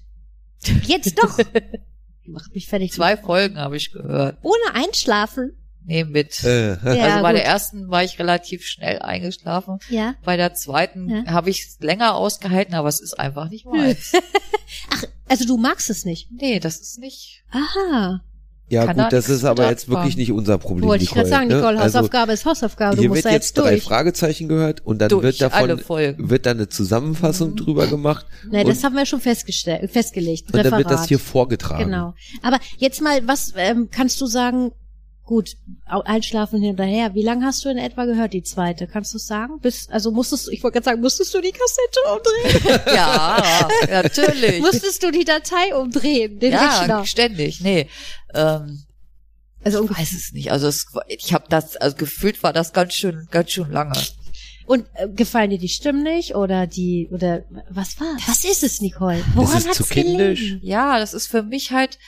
[0.86, 1.38] Jetzt doch.
[2.26, 2.92] Macht mich fertig.
[2.92, 4.38] Zwei Folgen habe ich gehört.
[4.42, 5.52] Ohne Einschlafen.
[5.86, 6.42] Nee, mit.
[6.44, 7.38] Äh, Ja, also bei gut.
[7.38, 9.78] der ersten war ich relativ schnell eingeschlafen.
[9.90, 10.14] Ja.
[10.24, 11.24] Bei der zweiten Ja.
[11.26, 14.12] habe ich länger ausgehalten, aber es ist einfach nicht meins.
[14.90, 16.28] Ach, also du magst es nicht.
[16.32, 17.42] nee, das ist nicht.
[17.50, 18.22] Aha.
[18.68, 21.48] ja Kann gut, das ist aber jetzt wirklich nicht unser Problem, Wollte ich gerade sagen,
[21.48, 21.56] ne?
[21.56, 22.96] Nicole, Also, Hausaufgabe ist Hausaufgabe.
[22.96, 23.82] Du hier musst wird jetzt jetzt drei durch.
[23.84, 25.82] Fragezeichen gehört und dann Durch wird davon
[26.18, 30.46] wird dann eine Zusammenfassung drüber gemacht Ne, das haben wir schon festgestellt, festgelegt.
[30.52, 31.08] und dann wird das Referat.
[31.08, 31.84] hier vorgetragen.
[31.84, 32.14] Genau.
[32.42, 34.72] Aber jetzt mal, was ähm, kannst du sagen?
[35.24, 35.56] Gut,
[35.86, 37.14] einschlafen hinterher.
[37.14, 38.86] Wie lange hast du in etwa gehört, die zweite?
[38.86, 39.58] Kannst du sagen?
[39.60, 42.80] Bis, also musstest du, ich wollte gerade sagen, musstest du die Kassette umdrehen?
[42.94, 44.60] Ja, natürlich.
[44.60, 47.06] musstest du die Datei umdrehen, den ja, Rechner?
[47.06, 47.60] ständig.
[47.62, 47.88] Nee.
[48.34, 48.84] Ähm,
[49.64, 50.52] Also ich weiß es nicht.
[50.52, 53.94] Also es, ich habe das, also gefühlt war das ganz schön, ganz schön lange.
[54.66, 58.14] Und äh, gefallen dir die Stimmen nicht oder die oder was war?
[58.26, 59.24] Was ist es, Nicole?
[59.34, 60.40] Woran ist hat's zu kindisch.
[60.40, 60.60] gelegen?
[60.62, 61.98] Ja, das ist für mich halt,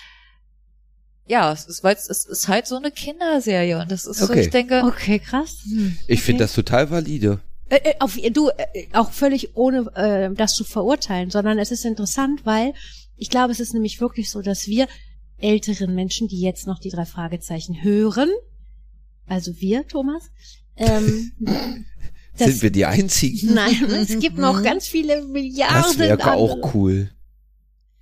[1.26, 4.24] ja, es ist, weil es, es ist halt so eine Kinderserie und das ist so,
[4.30, 4.42] Okay.
[4.42, 5.58] ich denke, Okay, krass.
[6.06, 6.44] Ich finde Okay.
[6.44, 7.40] das total valide.
[7.68, 11.84] Äh, äh, auf, du, äh, auch völlig ohne äh, das zu verurteilen, sondern es ist
[11.84, 12.74] interessant, weil
[13.16, 14.86] ich glaube, es ist nämlich wirklich so, dass wir
[15.38, 18.30] älteren Menschen, die jetzt noch die drei Fragezeichen hören,
[19.26, 20.22] also wir, Thomas,
[20.76, 21.32] ähm,
[22.38, 23.54] das- Sind wir die Einzigen?
[23.54, 25.82] Nein, es gibt noch ganz viele Milliarden.
[25.82, 27.10] Das wäre auch cool.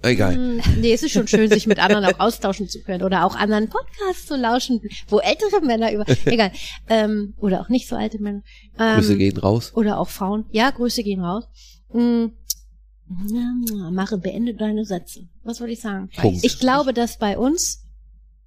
[0.04, 0.34] Egal.
[0.34, 3.34] Hm, Nee, es ist schon schön, sich mit anderen auch austauschen zu können oder auch
[3.36, 6.52] anderen Podcasts zu lauschen, wo ältere Männer über, egal,
[6.88, 8.42] ähm, oder auch nicht so alte Männer.
[8.78, 9.72] Ähm, Grüße gehen raus.
[9.74, 10.44] Oder auch Frauen.
[10.50, 11.44] Ja, Grüße gehen raus.
[11.92, 12.26] Mm.
[13.32, 15.28] Ja, Mache, beende deine Sätze.
[15.42, 16.08] Was wollte ich sagen?
[16.16, 16.42] Punkt.
[16.42, 17.84] Ich glaube, dass bei uns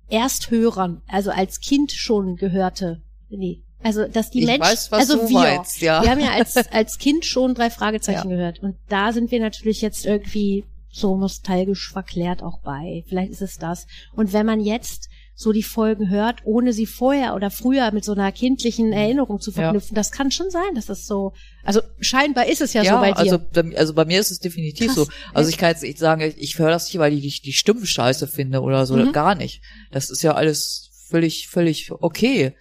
[0.09, 5.39] Ersthörern, also als Kind schon gehörte, nee, also dass die ich Menschen, weiß, also wir,
[5.39, 6.01] meinst, ja.
[6.01, 8.59] wir haben ja als, als Kind schon drei Fragezeichen gehört.
[8.59, 13.03] Und da sind wir natürlich jetzt irgendwie so nostalgisch verklärt auch bei.
[13.07, 13.87] Vielleicht ist es das.
[14.13, 18.13] Und wenn man jetzt so die Folgen hört, ohne sie vorher oder früher mit so
[18.13, 19.55] einer kindlichen Erinnerung zu Ja.
[19.55, 21.33] verknüpfen, das kann schon sein, dass das so,
[21.63, 23.17] also scheinbar ist es ja, Ja, so bei dir.
[23.17, 23.39] also,
[23.75, 24.95] also bei mir ist es definitiv Krass.
[24.95, 25.07] so.
[25.35, 28.27] Also ich kann jetzt nicht sagen, ich höre das nicht, weil ich die Stimmen scheiße
[28.27, 29.11] finde oder so, Mhm.
[29.11, 29.61] gar nicht.
[29.91, 32.55] Das ist ja alles völlig, völlig okay.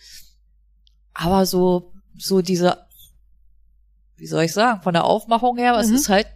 [1.15, 2.77] Aber so, so diese,
[4.17, 5.95] wie soll ich sagen, von der Aufmachung her, es Mhm.
[5.95, 6.27] ist halt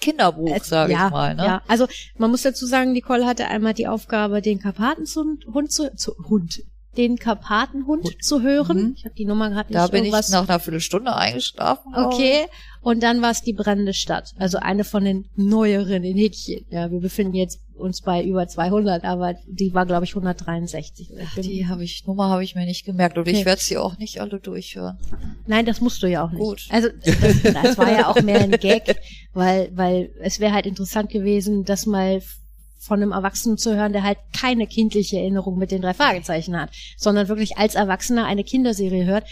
[0.00, 1.34] Kinderbuch, sage ja, ich mal.
[1.34, 1.44] Ne?
[1.44, 1.86] Ja, also
[2.18, 6.62] man muss dazu sagen, Nicole hatte einmal die Aufgabe, den Karpatenhund zu, zu Hund,
[6.96, 8.24] den Karpatenhund Hund.
[8.24, 8.76] zu hören.
[8.78, 8.94] Mhm.
[8.96, 11.94] Ich habe die Nummer gerade nicht Da bin ich nach einer Viertelstunde eingeschlafen.
[11.94, 12.46] Okay.
[12.80, 14.34] Und dann war es die brennende Stadt.
[14.38, 16.66] Also eine von den neueren in Häkchen.
[16.68, 21.10] Ja, wir befinden jetzt uns bei über 200, aber die war, glaube ich, 163.
[21.10, 21.34] Ich ich.
[21.34, 23.32] bin- Die habe ich, Nummer habe ich mir nicht gemerkt und Nee.
[23.40, 24.98] ich werde sie auch nicht alle durchhören.
[25.46, 26.40] Nein, das musst du ja auch nicht.
[26.40, 26.66] Gut.
[26.70, 28.96] Also das, das war ja auch mehr ein Gag,
[29.32, 32.22] weil, weil es wäre halt interessant gewesen, das mal
[32.78, 36.68] von einem Erwachsenen zu hören, der halt keine kindliche Erinnerung mit den drei Fragezeichen hat,
[36.98, 39.24] sondern wirklich als Erwachsener eine Kinderserie hört,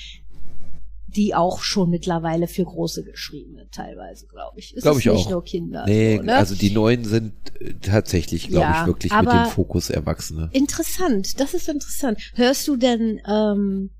[1.16, 4.74] die auch schon mittlerweile für Große geschrieben wird, teilweise, glaube ich.
[4.76, 5.30] Es Glaub ist ich nicht auch.
[5.30, 5.84] nur Kinder.
[5.86, 6.36] Nee, so, ne?
[6.36, 10.48] also die neuen sind äh, tatsächlich, glaube Ja, ich, wirklich mit dem Fokus Erwachsene.
[10.52, 12.18] Interessant, das ist interessant.
[12.34, 13.90] Hörst du denn ähm,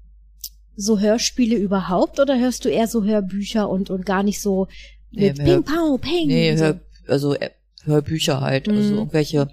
[0.74, 4.68] so Hörspiele überhaupt oder hörst du eher so Hörbücher und, und gar nicht so
[5.10, 6.26] Nee, mit Hör- Ping, Pau, Ping?
[6.28, 6.64] Nee, so?
[6.64, 7.50] Hör, also äh,
[7.84, 8.98] Hörbücher halt, also Mhm.
[9.00, 9.48] irgendwelche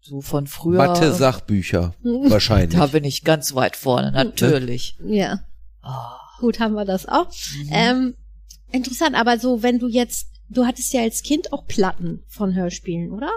[0.00, 0.78] so von früher.
[0.78, 2.78] Mathe-Sachbücher, wahrscheinlich.
[2.78, 4.96] Da bin ich ganz weit vorne, natürlich.
[5.04, 5.40] Ja,
[5.82, 7.28] Ah, gut, haben wir das auch.
[7.28, 7.68] mhm.
[7.70, 8.14] Ähm,
[8.72, 13.12] interessant, aber so, wenn du jetzt, du hattest ja als Kind auch Platten von Hörspielen,
[13.12, 13.30] oder?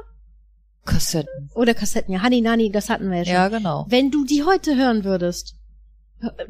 [0.86, 1.50] Kassetten.
[1.56, 2.22] Oder Kassetten, ja.
[2.22, 3.34] Hani Nani, das hatten wir ja schon.
[3.34, 3.86] Ja, genau.
[3.90, 5.56] Wenn du die heute hören würdest,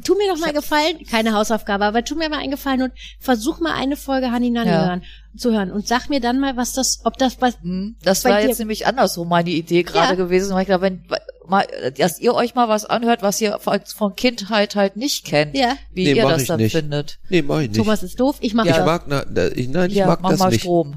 [0.04, 2.94] tu mir doch mal hab- gefallen, keine Hausaufgabe, aber tu mir mal einen Gefallen und
[3.20, 4.86] versuch mal eine Folge Hani Nani Ja.
[4.88, 5.04] hören,
[5.38, 8.42] zu hören und sag mir dann mal, was das, ob das was, Hm, Das war
[8.42, 10.16] jetzt nämlich andersrum meine Idee gerade Ja.
[10.16, 10.54] gewesen.
[10.56, 11.06] weil Ich glaube, wenn
[11.48, 11.68] mal,
[11.98, 16.06] dass ihr euch mal was anhört, was ihr von, Kindheit halt nicht kennt, ja, wie
[16.06, 16.72] Nee, ihr mach das ich dann nicht.
[16.74, 17.20] findet.
[17.30, 17.78] Nee, mach ich nicht.
[17.78, 18.86] Thomas ist doof, ich mach ich das.
[18.86, 20.62] mag, na, da, ich, nein, ich ja, mag mach das mal nicht.
[20.62, 20.96] Strom.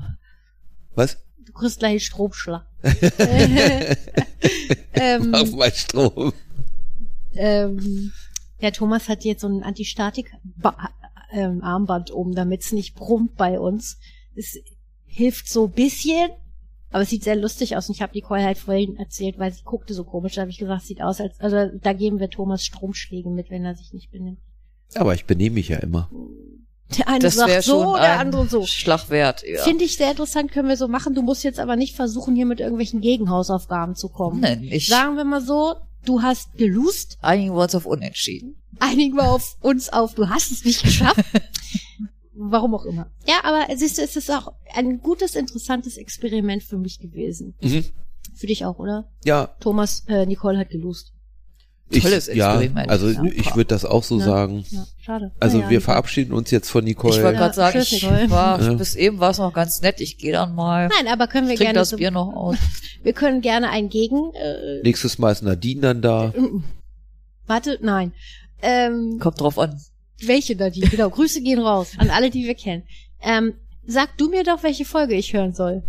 [0.94, 1.18] Was?
[1.44, 2.66] Du kriegst gleich einen Stromschlag.
[4.94, 6.32] ähm, Auf mein Strom.
[7.34, 8.12] ähm,
[8.60, 13.98] der Thomas hat jetzt so ein Antistatik-Armband oben, damit es nicht brummt bei uns.
[14.34, 14.58] Es
[15.04, 16.30] hilft so bisschen,
[16.90, 17.88] aber es sieht sehr lustig aus.
[17.88, 20.34] Und ich habe Nicole halt vorhin erzählt, weil sie guckte so komisch.
[20.34, 23.64] Da habe ich gesagt, sieht aus als, also da geben wir Thomas Stromschläge mit, wenn
[23.64, 24.38] er sich nicht benimmt.
[24.94, 26.08] Aber ich benehme mich ja immer.
[26.96, 28.64] Der eine Das sagt so, der ein andere so.
[28.64, 29.42] Schlag wert.
[29.44, 29.62] Ja.
[29.64, 31.14] Finde ich sehr interessant, können wir so machen.
[31.14, 34.40] Du musst jetzt aber nicht versuchen, hier mit irgendwelchen Gegenhausaufgaben zu kommen.
[34.40, 38.54] Nein, ich Sagen wir mal so, du hast gelust, einigen wir uns auf Unentschieden.
[38.78, 41.18] einigen wir auf uns auf, du hast es nicht geschafft.
[42.38, 43.10] Warum auch immer.
[43.26, 47.54] Ja, aber siehst du, es ist auch ein gutes, interessantes Experiment für mich gewesen.
[47.62, 47.84] Mhm.
[48.34, 49.08] Für dich auch, oder?
[49.24, 51.12] Ja, Thomas, äh, Nicole hat gelust.
[51.88, 52.90] ich, Tolles ja, Experiment.
[52.90, 53.22] also Ja.
[53.24, 54.24] ich würde das auch so Ja.
[54.24, 54.64] sagen.
[54.70, 55.32] Ja, schade.
[55.38, 57.14] Also wir verabschieden uns jetzt von Nicole.
[57.16, 58.30] Ich wollte Ja, gerade sagen, tschüss, ich Nicole.
[58.30, 58.72] war, Ja.
[58.74, 60.00] bis eben war es noch ganz nett.
[60.00, 62.56] Ich gehe dann mal, Nein, aber können wir trink gerne das so, Bier noch aus.
[63.04, 66.34] wir können gerne ein Gegen, äh, Nächstes Mal ist Nadine dann da.
[66.36, 66.64] mm,
[67.46, 68.12] warte, nein.
[68.62, 69.80] Ähm, Kommt drauf an.
[70.20, 70.80] Welche da die?
[70.80, 72.84] Genau, Grüße gehen raus an alle, die wir kennen.
[73.20, 73.54] Ähm,
[73.86, 75.82] sag du mir doch, welche Folge ich hören soll.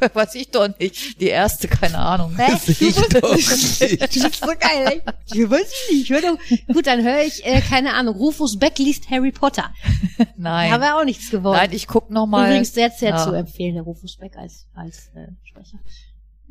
[0.14, 1.20] Weiß ich doch nicht.
[1.20, 2.34] Die erste, keine Ahnung.
[2.36, 2.52] Hä?
[2.66, 4.00] Ich doch nicht.
[4.00, 5.02] Das ist so geil, ey.
[5.26, 6.38] Ich weiß nicht, ich hör doch.
[6.72, 9.72] Gut, dann höre ich, äh, keine Ahnung, Rufus Beck liest Harry Potter.
[10.38, 10.72] Nein.
[10.72, 11.56] Haben wir auch nichts gewonnen.
[11.58, 12.46] Nein, ich guck noch mal.
[12.46, 13.24] Übrigens sehr, sehr Ja.
[13.24, 15.78] zu empfehlen, der Rufus Beck als, als äh, Sprecher.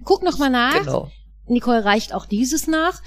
[0.04, 0.78] Guck noch mal nach.
[0.78, 1.12] Genau.
[1.48, 3.02] Nicole reicht auch dieses nach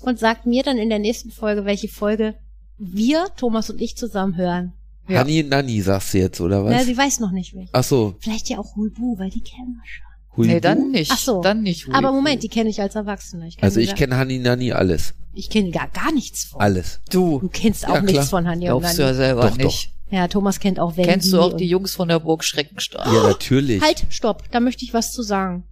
[0.00, 2.36] und sagt mir dann in der nächsten Folge, welche Folge
[2.78, 4.72] wir, Thomas und ich, zusammen hören.
[5.08, 5.20] Ja.
[5.20, 6.86] Hanni Nanni sagst du jetzt, oder Ja, was?
[6.86, 7.70] sie weiß noch nicht welche.
[7.72, 8.14] Ach so.
[8.20, 10.04] Vielleicht ja auch Hulbu, weil die kennen wir schon.
[10.36, 10.52] Huibu?
[10.52, 11.10] Nee, dann nicht.
[11.12, 11.40] Ach so.
[11.42, 11.88] Dann nicht.
[11.88, 12.16] Aber Huibu.
[12.16, 13.48] Moment, die kenne ich als Erwachsene.
[13.48, 15.14] Ich kenn Also ich kenne Hani Nani alles.
[15.32, 16.60] ich kenne gar, gar nichts von.
[16.60, 17.00] Alles.
[17.10, 18.12] Du, Du kennst auch Ja, klar.
[18.12, 19.16] nichts von Hanja und glaubst du ja Nani.
[19.16, 19.94] selber Doch, nicht.
[20.10, 21.10] Ja, Thomas kennt auch Wendy.
[21.10, 23.12] Kennst du auch die Jungs von der Burg Schreckenstein?
[23.12, 23.82] Ja, natürlich.
[23.82, 25.64] Halt, stopp, da möchte ich was zu sagen.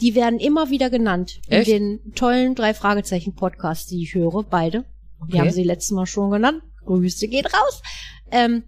[0.00, 1.68] Die werden immer wieder genannt Echt?
[1.68, 4.84] in den tollen drei Fragezeichen Podcasts, die ich höre, beide.
[5.28, 5.40] Die Okay.
[5.40, 6.62] haben sie letztes Mal schon genannt.
[6.84, 7.82] Grüße geht raus.
[8.30, 8.64] Ähm,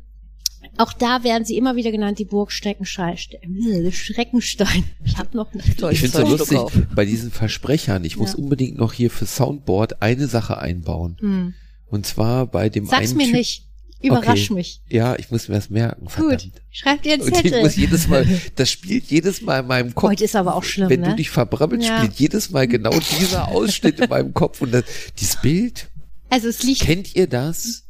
[0.79, 2.51] auch da werden sie immer wieder genannt, die Burg.
[2.65, 2.77] Äh,
[3.93, 4.85] Schreckenstein.
[5.05, 5.93] Ich hab noch nicht Toll.
[5.93, 6.73] Ich finde es so lustig, auf.
[6.95, 8.39] bei diesen Versprechern, ich muss Ja.
[8.39, 11.17] unbedingt noch hier für Soundboard eine Sache einbauen.
[11.21, 11.55] Hm.
[11.87, 13.69] Und zwar bei dem Sag's einen mir Typ, nicht.
[14.03, 14.55] Überrasch Okay.
[14.55, 14.83] mich.
[14.89, 16.43] Ja, ich muss mir das merken, verdammt.
[16.43, 16.53] Gut.
[16.71, 17.63] Schreib dir einen Und ich Zettel.
[17.63, 18.27] muss jedes Mal,
[18.57, 20.11] das spielt jedes Mal in meinem Kopf.
[20.11, 21.11] Heute ist aber auch schlimm, Wenn ne?
[21.11, 21.99] du dich verbrabbelst, Ja.
[21.99, 22.91] spielt jedes Mal genau
[23.21, 24.61] dieser Ausschnitt in meinem Kopf.
[24.61, 24.85] Und das,
[25.19, 25.89] dieses Bild,
[26.35, 26.83] also es liegt.
[26.83, 27.85] kennt ihr das?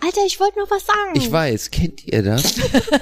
[0.00, 1.12] Alter, ich wollte noch was sagen.
[1.14, 2.58] Ich weiß, kennt ihr das?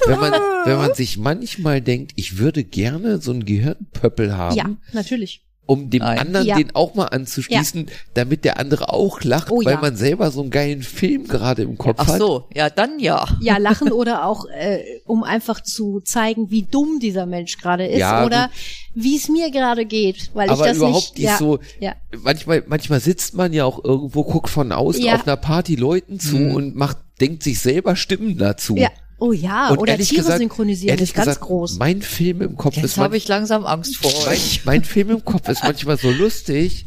[0.06, 0.32] wenn man,
[0.64, 5.43] wenn man sich manchmal denkt, ich würde gerne so einen Gehirnpöppel haben, Ja, natürlich.
[5.66, 6.18] Um dem Nein.
[6.18, 6.56] anderen Ja.
[6.56, 9.80] den auch mal anzuschließen, damit der andere auch lacht, Oh weil ja.
[9.80, 12.18] man selber so einen geilen Film gerade im Kopf Ach hat.
[12.18, 13.26] so, ja, dann ja.
[13.40, 17.98] Ja, lachen oder auch, äh, um einfach zu zeigen, wie dumm dieser Mensch gerade ist
[17.98, 18.50] Ja, oder
[18.94, 21.94] wie es mir gerade geht, weil Aber ich das überhaupt nicht, nicht ja, so, ja.
[22.22, 25.14] manchmal, manchmal sitzt man ja auch irgendwo, guckt von außen Ja.
[25.14, 26.54] auf einer Party Leuten zu Mhm.
[26.54, 28.76] und macht, denkt sich selber Stimmen dazu.
[28.76, 28.90] ja.
[29.26, 31.78] Oh ja, Und oder Tiere gesagt, synchronisieren ist ganz gesagt, groß.
[31.78, 34.60] Mein Film im Kopf Jetzt ist man- habe ich langsam Angst vor mein, euch.
[34.66, 36.86] mein Film im Kopf ist manchmal so lustig,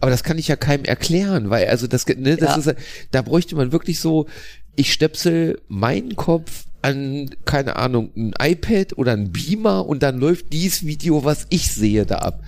[0.00, 2.72] aber das kann ich ja keinem erklären, weil also das, ne, das Ja.
[2.72, 2.78] ist,
[3.12, 4.26] da bräuchte man wirklich so,
[4.74, 10.52] ich stöpsel meinen Kopf an, keine Ahnung, ein iPad oder ein Beamer und dann läuft
[10.52, 12.40] dieses Video, was ich sehe, da ab.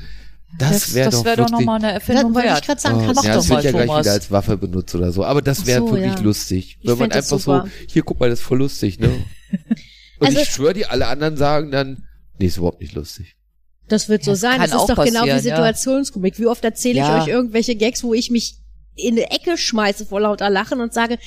[0.57, 3.23] Das wäre das doch wär doch nochmal eine Erfindung wollte ich gerade sagen, Oh, mach
[3.25, 4.05] ja, das doch doch wird mal, ja gleich Thomas.
[4.07, 5.25] wieder als Waffe benutzt oder so.
[5.25, 6.21] Aber das wäre so, wirklich ja.
[6.21, 6.79] lustig.
[6.81, 7.69] Ich Wenn man einfach so, super.
[7.89, 9.09] hier guck mal, das ist voll lustig, ne?
[10.21, 12.05] Und Also- ich schwöre dir, alle anderen sagen dann,
[12.39, 13.37] nee, ist überhaupt nicht lustig.
[13.89, 14.59] Das wird so Das sein.
[14.59, 15.39] kann Das ist doch genau wie ja.
[15.39, 16.39] Situationskomik.
[16.39, 17.23] Wie oft erzähle ich Ja.
[17.23, 18.57] euch irgendwelche Gags, wo ich mich
[18.97, 21.19] in eine Ecke schmeiße vor lauter Lachen und sage,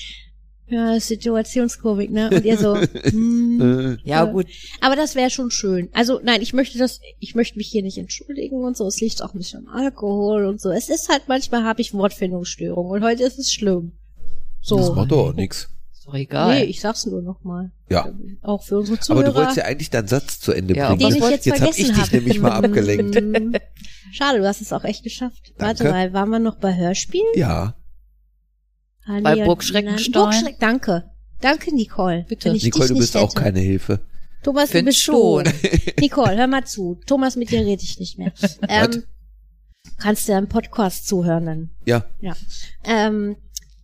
[0.67, 2.29] ja, Situationskomik, ne?
[2.33, 3.97] Und ihr so, hm.
[4.03, 4.47] Äh, Ja, gut.
[4.79, 5.89] Aber das wäre schon schön.
[5.93, 8.87] Also nein, ich möchte das, ich möchte mich hier nicht entschuldigen und so.
[8.87, 10.69] Es liegt auch ein bisschen am Alkohol und so.
[10.71, 13.91] Es ist halt manchmal habe ich Wortfindungsstörungen und heute ist es schlimm.
[14.61, 14.77] So.
[14.77, 15.69] Das macht doch auch nix.
[15.93, 16.55] Ist doch egal.
[16.59, 17.71] Nee, ich sag's nur noch mal.
[17.89, 18.07] Ja.
[18.41, 19.23] Auch für unsere Aber Zuhörer.
[19.25, 20.99] du wolltest ja eigentlich deinen Satz zu Ende Ja, bringen.
[21.09, 22.15] den ich wollt- jetzt, hab ich vergessen dich habe.
[22.15, 23.61] nämlich mal abgelenkt.
[24.13, 25.53] Schade, du hast es auch echt geschafft.
[25.57, 25.97] Warte Danke.
[25.97, 27.27] mal, waren wir noch bei Hörspielen?
[27.35, 27.75] Ja.
[29.05, 30.11] Ah, Bei nee, Burg nein, Schreckenstein?
[30.13, 31.09] Burg Schreck, danke.
[31.41, 32.25] Danke, Nicole.
[32.27, 32.49] Bitte.
[32.49, 33.41] Wenn ich Nicole, dich du nicht bist auch hätte.
[33.41, 33.99] keine Hilfe.
[34.43, 35.43] Thomas, du Find bist schon.
[35.45, 35.51] du.
[35.99, 36.99] Nicole, hör mal zu.
[37.05, 38.31] Thomas, mit dir rede ich nicht mehr.
[38.69, 39.03] Ähm,
[39.97, 41.69] kannst du einen Podcast zuhören dann?
[41.85, 42.05] Ja.
[42.21, 42.35] Ja.
[42.83, 43.35] Ähm,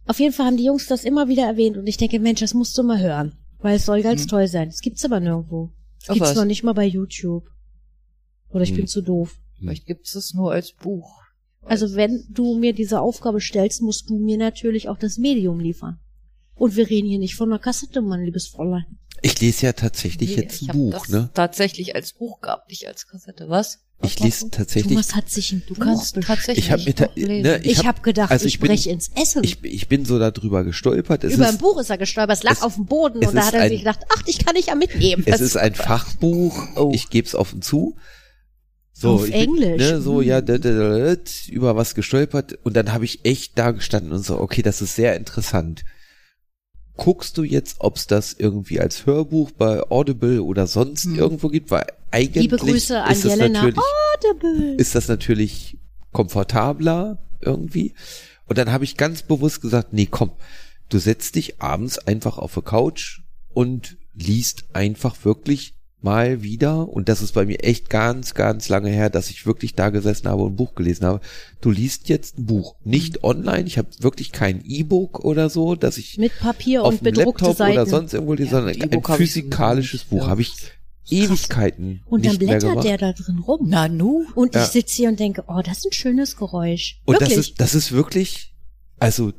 [0.05, 2.53] auf jeden Fall haben die Jungs das immer wieder erwähnt und ich denke, Mensch, das
[2.53, 3.33] musst du mal hören.
[3.59, 4.27] Weil es soll ganz Hm.
[4.29, 4.69] toll sein.
[4.69, 5.71] Das gibt's aber nirgendwo.
[5.99, 6.37] Das Ach, gibt's was?
[6.37, 7.49] noch nicht mal bei YouTube.
[8.49, 8.75] Oder ich Hm.
[8.77, 9.35] bin zu doof.
[9.57, 11.23] Vielleicht gibt es es nur als Buch.
[11.69, 15.99] Also wenn du mir diese Aufgabe stellst, musst du mir natürlich auch das Medium liefern.
[16.55, 18.85] Und wir reden hier nicht von einer Kassette, mein liebes Fräulein.
[19.21, 21.29] Ich lese ja tatsächlich Nee, jetzt ein Buch, das ne?
[21.33, 23.49] tatsächlich als Buch gehabt, nicht als Kassette.
[23.49, 23.79] Was?
[23.99, 24.49] Was Ich lese du?
[24.51, 26.25] tatsächlich, Thomas hat sich ein Du Buch kannst bestellt.
[26.37, 29.43] tatsächlich ich habe mir, ta- ne, Ich, ich hab, gedacht, also ich, brech ins Essen.
[29.43, 31.23] ich, ich bin so darüber gestolpert.
[31.23, 33.33] Es Über ist, ein Buch ist er gestolpert, es lag es- auf dem Boden und
[33.35, 35.23] da hat er ein- sich gedacht, ach, ich kann ich ja mitnehmen.
[35.25, 36.55] es ist ein Fachbuch.
[36.75, 36.91] Oh.
[36.93, 37.95] Ich gebe es offen zu.
[38.99, 39.77] So, Auf ich bin, Englisch.
[39.79, 40.55] Ne, so, ja, da,
[41.51, 42.57] über was gestolpert.
[42.63, 45.85] Und dann habe ich echt da gestanden und so, okay, das ist sehr interessant.
[46.95, 51.15] Guckst du jetzt, ob es das irgendwie als Hörbuch bei Audible oder sonst Hm.
[51.19, 51.69] irgendwo gibt?
[51.69, 53.79] Weil eigentlich Liebe Grüße an ist das Jelena natürlich
[54.15, 54.75] Audible.
[54.77, 55.77] ist das natürlich
[56.11, 57.93] komfortabler irgendwie.
[58.47, 60.31] Und dann habe ich ganz bewusst gesagt, nee, komm,
[60.89, 63.19] du setzt dich abends einfach auf die Couch
[63.53, 68.89] und liest einfach wirklich mal wieder, und das ist bei mir echt ganz, ganz lange
[68.89, 71.21] her, dass ich wirklich da gesessen habe und ein Buch gelesen habe.
[71.59, 75.97] Du liest jetzt ein Buch, nicht online, ich habe wirklich kein E-Book oder so, dass
[75.97, 77.73] ich Mit Papier auf und dem bedruckte Laptop Seiten.
[77.73, 80.47] oder sonst irgendwo lese, sondern mit ein physikalisches Buch nicht, habe ja.
[80.47, 80.71] ich
[81.09, 83.69] Ewigkeiten und dann blättert der da drin rum.
[83.69, 84.25] Nanu?
[84.35, 84.63] Und Ja.
[84.63, 86.99] ich sitze hier und denke, oh, das ist ein schönes Geräusch.
[87.05, 87.29] Und Wirklich.
[87.37, 88.53] das ist, das ist wirklich,
[88.99, 89.31] also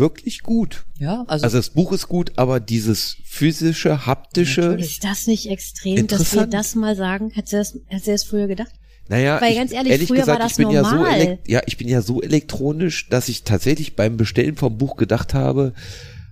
[0.00, 0.84] wirklich gut.
[0.98, 4.90] Ja, also, Also das Buch ist gut, aber dieses physische, haptische, Natürlich.
[4.92, 6.54] ist das nicht extrem, dass wir Interessant.
[6.54, 7.30] das mal sagen?
[7.30, 8.72] Hättest du das, hättest du das früher gedacht?
[9.08, 11.38] naja, Weil ich, ganz ehrlich, früher war das ich bin ja so normal.
[11.46, 15.72] ja, ich bin ja so elektronisch, dass ich tatsächlich beim Bestellen vom Buch gedacht habe,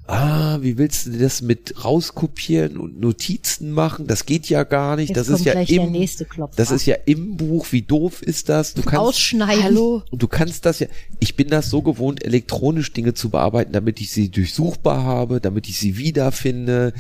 [0.09, 4.07] ah, wie willst du das mit rauskopieren und Notizen machen?
[4.07, 5.11] Das geht ja gar nicht.
[5.11, 6.57] Jetzt das kommt ist ja gleich der im, nächste Klopfer.
[6.57, 7.67] das ist ja im Buch.
[7.71, 8.75] Wie doof ist das?
[8.75, 9.63] Du kannst Ausschneiden.
[9.63, 10.03] hallo?
[10.11, 10.87] Und du kannst das ja,
[11.21, 15.69] ich bin das so gewohnt, elektronisch Dinge zu bearbeiten, damit ich sie durchsuchbar habe, damit
[15.69, 16.93] ich sie wiederfinde,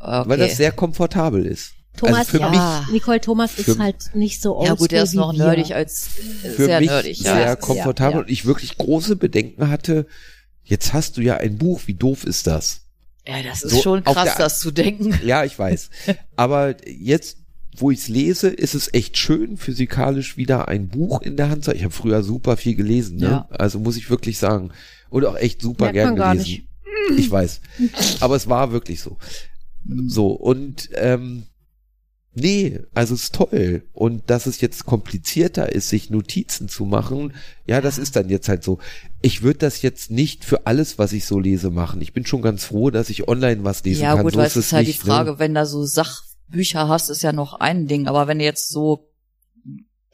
[0.00, 0.28] Okay.
[0.28, 1.72] weil das sehr komfortabel ist.
[1.96, 2.50] Thomas, für ja.
[2.50, 6.08] mich- Nicole Thomas für- ist halt nicht so Ja gut, der ist noch nerdig als
[6.44, 7.18] äh, für sehr mich nerdig.
[7.18, 7.56] sehr Ja.
[7.56, 8.20] komfortabel ja.
[8.24, 10.06] und ich wirklich große Bedenken hatte.
[10.66, 12.82] Jetzt hast du ja ein Buch, wie doof ist das?
[13.26, 15.18] ja, das ist So schon krass, der- das zu denken.
[15.24, 15.90] Ja, ich weiß.
[16.36, 17.38] Aber jetzt,
[17.76, 21.64] wo ich es lese, ist es echt schön, physikalisch wieder ein Buch in der Hand
[21.64, 21.76] zu haben.
[21.78, 23.26] Ich habe früher super viel gelesen, ne?
[23.26, 23.48] Ja.
[23.50, 24.70] Also muss ich wirklich sagen.
[25.10, 26.68] Und auch echt super Merkt gern gelesen.
[27.16, 27.60] Ich weiß.
[28.20, 29.18] Aber es war wirklich so.
[30.06, 31.44] So, und ähm,
[32.36, 33.82] nee, also es ist toll.
[33.92, 37.32] Und dass es jetzt komplizierter ist, sich Notizen zu machen,
[37.66, 38.78] ja, das ist dann jetzt halt so.
[39.22, 42.00] Ich würde das jetzt nicht für alles, was ich so lese, machen.
[42.00, 44.22] Ich bin schon ganz froh, dass ich online was lesen Ja kann.
[44.24, 45.38] gut, so weil ist es ist halt nicht, die Frage, Ne?
[45.38, 48.06] wenn da so Sachbücher hast, ist ja noch ein Ding.
[48.06, 49.08] Aber wenn du jetzt so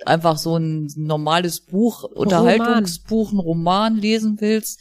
[0.06, 4.80] einfach so ein normales Buch, Unterhaltungsbuch, ein Roman lesen willst,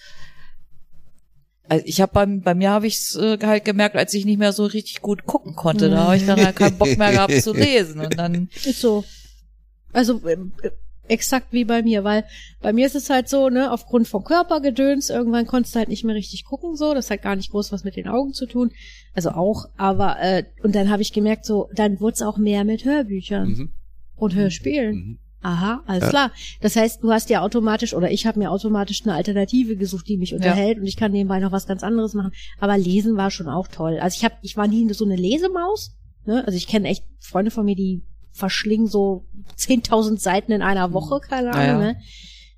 [1.71, 4.37] also ich habe beim bei mir habe ich es äh, halt gemerkt, als ich nicht
[4.39, 7.41] mehr so richtig gut gucken konnte, da habe ich dann halt keinen Bock mehr gehabt
[7.41, 9.05] zu lesen und dann Ist so.
[9.93, 10.37] Also äh,
[11.07, 12.25] exakt wie bei mir, weil
[12.61, 16.03] bei mir ist es halt so, ne, aufgrund von Körpergedöns, irgendwann konntest du halt nicht
[16.03, 18.71] mehr richtig gucken, so, das hat gar nicht groß was mit den Augen zu tun.
[19.13, 22.65] Also auch, aber äh, und dann habe ich gemerkt, so, dann wurde es auch mehr
[22.65, 23.69] mit Hörbüchern Mhm.
[24.17, 24.95] und Hörspielen.
[24.95, 25.19] Mhm.
[25.43, 26.09] Aha, alles Ja.
[26.09, 26.31] klar.
[26.61, 30.17] Das heißt, du hast ja automatisch oder ich habe mir automatisch eine Alternative gesucht, die
[30.17, 32.31] mich unterhält und ich kann nebenbei noch was ganz anderes machen.
[32.59, 33.97] Aber Lesen war schon auch toll.
[33.99, 35.95] Also ich habe, ich war nie so eine Lesemaus.
[36.25, 36.43] Ne?
[36.45, 39.25] Also ich kenne echt Freunde von mir, die verschlingen so
[39.57, 41.81] 10.000 Seiten in einer Woche, keine Ahnung.
[41.81, 41.93] Naja.
[41.93, 41.97] Ne?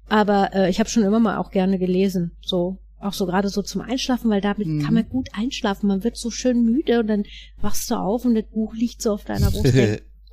[0.09, 2.31] Aber äh, ich habe schon immer mal auch gerne gelesen.
[2.41, 4.81] So auch so gerade so zum Einschlafen, weil damit Mhm.
[4.83, 5.87] kann man gut einschlafen.
[5.87, 7.23] Man wird so schön müde und dann
[7.61, 9.73] wachst du auf und das Buch liegt so auf deiner Brust.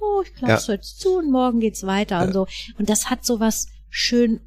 [0.01, 2.47] Oh, ich klapp's jetzt zu und morgen geht's weiter und so.
[2.79, 4.41] Und das hat so was schön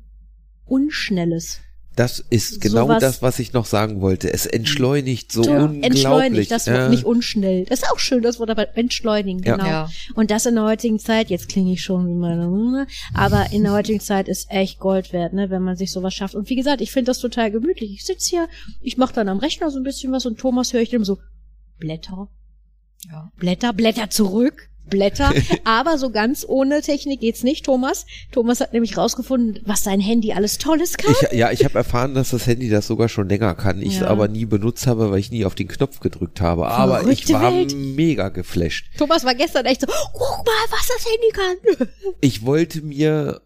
[0.66, 1.60] Unschnelles.
[1.96, 4.34] Das ist genau Sowas- das, was ich noch sagen wollte.
[4.34, 5.58] Es entschleunigt so Ja.
[5.66, 5.84] unglaublich.
[5.86, 6.90] Entschleunigt, das Ja.
[6.90, 7.66] nicht unschnell.
[7.66, 9.58] Das ist auch schön, das Wort, aber entschleunigen, Ja.
[9.58, 9.68] genau.
[9.70, 9.90] Ja.
[10.16, 12.88] Und das in der heutigen Zeit, jetzt klinge ich schon wie meine, ne?
[13.14, 16.34] aber in der heutigen Zeit ist echt Gold wert, ne, wenn man sich sowas schafft.
[16.34, 17.92] Und wie gesagt, ich finde das total gemütlich.
[17.94, 18.48] Ich sitz hier,
[18.82, 21.20] ich mache dann am Rechner so ein bisschen was und Thomas höre ich dem so,
[21.78, 22.28] Blätter,
[23.12, 23.32] Ja.
[23.38, 25.32] Blätter, Blätter zurück, Blätter,
[25.64, 28.06] aber so ganz ohne Technik geht's nicht, Thomas.
[28.32, 31.16] Thomas hat nämlich rausgefunden, was sein Handy alles Tolles kann.
[31.32, 33.82] Ich, ja, ich habe erfahren, dass das Handy das sogar schon länger kann.
[33.82, 34.08] Ich es Ja.
[34.08, 36.68] aber nie benutzt habe, weil ich nie auf den Knopf gedrückt habe.
[36.68, 37.76] Aber ich Verrückte war Welt.
[37.76, 38.86] mega geflasht.
[38.98, 41.88] Thomas war gestern echt so, guck mal, was das Handy kann.
[42.22, 43.42] Ich wollte mir,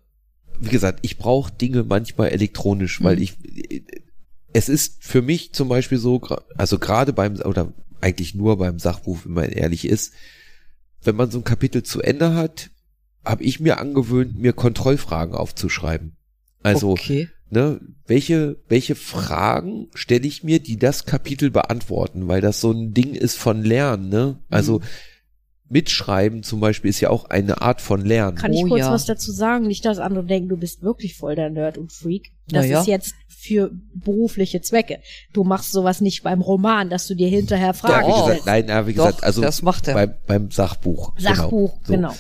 [0.60, 3.22] wie gesagt, ich brauche Dinge manchmal elektronisch, weil Mhm.
[3.22, 3.34] ich,
[4.54, 6.22] es ist für mich zum Beispiel so,
[6.58, 10.14] also gerade beim, oder eigentlich nur beim Sachbuch, wenn man ehrlich ist,
[11.08, 12.70] wenn man so ein Kapitel zu Ende hat,
[13.26, 16.16] habe ich mir angewöhnt, mir Kontrollfragen aufzuschreiben.
[16.62, 17.30] Also, okay.
[17.50, 22.94] ne, welche, welche Fragen stelle ich mir, die das Kapitel beantworten, weil das so ein
[22.94, 24.40] Ding ist von Lernen, ne?
[24.50, 24.84] Also Mhm.
[25.70, 28.38] Mitschreiben zum Beispiel ist ja auch eine Art von Lernen.
[28.38, 28.92] Kann ich Oh kurz ja.
[28.92, 29.68] was dazu sagen?
[29.68, 32.32] Nicht, dass andere denken, du bist wirklich voll der Nerd und Freak.
[32.48, 32.80] Das Na ja.
[32.82, 35.00] ist jetzt für berufliche Zwecke.
[35.34, 38.28] Du machst sowas nicht beim Roman, dass du dir hinterher Fragen Doch.
[38.28, 39.94] gesagt, nein, ja, wie gesagt, Doch, also das macht er.
[39.94, 41.14] beim, beim Sachbuch.
[41.18, 42.10] Sachbuch, Genau.
[42.10, 42.16] genau.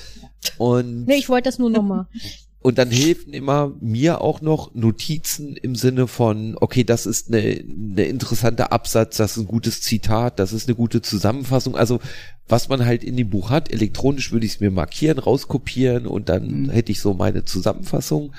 [0.58, 2.08] Und, Nee, ich wollte das nur nochmal.
[2.68, 7.40] und dann helfen immer mir auch noch Notizen im Sinne von, okay, das ist eine,
[7.40, 11.78] eine interessante Absatz, das ist ein gutes Zitat, das ist eine gute Zusammenfassung.
[11.78, 12.02] Also
[12.46, 16.28] was man halt in dem Buch hat, elektronisch würde ich es mir markieren, rauskopieren und
[16.28, 16.70] dann Mhm.
[16.72, 18.34] hätte ich so meine Zusammenfassung.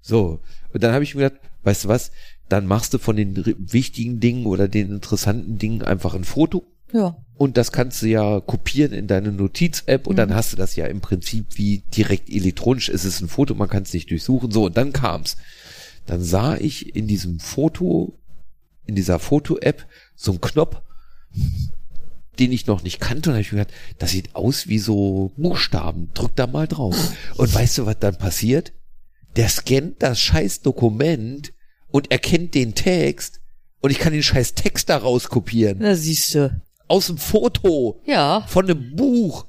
[0.00, 0.40] So.
[0.72, 2.10] Und dann habe ich mir gedacht, weißt du was,
[2.48, 7.16] dann machst du von den wichtigen Dingen oder den interessanten Dingen einfach ein Foto Ja.
[7.38, 10.18] Und das kannst du ja kopieren in deine Notiz-App und Mhm.
[10.18, 12.88] dann hast du das ja im Prinzip wie direkt elektronisch.
[12.88, 14.50] Es ist ein Foto, man kann es nicht durchsuchen.
[14.50, 15.36] So, und dann kam's.
[16.06, 18.18] Dann sah ich in diesem Foto,
[18.86, 19.86] in dieser Foto-App
[20.16, 20.80] so einen Knopf,
[22.40, 23.30] den ich noch nicht kannte.
[23.30, 26.10] Und habe ich mir gedacht, das sieht aus wie so Buchstaben.
[26.14, 26.96] Drück da mal drauf.
[27.36, 28.72] Und weißt du, was dann passiert?
[29.36, 31.52] Der scannt das scheiß Dokument
[31.88, 33.40] und erkennt den Text
[33.80, 35.78] und ich kann den scheiß Text da rauskopieren.
[35.80, 36.60] Na, siehst du.
[36.88, 38.00] Aus dem Foto.
[38.04, 38.42] Ja.
[38.48, 39.44] Von einem Buch.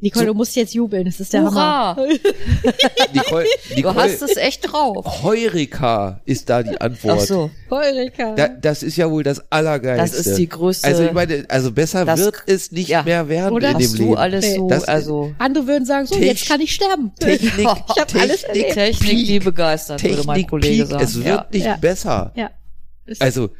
[0.00, 1.96] Nicole, So- du musst jetzt jubeln, das ist der Hurra!
[1.96, 2.06] Hammer.
[3.12, 5.22] Nicole, Du Nicole hast es echt drauf.
[5.24, 7.18] Heureka ist da die Antwort.
[7.20, 7.50] Ach so.
[7.68, 8.34] Heureka.
[8.36, 10.16] Da, das ist ja wohl das Allergeilste.
[10.18, 10.86] Das ist die größte.
[10.86, 13.02] Also ich meine, also besser Das- wird es nicht ja.
[13.02, 13.72] mehr werden Oder?
[13.72, 14.16] in dem hast du Leben.
[14.16, 14.54] alles Nee.
[14.56, 17.12] so, Das- also Andere würden sagen, so, Techn- jetzt kann ich sterben.
[17.18, 21.04] Technik, Ich hab alles Technik, Technik, die begeistert, würde mein Technik, Kollege Peak, sagen.
[21.04, 21.46] es wird ja.
[21.52, 21.76] nicht Ja.
[21.76, 22.32] besser.
[22.36, 22.50] Ja.
[23.18, 23.50] Also,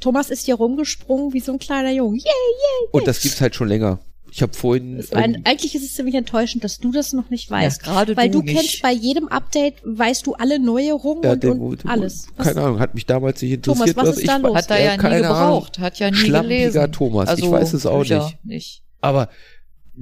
[0.00, 2.18] Thomas ist hier rumgesprungen wie so ein kleiner Junge.
[2.18, 2.88] Yay!
[2.92, 3.98] und das gibt's halt schon länger.
[4.32, 7.50] Ich habe vorhin, ein, ähm, eigentlich ist es ziemlich enttäuschend, dass du das noch nicht
[7.50, 7.86] weißt.
[7.86, 8.56] Ja, gerade weil du du, nicht.
[8.58, 12.26] kennst bei jedem Update, weißt du alle Neuerungen ja, und, und alles.
[12.36, 14.56] Was- keine Ahnung, hat mich damals nicht Thomas, interessiert, was ist da ich los?
[14.56, 16.92] Hat er ja nie gebraucht, hat ja nie Schlampiger gelesen.
[16.92, 18.44] Thomas, ich Also, weiß es auch Bücher nicht.
[18.44, 18.82] nicht.
[19.00, 19.30] Aber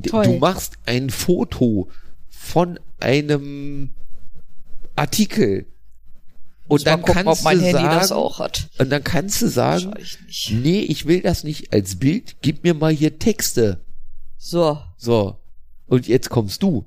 [0.09, 0.25] Toll.
[0.25, 1.89] Du machst ein Foto
[2.29, 3.91] von einem
[4.97, 5.67] Artikel
[6.67, 8.69] und Muss dann gucken, kannst ob mein du Handy sagen, das auch hat.
[8.79, 9.93] und dann kannst du sagen,
[10.27, 10.51] nicht.
[10.51, 13.81] nee, ich will das nicht als Bild, gib mir mal hier Texte.
[14.39, 14.79] So.
[14.97, 15.37] So.
[15.87, 16.87] Und jetzt kommst du.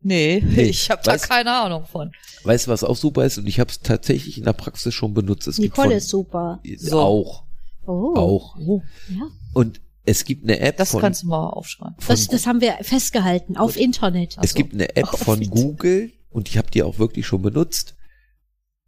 [0.00, 2.10] Nee, Nee, ich habe da keine Ahnung von.
[2.42, 3.38] Weißt du, was auch super ist?
[3.38, 5.46] Und ich habe es tatsächlich in der Praxis schon benutzt.
[5.46, 6.60] Es gibt Nicole von, ist super.
[6.78, 7.00] So.
[7.00, 7.44] Auch.
[7.86, 8.14] Oh.
[8.16, 8.56] Auch.
[8.56, 9.28] Ja.
[9.54, 11.94] Und es gibt eine App Das von, kannst du mal aufschreiben.
[11.98, 14.36] von Das, das haben wir festgehalten auf Internet.
[14.42, 15.40] Es gibt eine App Oh, von.
[15.50, 17.94] Google und ich habe die auch wirklich schon benutzt.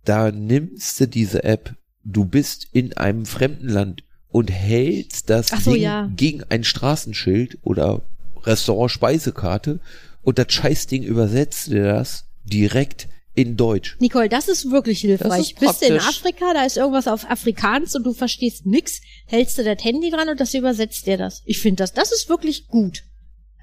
[0.04, 1.74] Da nimmst du diese App,
[2.04, 6.10] du bist in einem fremden Land und hältst das so, Ding ja.
[6.14, 8.02] gegen ein Straßenschild oder
[8.42, 9.80] Restaurant Speisekarte
[10.22, 13.96] und das Scheißding übersetzt dir das direkt in Deutsch.
[14.00, 15.52] Nicole, das ist wirklich hilfreich.
[15.52, 15.98] ist Bist du in.
[15.98, 20.28] Afrika, da ist irgendwas auf Afrikaans und du verstehst nix, hältst du das Handy dran
[20.28, 21.42] und das übersetzt dir das.
[21.44, 23.02] Ich finde das, das ist wirklich gut.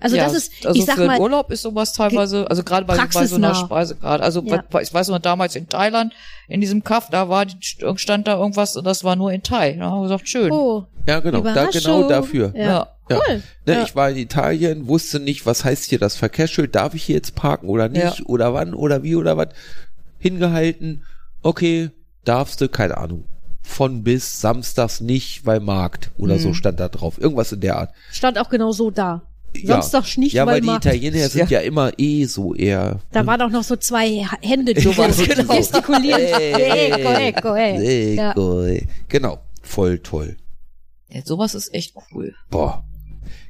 [0.01, 2.85] Also ja, das ist, also ich sag für mal, Urlaub ist sowas teilweise, also gerade
[2.85, 3.55] bei, bei so einer.
[3.55, 4.23] Speisekarte.
[4.23, 4.63] Also Ja.
[4.69, 6.13] bei- ich weiß noch damals in Thailand,
[6.47, 7.55] in diesem Kaff, da war die,
[7.95, 9.73] stand da irgendwas und das war nur in Thai.
[9.73, 10.51] Da haben wir gesagt, schön.
[10.51, 12.51] oh, Ja, genau, da, genau dafür.
[12.55, 12.61] Ja.
[12.63, 12.87] Ja.
[13.09, 13.19] Ja.
[13.27, 13.43] Cool.
[13.65, 13.83] Ne, Ja.
[13.83, 17.35] Ich war in Italien, wusste nicht, was heißt hier das Verkehrsschild, darf ich hier jetzt
[17.35, 18.25] parken oder nicht Ja.
[18.25, 19.49] oder wann oder wie oder was.
[20.19, 21.03] Hingehalten,
[21.41, 21.89] okay,
[22.25, 23.25] darfst du, keine Ahnung.
[23.63, 26.53] Von bis samstags nicht, weil Markt oder so Mhm.
[26.55, 27.19] stand da drauf.
[27.19, 27.91] Irgendwas in der Art.
[28.11, 29.21] Stand auch genau so da.
[29.55, 29.81] Ja.
[29.81, 30.87] Samstag nicht, Ja, weil, weil die.
[30.87, 31.59] Italiener sind ja.
[31.59, 32.99] immer eh so eher.
[33.11, 35.07] Da waren auch noch so zwei Hände, so genau.
[35.55, 36.21] gestikulieren.
[36.21, 38.15] Ecco, ecco, ey.
[38.15, 38.31] Ja.
[38.31, 38.87] Ecco, ey.
[39.09, 40.37] Genau, voll toll.
[41.09, 42.33] Ja, sowas ist echt cool.
[42.49, 42.85] Boah.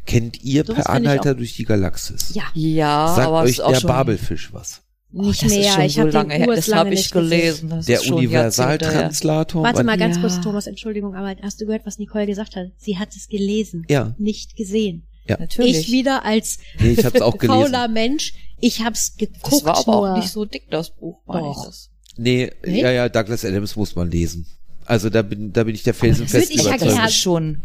[0.07, 2.31] Kennt ihr Sowas Per Anhalter durch die Galaxis?
[2.33, 4.81] Ja, Ja, Sagt aber euch ist auch der schon, Babelfisch was?
[5.13, 5.59] Oh, nicht das mehr.
[5.61, 6.55] Ist schon ich so habe lange den her.
[6.55, 7.69] Das lange habe nicht ich gelesen.
[7.69, 8.01] Das Der.
[8.11, 9.63] Universaltranslator?
[9.63, 10.21] Warte mal ganz Ja.
[10.21, 12.67] kurz, Thomas, Entschuldigung, aber hast du gehört, was Nicole gesagt hat?
[12.77, 15.03] Sie hat es gelesen, Ja, nicht gesehen.
[15.27, 15.79] Natürlich.
[15.87, 17.61] Ich wieder als nee, ich hab's auch gelesen.
[17.61, 20.11] fauler Mensch, ich hab's geguckt das war aber nur.
[20.13, 21.19] auch nicht so dick, das Buch.
[21.27, 21.65] ich Doch.
[21.65, 21.89] das.
[22.17, 22.81] Nee, Nee?
[22.81, 24.45] ja, ja, Douglas Adams muss man lesen.
[24.85, 27.07] Also da bin, da bin ich der felsenfest ich ja Das überzeugt.
[27.07, 27.61] ist schon,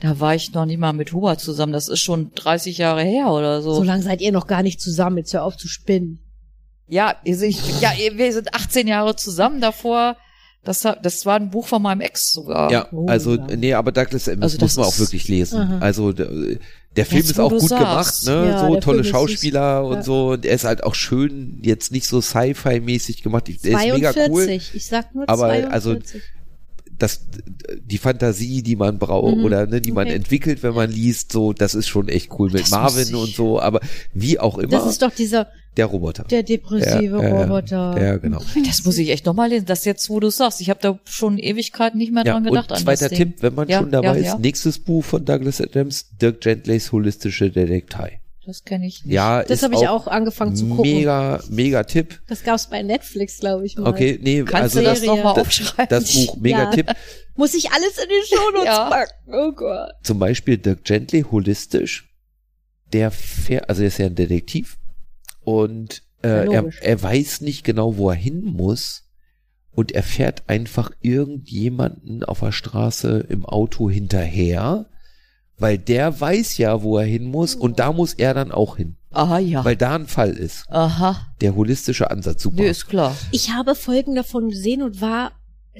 [0.00, 1.72] da war ich noch nicht mal mit Hubert zusammen.
[1.72, 3.74] Das ist schon 30 Jahre her oder so.
[3.74, 6.20] So lange seid ihr noch gar nicht zusammen, jetzt hör auf zu spinnen.
[6.86, 10.16] Ja, ihr- ich, ja, wir sind 18 Jahre zusammen davor.
[10.62, 12.70] Das, hat- das war ein Buch von meinem Ex sogar.
[12.70, 13.56] Ja, Oh, also ja.
[13.56, 15.58] nee, aber Douglas Adams Also muss man auch wirklich lesen.
[15.60, 15.78] Aha.
[15.78, 16.12] Also
[16.96, 18.26] der, der Film Jetzt, ist auch gut sagst.
[18.26, 18.50] gemacht, ne?
[18.50, 19.12] Ja, so der tolle Film.
[19.14, 20.02] Schauspieler und Ja.
[20.02, 20.30] so.
[20.32, 23.46] Und er ist halt auch schön, jetzt nicht so Sci-Fi-mäßig gemacht.
[23.48, 24.60] Der ist mega 42, cool.
[24.76, 25.72] ich sag nur Aber, 42.
[25.72, 25.96] also,
[26.98, 27.22] Das,
[27.82, 29.44] die Fantasie, die man braucht Mhm.
[29.44, 30.16] oder ne, die man Okay.
[30.16, 33.58] entwickelt, wenn man liest, so, das ist schon echt cool mit Das Marvin und so.
[33.58, 33.80] Aber
[34.12, 36.24] wie auch immer, das ist doch dieser, der Roboter.
[36.24, 37.96] der depressive Ja, ja, Roboter.
[38.02, 38.40] Ja, genau.
[38.66, 39.66] Das muss ich echt nochmal lesen.
[39.66, 40.60] Das jetzt, wo du sagst.
[40.60, 42.70] Ich habe da schon Ewigkeiten nicht mehr Ja, dran gedacht.
[42.70, 43.30] und an zweiter das Ding.
[43.30, 44.38] Tipp, wenn man Ja, schon dabei ja, ist, ja.
[44.38, 48.20] nächstes Buch von Douglas Adams, Dirk Gentleys Holistische Detektei.
[48.46, 49.12] Das kenne ich nicht.
[49.14, 50.90] Ja, Das habe ich auch angefangen zu gucken.
[50.92, 52.20] Mega, mega Tipp.
[52.26, 53.86] Das gab's bei Netflix, glaube ich mal.
[53.88, 55.86] Okay, nee, Kannst also du das nochmal aufschreiben?
[55.88, 56.70] das Buch, mega Ja.
[56.70, 56.90] Tipp.
[57.36, 58.88] Muss ich alles in den Shownotes Ja.
[58.90, 59.12] packen?
[59.32, 59.92] Oh Gott.
[60.02, 62.08] Zum Beispiel Dirk Gently, holistisch.
[62.92, 64.78] Der fährt, also er ist ja ein Detektiv
[65.42, 66.80] und Ja, äh, er, logisch.
[66.82, 69.04] er weiß nicht genau, wo er hin muss
[69.72, 74.86] und er fährt einfach irgendjemanden auf der Straße im Auto hinterher,
[75.58, 78.96] weil der weiß ja, wo er hin muss und da muss er dann auch hin,
[79.10, 79.64] Aha, ja.
[79.64, 80.64] weil da ein Fall ist.
[80.70, 81.26] Aha.
[81.40, 82.62] Der holistische Ansatz, super.
[82.62, 83.16] Nee, ist klar.
[83.30, 85.32] Ich habe Folgen davon gesehen und war,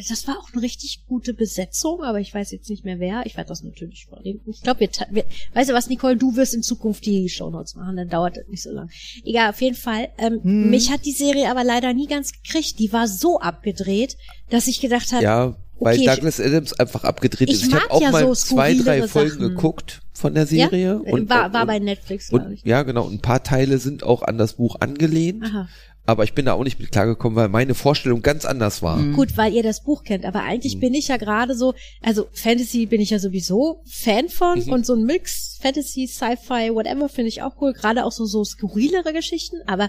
[0.09, 3.25] das war auch eine richtig gute Besetzung, aber ich weiß jetzt nicht mehr wer.
[3.27, 4.53] Ich werde das natürlich verlinken.
[4.53, 5.25] Ich glaube, wir, wir,
[5.55, 8.63] weißt du was, Nicole, du wirst in Zukunft die Shownotes machen, dann dauert das nicht
[8.63, 8.91] so lang.
[9.25, 10.09] Egal, auf jeden Fall.
[10.19, 10.71] Ähm, Hm.
[10.71, 12.79] Mich hat die Serie aber leider nie ganz gekriegt.
[12.79, 14.17] Die war so abgedreht,
[14.49, 17.67] dass ich gedacht habe, Ja, weil Okay, Douglas Adams einfach abgedreht ist.
[17.67, 19.49] Ich habe auch ja mal so zwei, drei Folgen Sachen.
[19.49, 21.01] geguckt von der Serie.
[21.05, 22.63] ja, und, war, war und, bei Netflix, glaube ich.
[22.63, 23.09] und, ja, genau.
[23.09, 25.45] Ein paar Teile sind auch an das Buch angelehnt.
[25.45, 25.69] Aha.
[26.11, 28.97] Aber ich bin da auch nicht mit klargekommen, weil meine Vorstellung ganz anders war.
[28.97, 29.15] Mhm.
[29.15, 30.81] Gut, weil ihr das Buch kennt, aber eigentlich Mhm.
[30.81, 34.73] bin ich ja gerade so, also Fantasy bin ich ja sowieso Fan von Mhm.
[34.73, 38.45] und so ein Mix, Fantasy, Sci-Fi, whatever, finde ich auch cool, gerade auch so, so
[38.45, 39.89] skurrilere Geschichten, aber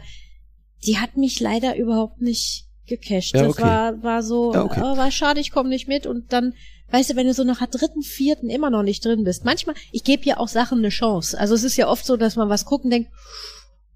[0.86, 3.34] die hat mich leider überhaupt nicht gecasht.
[3.36, 3.64] Ja, Das okay.
[3.64, 4.82] war, war so, Ja, okay.
[4.84, 6.54] oh, war schade, ich komme nicht mit und dann,
[6.92, 9.76] weißt du, wenn du so nach der dritten, vierten immer noch nicht drin bist, manchmal,
[9.92, 11.40] ich gebe ja auch Sachen eine Chance.
[11.40, 13.10] Also es ist ja oft so, dass man was gucken denkt,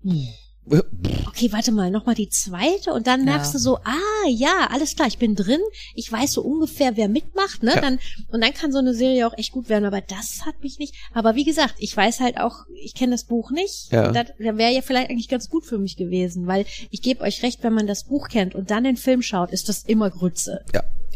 [0.03, 0.27] hm,
[1.27, 3.25] okay, warte mal, nochmal die zweite und dann Ja.
[3.33, 5.59] merkst du so, ah, ja, alles klar, ich bin drin,
[5.93, 7.81] ich weiß so ungefähr, wer mitmacht, ne, Ja.
[7.81, 7.99] dann,
[8.31, 10.95] und dann kann so eine Serie auch echt gut werden, aber das hat mich nicht,
[11.13, 14.11] aber wie gesagt, ich weiß halt auch, ich kenne das Buch nicht, Ja.
[14.11, 17.63] das wäre ja vielleicht eigentlich ganz gut für mich gewesen, weil ich gebe euch recht,
[17.63, 20.63] wenn man das Buch kennt und dann den Film schaut, ist das immer Grütze,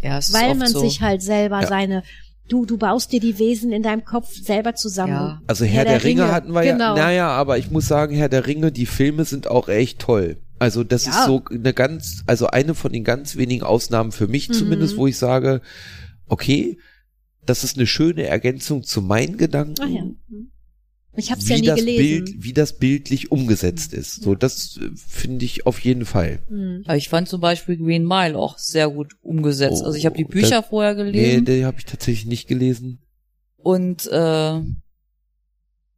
[0.02, 0.80] Ja, es ist weil oft man so.
[0.80, 1.68] sich halt selber Ja.
[1.68, 2.04] seine
[2.50, 5.14] Du, du baust dir die Wesen in deinem Kopf selber zusammen.
[5.14, 5.42] Ja.
[5.48, 6.96] Also Herr, der, Ringe, hatten wir genau.
[6.98, 7.04] ja.
[7.04, 10.38] Naja, aber ich muss sagen, Herr der Ringe, die Filme sind auch echt toll.
[10.58, 11.12] Also das Ja.
[11.12, 14.54] ist so eine ganz, also eine von den ganz wenigen Ausnahmen für mich Mhm.
[14.54, 15.62] zumindest, wo ich sage,
[16.28, 16.78] okay,
[17.46, 19.76] das ist eine schöne Ergänzung zu meinen Gedanken.
[19.82, 20.04] Ach ja.
[21.16, 22.26] Ich habe es wie ja nie das gelesen.
[22.26, 24.22] Bild, wie das bildlich umgesetzt ist.
[24.24, 26.40] So, das äh, finde ich auf jeden Fall.
[26.50, 26.84] Mhm.
[26.86, 29.82] Ja, ich fand zum Beispiel Green Mile auch sehr gut umgesetzt.
[29.82, 32.48] Oh, also ich habe die Bücher das- vorher Nee, gelesen den habe ich tatsächlich nicht
[32.48, 33.00] gelesen.
[33.58, 34.62] und äh,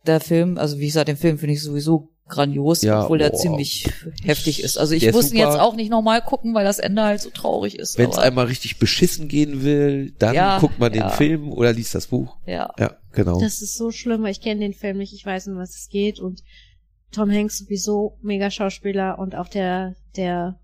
[0.07, 3.37] der Film, also wie gesagt, den Film finde ich sowieso grandios, Ja, obwohl der boah.
[3.37, 3.87] ziemlich
[4.23, 4.77] heftig ist.
[4.77, 7.29] Also ich Der muss ihn jetzt auch nicht nochmal gucken, weil das Ende halt so
[7.29, 7.97] traurig ist.
[7.99, 11.09] Wenn es einmal richtig beschissen gehen will, dann Ja, guckt man den ja.
[11.09, 12.37] Film oder liest das Buch.
[12.47, 12.73] ja.
[12.79, 13.39] Ja, genau.
[13.39, 15.75] Das ist so schlimm, weil ich kenne den Film nicht, ich weiß nicht, um was
[15.75, 16.41] es geht und
[17.11, 20.57] Tom Hanks sowieso mega Schauspieler und auch der, der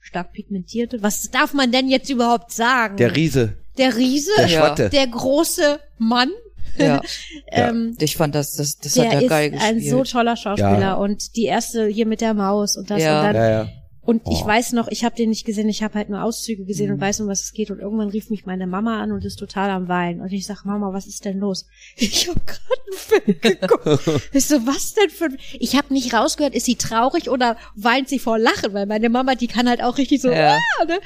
[0.00, 1.02] stark pigmentierte.
[1.02, 2.96] Was darf man denn jetzt überhaupt sagen?
[2.96, 4.58] Der Riese, der Riese, der Ja.
[4.66, 4.90] Schwatte.
[4.90, 6.30] der große Mann,
[6.78, 7.00] ja.
[7.48, 9.90] ähm, Ich fand das, das, das hat der er ist geil ein gespielt.
[9.90, 10.94] so toller Schauspieler Ja.
[10.94, 13.20] und die erste hier mit der Maus und das Ja.
[13.20, 13.68] und dann Ja, ja.
[14.02, 14.46] und ich Oh.
[14.46, 16.94] weiß noch, ich habe den nicht gesehen, ich habe halt nur Auszüge gesehen Mhm.
[16.94, 17.70] und weiß, um was es geht.
[17.70, 20.20] Und irgendwann rief mich meine Mama an und ist total am Weinen.
[20.20, 21.66] Und ich sag, Mama, was ist denn los?
[21.96, 24.28] Ich habe gerade einen Film geguckt.
[24.32, 25.38] ich so, was denn für ein...
[25.58, 28.72] Ich habe nicht rausgehört, ist sie traurig oder weint sie vor Lachen?
[28.74, 30.30] Weil meine Mama, die kann halt auch richtig so...
[30.30, 30.56] Ja.
[30.80, 30.98] Ah, ne?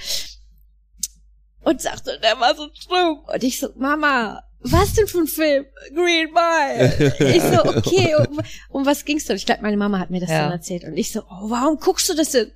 [1.62, 3.18] Und sagte, der war so schlimm.
[3.32, 5.66] Und ich so, Mama, was denn für ein Film?
[5.94, 7.14] Green Mile.
[7.36, 9.36] Ich so, okay, um, um was ging's denn?
[9.36, 10.42] Ich glaube, meine Mama hat mir das Ja.
[10.44, 10.84] dann erzählt.
[10.84, 12.50] Und ich so, oh, warum guckst du das denn?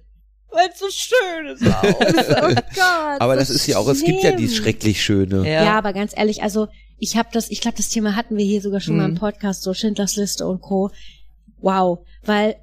[0.51, 1.63] Weil es so schön ist.
[1.67, 4.65] oh Gott, Aber so das ist ja auch, es gibt ja dieses schlimm.
[4.65, 5.47] schrecklich Schöne.
[5.47, 5.65] Ja.
[5.65, 5.79] Ja.
[5.79, 6.69] aber ganz ehrlich, also
[6.99, 9.19] ich habe das, ich glaube, das Thema hatten wir hier sogar schon mal im Mhm.
[9.19, 10.91] Podcast, so Schindlers Liste und Co.
[11.61, 12.57] Wow, weil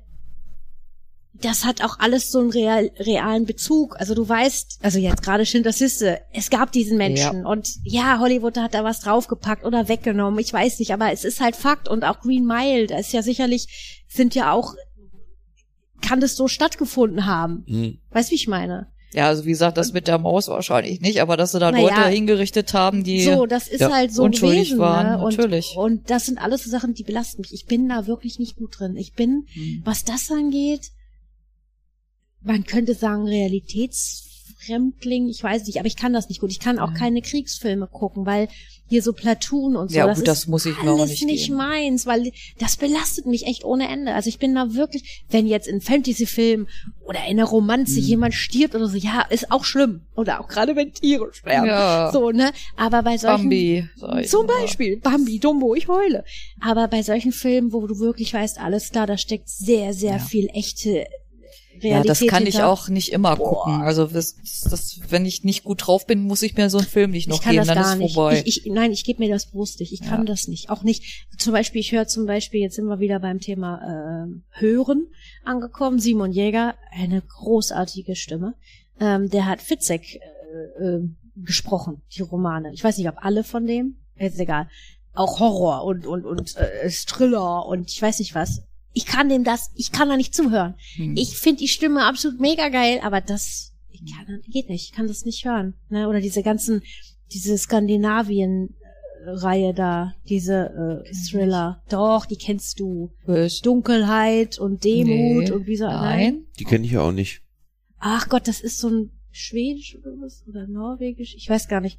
[1.41, 3.99] das hat auch alles so einen real, realen Bezug.
[3.99, 8.57] Also du weißt, also jetzt gerade Schindlers Liste, es gab diesen Menschen und ja, Hollywood
[8.57, 12.03] hat da was draufgepackt oder weggenommen, ich weiß nicht, aber es ist halt Fakt und
[12.03, 14.75] auch Green Mile, da ist ja sicherlich, sind ja auch,
[16.01, 17.65] kann das so stattgefunden haben.
[17.67, 17.97] Hm.
[18.11, 18.87] Weißt du, wie ich meine?
[19.13, 21.83] ja, also wie gesagt, das mit der Maus wahrscheinlich nicht, aber dass sie da Naja.
[21.83, 25.23] Leute hingerichtet haben, die So, das ist ja, halt so unschuldig gewesen, waren, ne?
[25.23, 25.75] und, natürlich.
[25.77, 27.53] Und das sind alles so Sachen, die belasten mich.
[27.53, 28.97] Ich bin da wirklich nicht gut drin.
[28.97, 29.81] Ich bin, Hm.
[29.85, 30.91] was das angeht,
[32.45, 36.51] man könnte sagen Realitätsfremdling, ich weiß nicht, aber ich kann das nicht gut.
[36.51, 36.97] Ich kann auch Ja.
[36.97, 38.47] keine Kriegsfilme gucken, weil
[38.87, 41.45] hier so Platoon und so, Ja, das gut, ist das muss ich alles nicht nicht
[41.47, 41.57] geben.
[41.57, 44.13] meins, weil das belastet mich echt ohne Ende.
[44.13, 46.67] Also ich bin da wirklich, wenn jetzt in Fantasy-Film
[47.07, 48.05] oder in einer Romanze Mhm.
[48.05, 50.01] jemand stirbt oder so, ja, ist auch schlimm.
[50.15, 51.65] Oder auch gerade wenn Tiere sterben.
[51.67, 52.11] Ja.
[52.13, 52.51] So, ne?
[52.77, 53.89] Aber bei solchen Bambi.
[54.21, 54.45] ich zum.
[54.45, 56.23] Beispiel Bambi, Dumbo, ich heule.
[56.61, 60.19] Aber bei solchen Filmen, wo du wirklich weißt, alles klar, da steckt sehr, sehr Ja.
[60.19, 61.07] viel echte
[61.83, 62.69] Realität Ja, das kann ich hinter.
[62.69, 63.49] auch nicht immer Boah.
[63.63, 63.81] gucken.
[63.81, 64.35] Also das,
[64.69, 67.41] das, wenn ich nicht gut drauf bin, muss ich mir so einen Film nicht noch
[67.43, 68.13] ich geben, dann ist nicht.
[68.15, 68.41] vorbei.
[68.45, 69.91] Ich, ich, nein, ich gebe mir das nicht.
[69.93, 70.25] Ich kann Ja.
[70.25, 70.69] das nicht.
[70.69, 71.27] Auch nicht.
[71.37, 75.07] Zum Beispiel, ich höre zum Beispiel, jetzt sind wir wieder beim Thema ähm, Hören
[75.43, 75.99] angekommen.
[75.99, 78.55] Simon Jäger, eine großartige Stimme.
[78.99, 80.15] Ähm, der hat Fitzek
[80.79, 82.71] äh, äh, gesprochen, die Romane.
[82.73, 83.95] Ich weiß nicht, ob alle von dem.
[84.17, 84.69] Ist egal.
[85.13, 88.63] Auch Horror und und und äh, Thriller und ich weiß nicht was.
[88.97, 90.75] Ich kann dem das, ich kann da nicht zuhören.
[90.95, 91.15] Hm.
[91.17, 94.85] Ich finde die Stimme absolut mega geil, aber das ich kann, geht nicht.
[94.85, 95.73] Ich kann das nicht hören.
[95.89, 96.07] Ne?
[96.07, 96.81] Oder diese ganzen,
[97.33, 101.81] diese Skandinavien-Reihe da, diese äh, Thriller.
[101.89, 103.11] Doch, die kennst du.
[103.25, 103.61] Böse.
[103.63, 105.51] Dunkelheit und Demut Nee.
[105.51, 105.85] und wie so.
[105.85, 106.45] Nein.
[106.59, 107.41] Die kenne ich ja auch nicht.
[107.99, 110.43] Ach Gott, das ist so ein Schwedisch oder was?
[110.47, 111.35] Oder Norwegisch?
[111.35, 111.97] Ich weiß gar nicht.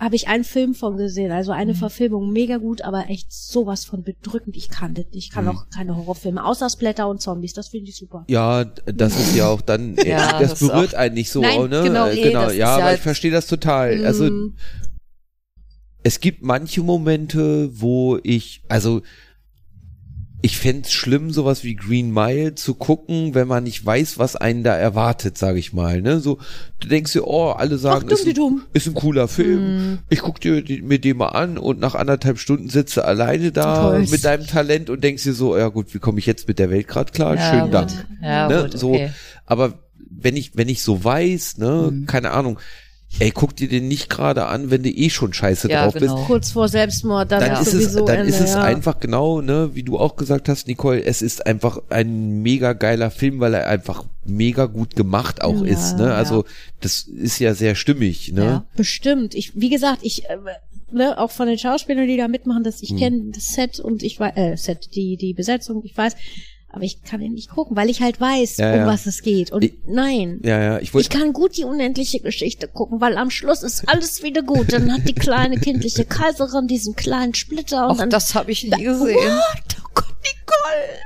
[0.00, 1.76] Habe ich einen Film von gesehen, also eine Mhm.
[1.78, 4.56] Verfilmung, mega gut, aber echt sowas von bedrückend.
[4.56, 5.16] Ich kann das nicht.
[5.26, 5.50] Ich kann Mhm.
[5.50, 8.24] auch keine Horrorfilme, außer Splatter und Zombies, das finde ich super.
[8.28, 11.40] Ja, das ist ja auch dann, äh, Ja, das, das ist berührt einen nicht so,
[11.40, 11.82] Nein, ne?
[11.82, 12.44] genau, Äh, eh, genau.
[12.44, 14.04] das ja, aber ja- ich verstehe das total.
[14.04, 14.54] Also Mm.
[16.04, 19.02] es gibt manche Momente, wo ich, also
[20.40, 24.62] ich fänd's schlimm, sowas wie Green Mile zu gucken, wenn man nicht weiß, was einen
[24.62, 26.00] da erwartet, sage ich mal.
[26.00, 26.20] Ne?
[26.20, 26.38] So,
[26.78, 28.62] du denkst dir, oh, alle sagen, dumm, ist, ein, dumm.
[28.72, 29.94] ist ein cooler Film.
[29.94, 29.98] Mm.
[30.10, 33.90] Ich guck dir die- mir den mal an und nach anderthalb Stunden sitze alleine da
[33.90, 34.06] Toll.
[34.08, 36.70] mit deinem Talent und denkst dir so, ja gut, wie komme ich jetzt mit der
[36.70, 37.34] Welt gerade klar?
[37.34, 37.74] Ja, Schönen gut.
[37.74, 38.06] Dank.
[38.22, 38.62] Ja, ne?
[38.62, 39.10] gut, so, okay.
[39.44, 39.74] aber
[40.10, 42.06] wenn ich, wenn ich so weiß, ne, Mhm.
[42.06, 42.58] keine Ahnung,
[43.20, 46.14] ey, guck dir den nicht gerade an, wenn du eh schon scheiße Ja, drauf genau.
[46.16, 46.26] bist.
[46.26, 48.62] Kurz vor Selbstmord, dann, Dann ist ist es, sowieso dann Ende, ist es ja.
[48.62, 53.10] einfach genau, ne, wie du auch gesagt hast, Nicole, es ist einfach ein mega geiler
[53.10, 56.48] Film, weil er einfach mega gut gemacht auch Ja, ist, ne, also ja.
[56.80, 58.44] das ist ja sehr stimmig, ne.
[58.44, 58.66] Ja.
[58.76, 59.34] Bestimmt.
[59.34, 60.36] Ich, wie gesagt, ich, äh,
[60.92, 62.98] ne, auch von den Schauspielern, die da mitmachen, dass ich Hm.
[62.98, 66.14] kenne das Set und ich weiß, äh, Set, die, die Besetzung, ich weiß.
[66.70, 68.86] Aber ich kann ihn nicht gucken, weil ich halt weiß, Ja, um ja.
[68.86, 69.50] was es geht.
[69.52, 70.40] Und Ich- nein.
[70.44, 73.88] Ja, ja, ich Ich wollte, kann gut die unendliche Geschichte gucken, weil am Schluss ist
[73.88, 74.72] alles wieder gut.
[74.72, 78.64] Dann hat die kleine kindliche Kaiserin diesen kleinen Splitter und Auch dann das habe ich
[78.64, 79.16] nie gesehen.
[79.16, 79.76] What?
[79.82, 80.98] Oh Gott, Nicole.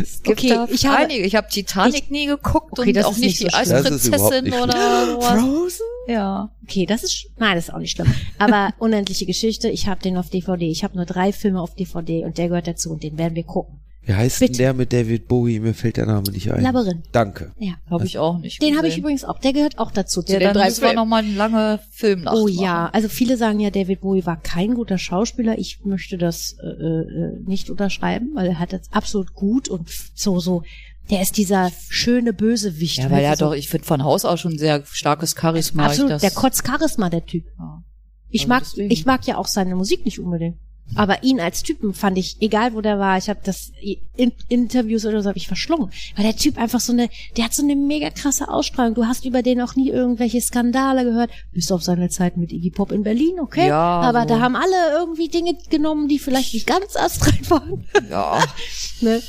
[0.00, 1.24] Es gibt Okay, da ich habe- einige.
[1.24, 5.40] Ich habe Titanic nie geguckt Okay, und auch nicht nicht die so Eisprinzessin oder sowas.
[5.42, 5.84] Frozen?
[6.06, 6.50] Ja.
[6.64, 8.12] Okay, das ist, nein, das ist auch nicht schlimm.
[8.38, 10.70] Aber unendliche Geschichte, ich habe den auf DVD.
[10.70, 13.44] Ich habe nur drei Filme auf DVD und der gehört dazu und den werden wir
[13.44, 13.80] gucken.
[14.08, 14.58] Wie heißt denn bitte.
[14.58, 15.60] der mit David Bowie?
[15.60, 16.62] Mir fällt der Name nicht ein.
[16.62, 17.04] Labyrinth.
[17.12, 17.52] Danke.
[17.58, 17.74] Ja.
[17.90, 19.38] Habe ich auch nicht Den habe ich übrigens auch.
[19.38, 20.22] Der gehört auch dazu.
[20.22, 20.96] Zu Ja, den dann drei müssen wir Filmen.
[20.96, 22.58] noch mal eine lange Filmnacht Oh machen.
[22.58, 25.58] ja, also viele sagen ja, David Bowie war kein guter Schauspieler.
[25.58, 30.40] Ich möchte das äh, äh, nicht unterschreiben, weil er hat das absolut gut und so
[30.40, 30.62] so.
[31.10, 32.98] Der ist dieser schöne Bösewicht.
[32.98, 35.84] Ja, weil er du, doch, ich finde von Haus aus schon ein sehr starkes Charisma.
[35.84, 36.10] Ich absolut.
[36.12, 37.44] das, Der kotzt Charisma, der Typ.
[37.58, 37.82] Ja.
[38.30, 38.90] Ich Also mag, deswegen.
[38.90, 40.56] ich mag ja auch seine Musik nicht unbedingt.
[40.94, 43.72] Aber ihn als Typen fand ich, egal wo der war, ich habe das
[44.16, 45.90] in Interviews oder so habe ich verschlungen.
[46.16, 48.94] Weil der Typ einfach so eine, der hat so eine mega krasse Ausstrahlung.
[48.94, 52.70] Du hast über den auch nie irgendwelche Skandale gehört, bis auf seine Zeit mit Iggy
[52.70, 53.68] Pop in Berlin, okay?
[53.68, 54.28] Ja, Aber so.
[54.28, 57.84] da haben alle irgendwie Dinge genommen, die vielleicht nicht ganz astrein waren.
[58.10, 58.42] Ja.
[59.00, 59.22] ne?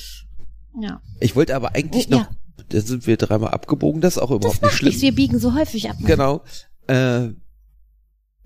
[0.80, 1.02] Ja.
[1.19, 2.18] Ich wollte aber eigentlich Ja.
[2.18, 2.27] noch,
[2.69, 4.88] da sind wir dreimal abgebogen, das ist auch überhaupt Das nicht schlimm.
[4.90, 5.02] nichts.
[5.02, 5.98] Wir biegen so häufig ab.
[6.06, 6.41] Genau.
[6.88, 7.30] Äh,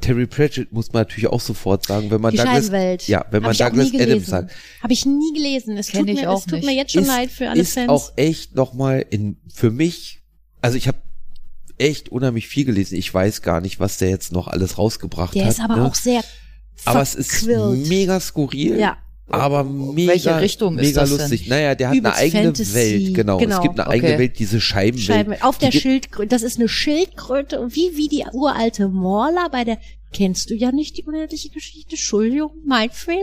[0.03, 3.49] Terry Pratchett muss man natürlich auch sofort sagen, wenn man Die Douglas, ja, wenn Hab
[3.49, 4.25] man Douglas nie Adams gelesen.
[4.29, 4.51] sagt,
[4.81, 5.77] Habe ich nie gelesen.
[5.77, 6.65] Es tut, ich mir, auch es tut nicht.
[6.65, 7.89] mir jetzt schon ist, leid für alle ist Fans.
[7.89, 10.21] auch echt nochmal in, für mich,
[10.61, 10.97] also ich habe
[11.77, 12.95] echt unheimlich viel gelesen.
[12.95, 15.51] Ich weiß gar nicht, was der jetzt noch alles rausgebracht der hat.
[15.53, 15.85] ist aber ne?
[15.85, 16.23] auch sehr
[16.85, 17.87] aber es ist verquillt.
[17.87, 18.77] mega skurril.
[18.77, 18.97] Ja.
[19.33, 21.19] Aber mega, Welche Richtung ist mega das denn?
[21.19, 21.47] lustig.
[21.47, 23.37] Naja, der hat Übelst eine eigene Fantasy, Welt, genau.
[23.37, 23.55] genau.
[23.57, 23.97] Es gibt eine Okay.
[23.97, 25.05] eigene Welt, diese Scheibenwelt.
[25.05, 26.27] Scheiben auf der die gibt- Schildkröte.
[26.29, 29.77] Das ist eine Schildkröte wie wie die uralte Morla bei der
[30.11, 31.91] kennst du ja nicht die unendliche Geschichte.
[31.91, 33.19] Entschuldigung, mein Fehler.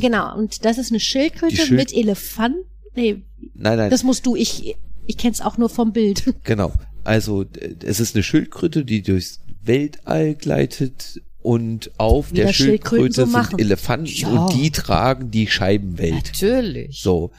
[0.00, 2.64] Genau und das ist eine Schildkröte Schild- mit Elefanten.
[2.94, 3.22] Nee,
[3.54, 4.36] Nein, nein, das musst du.
[4.36, 4.76] Ich
[5.06, 6.22] ich kenn's auch nur vom Bild.
[6.44, 6.72] genau.
[7.04, 7.44] Also
[7.84, 13.60] es ist eine Schildkröte, die durchs Weltall gleitet und auf Wie der Schildkröte so sind
[13.60, 14.28] Elefanten Ja.
[14.28, 16.24] und die tragen die Scheibenwelt.
[16.32, 16.98] Natürlich.
[17.02, 17.32] So.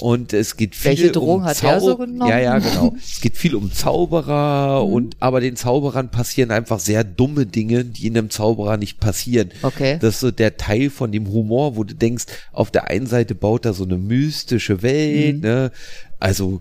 [0.00, 2.30] Und es geht viel Welche um Drogen hat der so genommen?
[2.30, 2.94] Ja, ja, genau.
[3.02, 4.92] Es geht viel um Zauberer Mhm.
[4.92, 9.50] und aber den Zauberern passieren einfach sehr dumme Dinge, die in einem Zauberer nicht passieren.
[9.62, 9.98] Okay.
[10.00, 13.34] Das ist so der Teil von dem Humor, wo du denkst, auf der einen Seite
[13.34, 15.40] baut er so eine mystische Welt, Mhm.
[15.40, 15.72] ne?
[16.20, 16.60] Also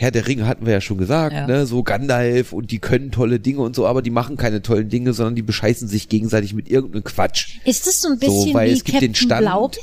[0.00, 1.46] Herr der Ringe hatten wir ja schon gesagt, Ja.
[1.48, 4.88] ne, so Gandalf und die können tolle Dinge und so, aber die machen keine tollen
[4.88, 7.58] Dinge, sondern die bescheißen sich gegenseitig mit irgendeinem Quatsch.
[7.64, 9.40] Ist das so ein bisschen weil wie es gibt Captain den Stand.
[9.46, 9.80] Blaubeer?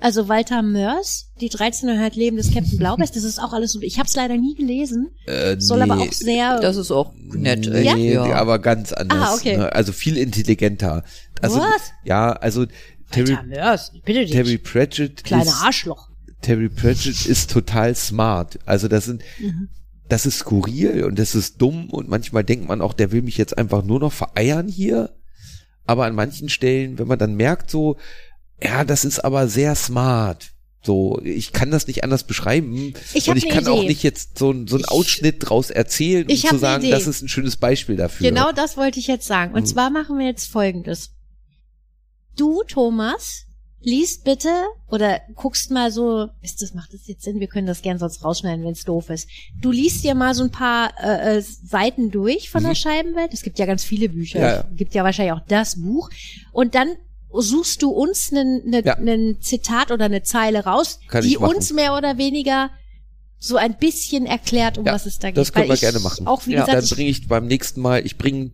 [0.00, 3.80] Also Walter Mörs, die 13,5 Leben des Captain Blaubeers, das ist auch alles so.
[3.80, 5.90] Ich habe es leider nie gelesen, Äh, soll nee.
[5.90, 6.60] aber auch sehr.
[6.60, 7.68] Das ist auch nett.
[7.68, 8.22] Nee, echt, ja.
[8.34, 9.18] aber ganz anders.
[9.30, 9.56] Ah, okay.
[9.56, 9.72] Ne?
[9.74, 11.02] Also viel intelligenter.
[11.40, 11.90] Also, Was?
[12.04, 12.66] Ja, also
[13.10, 14.30] Terry, Walter Mörs, bitte dich.
[14.32, 16.07] Terry Pratchett Kleiner Arschloch.
[16.42, 18.58] Terry Pratchett ist total smart.
[18.66, 19.68] Also das sind, Mhm.
[20.08, 23.36] das ist skurril und das ist dumm und manchmal denkt man auch, der will mich
[23.36, 25.14] jetzt einfach nur noch vereiern hier.
[25.86, 27.96] Aber an manchen Stellen, wenn man dann merkt so,
[28.62, 30.50] ja, das ist aber sehr smart.
[30.82, 32.94] So, ich kann das nicht anders beschreiben.
[33.12, 33.88] Ich und ich ne kann auch Idee.
[33.88, 37.20] nicht jetzt so, so einen Ausschnitt draus erzählen, um Ich zu ne sagen, das ist
[37.20, 38.28] ein schönes Beispiel dafür.
[38.28, 39.54] Genau das wollte ich jetzt sagen.
[39.54, 39.66] Und Mhm.
[39.66, 41.10] zwar machen wir jetzt Folgendes.
[42.36, 43.44] Du, Thomas,
[43.80, 44.48] liest bitte
[44.88, 47.38] oder guckst mal so, ist das, macht das jetzt Sinn?
[47.40, 49.28] Wir können das gern sonst rausschneiden, wenn es doof ist.
[49.60, 53.32] Du liest dir mal so ein paar äh, äh, Seiten durch von der Scheibenwelt.
[53.32, 54.38] Es gibt ja ganz viele Bücher.
[54.38, 54.44] Mhm.
[54.44, 54.64] Ja, ja.
[54.70, 56.10] Es gibt ja wahrscheinlich auch das Buch.
[56.52, 56.88] Und dann
[57.32, 58.96] suchst du uns ein ne, Ja.
[59.40, 62.70] Zitat oder eine Zeile raus, Kann die uns mehr oder weniger
[63.40, 65.36] so ein bisschen erklärt, um Ja, was es da geht.
[65.36, 66.26] das können wir ich gerne machen.
[66.26, 66.64] Auch wie Ja.
[66.64, 68.50] gesagt, Dann bringe ich beim nächsten Mal, ich bringe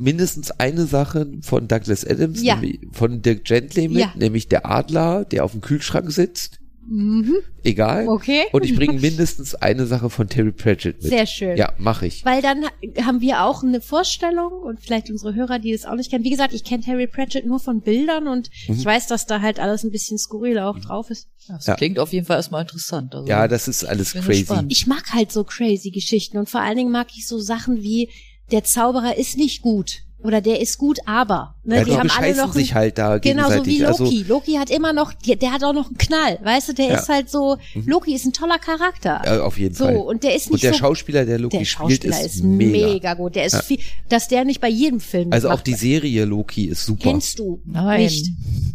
[0.00, 2.56] mindestens eine Sache von Douglas Adams, Ja.
[2.56, 4.12] nämlich von Dirk Gently mit, Ja.
[4.16, 6.58] nämlich der Adler, der auf dem Kühlschrank sitzt.
[6.92, 7.34] Mhm.
[7.62, 8.08] Egal.
[8.08, 8.44] Okay.
[8.52, 11.10] Und ich bringe mindestens eine Sache von Terry Pratchett mit.
[11.12, 11.56] Sehr schön.
[11.56, 12.24] Ja, mache ich.
[12.24, 15.94] Weil dann ha- haben wir auch eine Vorstellung und vielleicht unsere Hörer, die es auch
[15.94, 16.24] nicht kennen.
[16.24, 18.74] Wie gesagt, ich kenne Harry Pratchett nur von Bildern und Mhm.
[18.76, 21.28] ich weiß, dass da halt alles ein bisschen skurril auch drauf ist.
[21.46, 21.76] Das Ja.
[21.76, 23.14] klingt auf jeden Fall erstmal interessant.
[23.14, 24.40] Also, Ja, das ist alles crazy.
[24.40, 24.72] gespannt.
[24.72, 28.08] Ich mag halt so crazy Geschichten und vor allen Dingen mag ich so Sachen wie
[28.52, 31.54] der Zauberer ist nicht gut oder der ist gut, aber.
[31.64, 34.04] Ne, Ja, die die haben alle noch sich ein, halt da Genau, so wie Also,
[34.04, 34.22] Loki.
[34.28, 36.92] Loki hat immer noch, der, der hat auch noch einen Knall, weißt du, der Ja.
[36.92, 36.98] Mhm.
[36.98, 37.56] ist halt so,
[37.86, 39.22] Loki ist ein toller Charakter.
[39.24, 39.96] ja, auf jeden so, Fall.
[39.96, 42.44] und der ist Und nicht der so Schauspieler, der Loki der spielt, Schauspieler ist, ist
[42.44, 42.86] mega.
[42.88, 43.14] mega.
[43.14, 43.34] gut.
[43.34, 43.62] Der ist Ja.
[43.62, 47.02] viel, dass der nicht bei jedem Film Also auch die Serie Loki ist super.
[47.04, 48.02] Kennst du Nein.
[48.02, 48.26] nicht.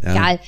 [0.04, 0.12] Ja.
[0.14, 0.40] Egal.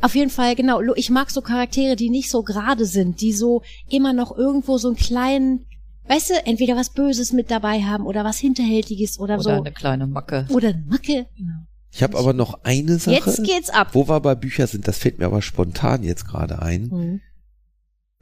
[0.00, 0.80] Auf jeden Fall, genau.
[0.96, 4.88] Ich mag so Charaktere, die nicht so gerade sind, die so immer noch irgendwo so
[4.88, 5.66] einen kleinen,
[6.08, 9.50] weißt du, entweder was Böses mit dabei haben oder was Hinterhältiges oder, Oder so.
[9.50, 10.46] eine kleine Macke.
[10.50, 11.26] Oder eine Macke.
[11.36, 11.66] Genau.
[11.90, 13.88] Ich habe aber noch eine Sache, Jetzt geht's ab.
[13.92, 16.90] wo wir bei Büchern sind, das fällt mir aber spontan jetzt gerade ein.
[16.90, 17.20] Hm.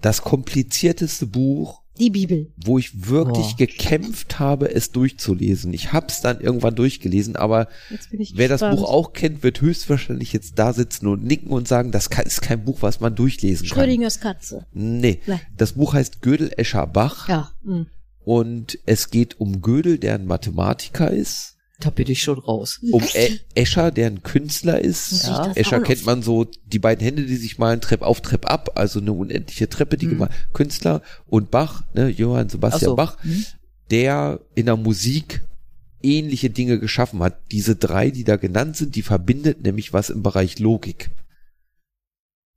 [0.01, 2.51] das komplizierteste Buch, Die Bibel.
[2.65, 3.57] wo ich wirklich Boah.
[3.59, 5.73] gekämpft habe, es durchzulesen.
[5.73, 7.69] Ich hab's dann irgendwann durchgelesen, aber
[8.11, 8.81] wer das gespannt.
[8.81, 12.65] Buch auch kennt, wird höchstwahrscheinlich jetzt da sitzen und nicken und sagen, das ist kein
[12.65, 13.79] Buch, was man durchlesen kann.
[13.85, 14.67] Schrödingers Katze.
[14.73, 15.41] Nee, Nee.
[15.57, 17.53] das Buch heißt Gödel Escher Bach Ja.
[17.65, 17.87] hm.
[18.25, 22.79] und es geht um Gödel, der ein Mathematiker ist, Da bin ich schon raus.
[22.93, 25.25] um e Escher, der ein Künstler ist.
[25.25, 25.51] Ja.
[25.55, 29.01] Escher kennt man so, die beiden Hände, die sich malen, Trepp auf, Trepp ab, also
[29.01, 32.97] eine unendliche Treppe, die gemalt, Künstler und Bach, ne, Johann Sebastian so.
[32.97, 33.45] Bach, Hm?
[33.91, 35.43] der in der Musik
[36.03, 37.41] ähnliche Dinge geschaffen hat.
[37.51, 41.11] Diese drei, die da genannt sind, die verbindet nämlich was im Bereich Logik.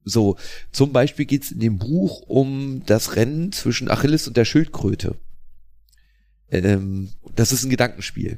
[0.06, 0.36] So,
[0.72, 5.16] zum Beispiel geht's in dem Buch um das Rennen zwischen Achilles und der Schildkröte.
[6.52, 8.38] Ähm, das ist ein Gedankenspiel.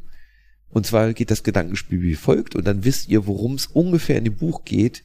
[0.76, 4.26] Und zwar geht das Gedankenspiel wie folgt, und dann wisst ihr, worum es ungefähr in
[4.26, 5.04] dem Buch geht.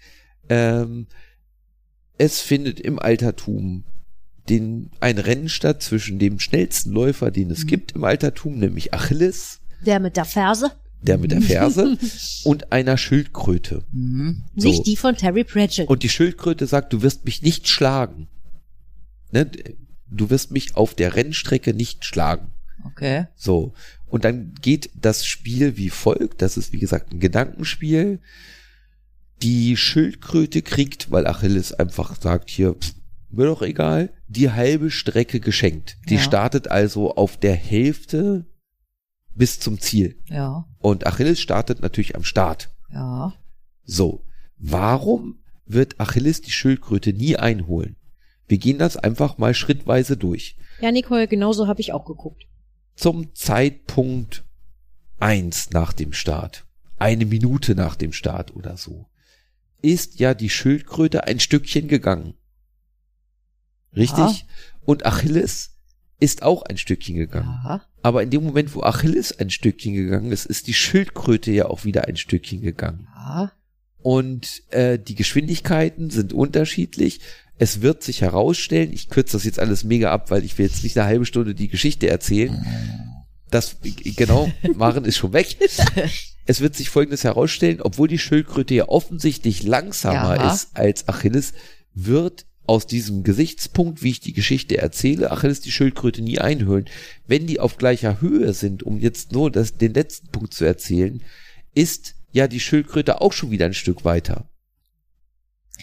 [0.49, 1.07] Ähm,
[2.19, 3.85] es findet im Altertum
[4.49, 9.61] den, ein Rennen statt zwischen dem schnellsten Läufer, den es gibt im Altertum, nämlich Achilles,
[9.87, 10.73] Der mit der Ferse.
[11.03, 11.97] der mit der Ferse,
[12.45, 13.85] und einer Schildkröte.
[13.93, 14.43] Mhm.
[14.57, 14.71] So.
[14.71, 15.89] Nicht die von Terry Pratchett.
[15.89, 18.27] Und die Schildkröte sagt, du wirst mich nicht schlagen.
[19.31, 19.49] Ne?
[20.11, 22.49] Du wirst mich auf der Rennstrecke nicht schlagen.
[22.85, 23.29] Okay.
[23.37, 23.73] So.
[24.11, 26.43] Und dann geht das Spiel wie folgt.
[26.43, 28.21] Das ist, wie gesagt, ein Gedankenspiel.
[29.43, 32.95] Die Schildkröte kriegt, weil Achilles einfach sagt, hier, pff,
[33.31, 35.97] mir doch egal, die halbe Strecke geschenkt.
[36.09, 36.21] Die Ja.
[36.21, 38.45] startet also auf der Hälfte
[39.35, 40.17] bis zum Ziel.
[40.29, 40.67] Ja.
[40.79, 42.71] Und Achilles startet natürlich am Start.
[42.93, 43.33] Ja.
[43.85, 44.25] So,
[44.59, 47.97] warum wird Achilles die Schildkröte nie einholen?
[48.49, 50.57] Wir gehen das einfach mal schrittweise durch.
[50.81, 52.43] ja, Nicole, genauso habe ich auch geguckt.
[53.01, 54.45] Zum Zeitpunkt
[55.19, 56.67] eins nach dem Start,
[56.99, 59.07] eine Minute nach dem Start oder so,
[59.81, 62.35] ist ja die Schildkröte ein Stückchen gegangen.
[63.97, 64.45] Richtig?
[64.85, 65.79] Und Achilles
[66.19, 67.59] ist auch ein Stückchen gegangen.
[67.65, 67.87] Ja.
[68.03, 71.87] Aber in dem Moment, wo Achilles ein Stückchen gegangen ist, ist die Schildkröte ja auch
[71.87, 73.09] wieder ein Stückchen gegangen.
[73.15, 73.51] Ja.
[74.03, 77.21] und äh, die Geschwindigkeiten sind unterschiedlich.
[77.61, 80.83] Es wird sich herausstellen, ich kürze das jetzt alles mega ab, weil ich will jetzt
[80.83, 82.65] nicht eine halbe Stunde die Geschichte erzählen.
[83.51, 83.77] Das,
[84.17, 85.59] genau, Maren ist schon weg.
[86.47, 90.55] Es wird sich Folgendes herausstellen, obwohl die Schildkröte ja offensichtlich langsamer Ja.
[90.55, 91.53] ist als Achilles,
[91.93, 96.89] wird aus diesem Gesichtspunkt, wie ich die Geschichte erzähle, Achilles die Schildkröte nie einhüllen.
[97.27, 101.23] Wenn die auf gleicher Höhe sind, um jetzt nur das, den letzten Punkt zu erzählen,
[101.75, 104.49] ist ja die Schildkröte auch schon wieder ein Stück weiter.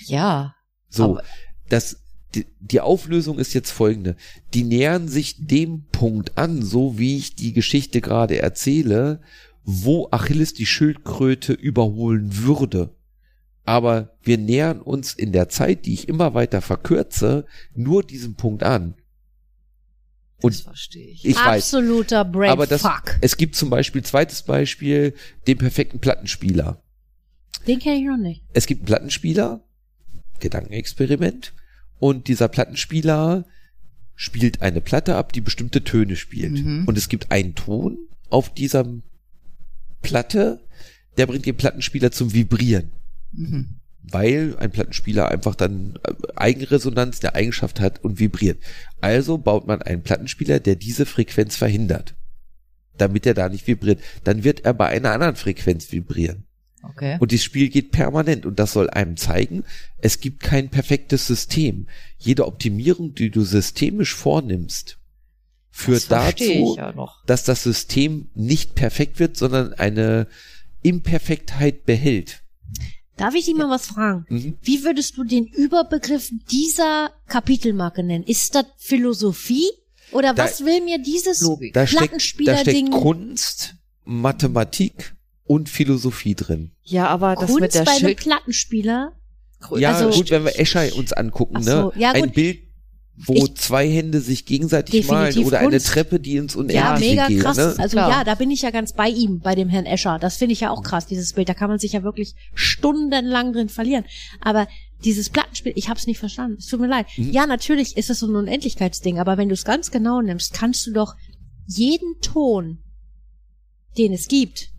[0.08, 0.56] Ja.
[0.90, 1.20] So,
[1.69, 1.98] das,
[2.35, 4.15] die, die Auflösung ist jetzt folgende.
[4.53, 9.22] Die nähern sich dem Punkt an, so wie ich die Geschichte gerade erzähle,
[9.64, 12.95] wo Achilles die Schildkröte überholen würde.
[13.65, 17.45] Aber wir nähern uns in der Zeit, die ich immer weiter verkürze,
[17.76, 18.95] nur diesem Punkt an.
[20.41, 21.26] das Und verstehe ich.
[21.26, 23.18] ich weiß, Absoluter Brain aber das, Fuck.
[23.19, 25.14] es gibt zum Beispiel, zweites Beispiel,
[25.48, 26.81] den perfekten Plattenspieler.
[27.68, 28.45] Den kenne ich noch nicht.
[28.53, 29.66] es gibt einen Plattenspieler,
[30.40, 31.54] Gedankenexperiment,
[32.00, 33.46] und dieser Plattenspieler
[34.16, 36.64] spielt eine Platte ab, die bestimmte Töne spielt.
[36.64, 36.86] Mhm.
[36.88, 37.98] Und es gibt einen Ton
[38.30, 38.86] auf dieser
[40.02, 40.62] Platte,
[41.18, 42.92] der bringt den Plattenspieler zum Vibrieren.
[43.32, 43.80] Mhm.
[44.10, 48.60] Weil ein Plattenspieler einfach dann äh, Eigenresonanz der Eigenschaft hat und vibriert.
[49.02, 52.16] Also baut man einen Plattenspieler, der diese Frequenz verhindert.
[52.98, 54.02] Damit er da nicht vibriert.
[54.24, 56.47] Dann wird er bei einer anderen Frequenz vibrieren.
[56.92, 57.18] Okay.
[57.20, 59.64] Und das Spiel geht permanent und das soll einem zeigen,
[59.98, 61.88] es gibt kein perfektes System.
[62.18, 64.98] Jede Optimierung, die du systemisch vornimmst,
[65.70, 67.24] führt das dazu, ja noch.
[67.26, 70.28] dass das System nicht perfekt wird, sondern eine
[70.82, 72.42] Imperfektheit behält.
[73.18, 74.26] Darf ich dich mal was fragen?
[74.30, 74.58] Mhm.
[74.62, 78.24] Wie würdest du den Überbegriff dieser Kapitelmarke nennen?
[78.24, 79.68] Ist das Philosophie?
[80.12, 81.74] Oder Da- was will mir dieses Logik.
[81.74, 82.88] Da steckt, da Plattenspieler-Ding?
[82.88, 85.16] steckt Kunst, Mathematik
[85.48, 86.72] und Philosophie drin.
[86.84, 88.18] Ja, aber das mit Kunst der bei einem Schild...
[88.19, 89.14] Plattenspieler?
[89.78, 91.91] Ja, Also- gut, wenn wir Escher uns angucken, Ach so, ne?
[91.98, 92.34] ja, Ein gut.
[92.34, 92.60] Bild,
[93.18, 95.88] wo Ich- zwei Hände sich gegenseitig malen oder eine Kunst.
[95.88, 97.41] Treppe, die ins Ja, Unendliche mega geht.
[97.41, 97.57] krass.
[97.57, 97.76] Ne?
[97.80, 98.10] Also Klar.
[98.11, 100.19] ja, da bin ich ja ganz bei ihm, bei dem Herrn Escher.
[100.19, 101.49] Das finde ich ja auch krass, dieses Bild.
[101.49, 104.06] Da kann man sich ja wirklich stundenlang drin verlieren.
[104.41, 104.68] Aber
[105.03, 106.57] dieses Plattenspiel, ich habe es nicht verstanden.
[106.60, 107.07] Es tut mir leid.
[107.18, 107.32] Mhm.
[107.32, 110.86] Ja, natürlich ist es so ein Unendlichkeitsding, aber wenn du es ganz genau nimmst, kannst
[110.86, 111.15] du doch
[111.65, 112.84] jeden Ton,
[113.98, 114.69] den es gibt,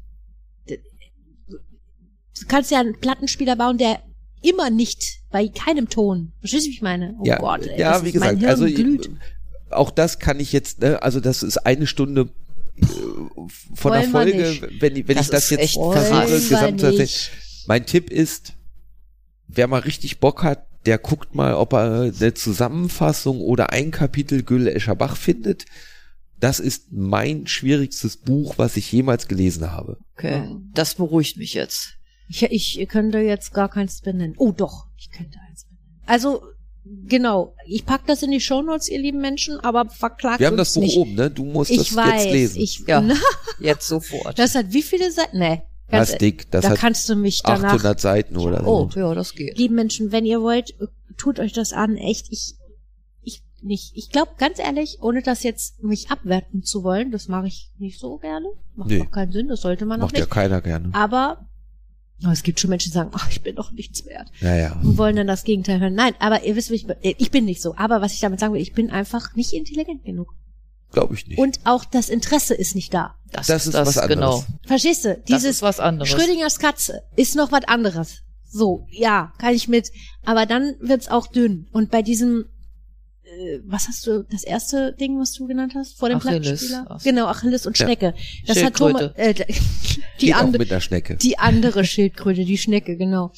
[2.42, 4.00] du kannst ja einen Plattenspieler bauen, der
[4.42, 6.32] immer nicht bei keinem Ton.
[6.40, 7.14] Verstehst du, wie ich meine?
[7.20, 9.10] Oh ja, Gott, ey, ja, das wie ist, mein gesagt, Hirn also glüht.
[9.70, 12.28] auch das kann ich jetzt, ne, also das ist eine Stunde
[12.76, 12.84] äh,
[13.74, 17.30] von der Wollen wir Folge, wenn, ich- wenn Das ich das jetzt echt versuche, gesamt.
[17.66, 18.54] Mein Tipp ist,
[19.48, 24.42] wer mal richtig Bock hat, der guckt mal, ob er eine Zusammenfassung oder ein Kapitel
[24.42, 25.66] Gülle Escherbach findet.
[26.40, 29.98] Das ist mein schwierigstes Buch, was ich jemals gelesen habe.
[30.16, 31.94] Okay, das beruhigt mich jetzt.
[32.28, 32.42] Ich,
[32.78, 34.34] ich könnte jetzt gar keins benennen.
[34.38, 36.02] Oh doch, ich könnte eins benennen.
[36.06, 36.42] Also,
[37.06, 40.68] genau, ich pack das in die Shownotes, ihr lieben Menschen, aber verklagt Wir haben uns
[40.68, 40.96] das Buch nicht.
[40.98, 41.30] oben, ne?
[41.30, 42.60] Du musst Ich das weiß, jetzt lesen.
[42.60, 43.00] ich, Ja.
[43.00, 43.14] Na,
[43.60, 44.38] Jetzt sofort.
[44.38, 45.38] das hat wie viele Seiten?
[45.38, 45.62] Nee.
[45.88, 46.50] das ganz- ist dick.
[46.50, 49.00] Das da hat kannst du mich danach 800 Seiten oder oh, so.
[49.00, 49.56] ja, das geht.
[49.58, 50.74] lieben Menschen, wenn ihr wollt,
[51.16, 51.96] tut euch das an.
[51.96, 52.54] Echt, ich,
[53.22, 53.92] ich nicht.
[53.96, 57.98] Ich glaube, ganz ehrlich, ohne das jetzt mich abwerten zu wollen, das mache ich nicht
[57.98, 58.46] so gerne.
[58.76, 59.02] Macht Nee.
[59.02, 60.30] auch keinen Sinn, das sollte man auch Macht ja nicht.
[60.30, 60.90] keiner gerne.
[60.92, 61.47] Aber
[62.24, 64.28] oh, es gibt schon Menschen, die sagen, ach, ich bin doch nichts wert.
[64.40, 64.78] Naja.
[64.82, 65.94] Und wollen dann das Gegenteil hören.
[65.94, 67.74] Nein, aber ihr wisst, wie ich, äh, ich bin nicht so.
[67.76, 70.34] Aber was ich damit sagen will, ich bin einfach nicht intelligent genug.
[70.90, 71.38] Glaube ich nicht.
[71.38, 73.14] Und auch das Interesse ist nicht da.
[73.32, 74.08] Das ist was anderes.
[74.08, 74.44] Genau.
[74.66, 75.14] Verstehst du?
[75.14, 76.08] Das Dieses ist was anderes.
[76.08, 78.22] Schrödingers Katze ist noch was anderes.
[78.50, 79.92] So, ja, kann ich mit.
[80.24, 81.68] Aber dann wird's auch dünn.
[81.72, 82.46] Und bei diesem,
[83.66, 86.40] was hast du, das erste Ding, was du genannt hast, vor dem Achilles.
[86.42, 86.86] Plattenspieler?
[86.88, 87.04] Ach so.
[87.10, 87.86] Genau, Achilles und Ja.
[87.86, 88.14] Schnecke.
[88.46, 89.34] Das hat Thomas, äh,
[90.20, 91.16] die, andere, Schnecke.
[91.16, 93.32] die andere Schildkröte, die Schnecke, genau.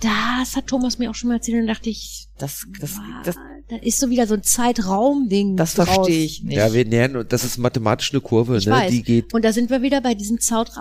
[0.00, 3.36] Das hat Thomas mir auch schon mal erzählt und dachte ich, Das, das, wow, das,
[3.68, 5.56] da ist so wieder so ein Zeitraumding.
[5.56, 5.86] das draus.
[5.88, 6.56] verstehe ich nicht.
[6.56, 8.72] Ja, wir nähern, und das ist mathematisch eine Kurve, Ich ne?
[8.72, 8.90] weiß.
[8.90, 10.72] Die geht, Und da sind wir wieder bei diesem Zaut,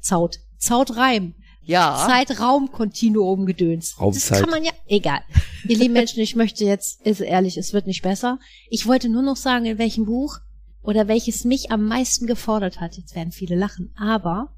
[0.00, 1.34] Zaut, Zautreim.
[1.66, 2.06] Ja.
[2.08, 4.00] Zeitraumkontinuum gedöns.
[4.00, 4.32] Raumzeit.
[4.32, 5.20] Das kann man ja, egal.
[5.68, 8.38] Ihr lieben Menschen, ich möchte jetzt, ist ehrlich, es wird nicht besser.
[8.70, 10.38] Ich wollte nur noch sagen, in welchem Buch
[10.82, 12.96] oder welches mich am meisten gefordert hat.
[12.96, 14.54] Jetzt werden viele lachen, aber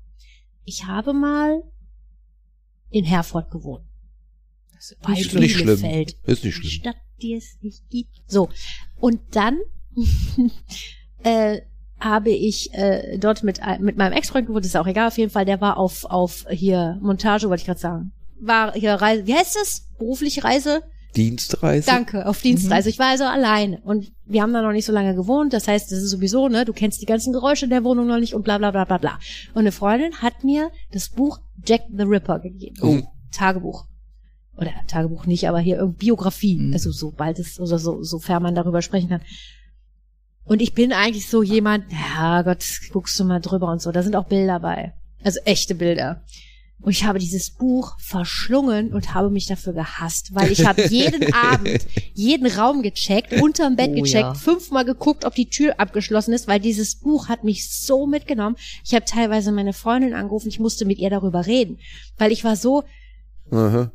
[0.64, 1.62] ich habe mal
[2.90, 3.84] in Herford gewohnt.
[4.74, 5.82] Das ist Ist nicht schlimm.
[5.82, 6.70] Ist nicht Die schlimm.
[6.70, 8.20] Stadt, die es nicht gibt.
[8.26, 8.48] So.
[9.00, 9.58] Und dann
[11.24, 11.62] äh,
[12.00, 15.30] habe ich äh, dort mit, ein- mit meinem Ex-Freund gewohnt, ist auch egal, auf jeden
[15.30, 18.12] Fall, der war auf, auf hier Montage, wollte ich gerade sagen.
[18.40, 19.86] War hier Reise, wie heißt das?
[19.98, 20.82] Berufliche Reise?
[21.16, 21.86] Dienstreise.
[21.86, 22.88] Danke, auf Dienstreise.
[22.88, 25.52] Ich war also alleine und wir haben da noch nicht so lange gewohnt.
[25.52, 28.34] Das heißt, das ist sowieso, ne, du kennst die ganzen Geräusche der Wohnung noch nicht
[28.34, 29.18] und bla bla bla bla bla.
[29.54, 32.76] Und eine Freundin hat mir das Buch Jack the Ripper gegeben.
[32.82, 33.00] Oh.
[33.32, 33.86] Tagebuch.
[34.56, 36.56] Oder Tagebuch nicht, aber hier irgendwie Biografie.
[36.58, 36.72] Mhm.
[36.74, 39.22] Also sobald es, oder so, sofern man darüber sprechen kann.
[40.48, 43.92] Und ich bin eigentlich so jemand, ja Gott, guckst du mal drüber und so.
[43.92, 44.94] Da sind auch Bilder bei.
[45.22, 46.22] Also echte Bilder.
[46.80, 51.32] Und ich habe dieses Buch verschlungen und habe mich dafür gehasst, weil ich habe jeden
[51.34, 51.84] Abend
[52.14, 54.34] jeden Raum gecheckt, unterm Bett Oh, gecheckt, ja.
[54.34, 58.56] fünfmal geguckt, ob die Tür abgeschlossen ist, weil dieses Buch hat mich so mitgenommen.
[58.84, 61.78] Ich habe teilweise meine Freundin angerufen, ich musste mit ihr darüber reden,
[62.16, 62.84] weil ich war so,
[63.50, 63.90] Aha.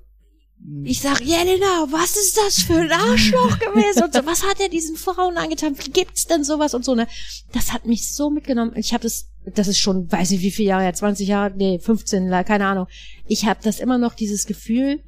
[0.83, 4.03] Ich sag, Jelena, was ist das für ein Arschloch gewesen?
[4.03, 5.75] Und so, was hat er diesen Frauen angetan?
[5.77, 7.07] Wie gibt's denn sowas und so, ne?
[7.51, 8.71] Das hat mich so mitgenommen.
[8.75, 11.79] Ich habe das, das ist schon, weiß nicht wie viele Jahre, ja, 20 Jahre, nee,
[11.79, 12.87] 15, la- keine Ahnung.
[13.27, 15.03] Ich habe das immer noch dieses Gefühl,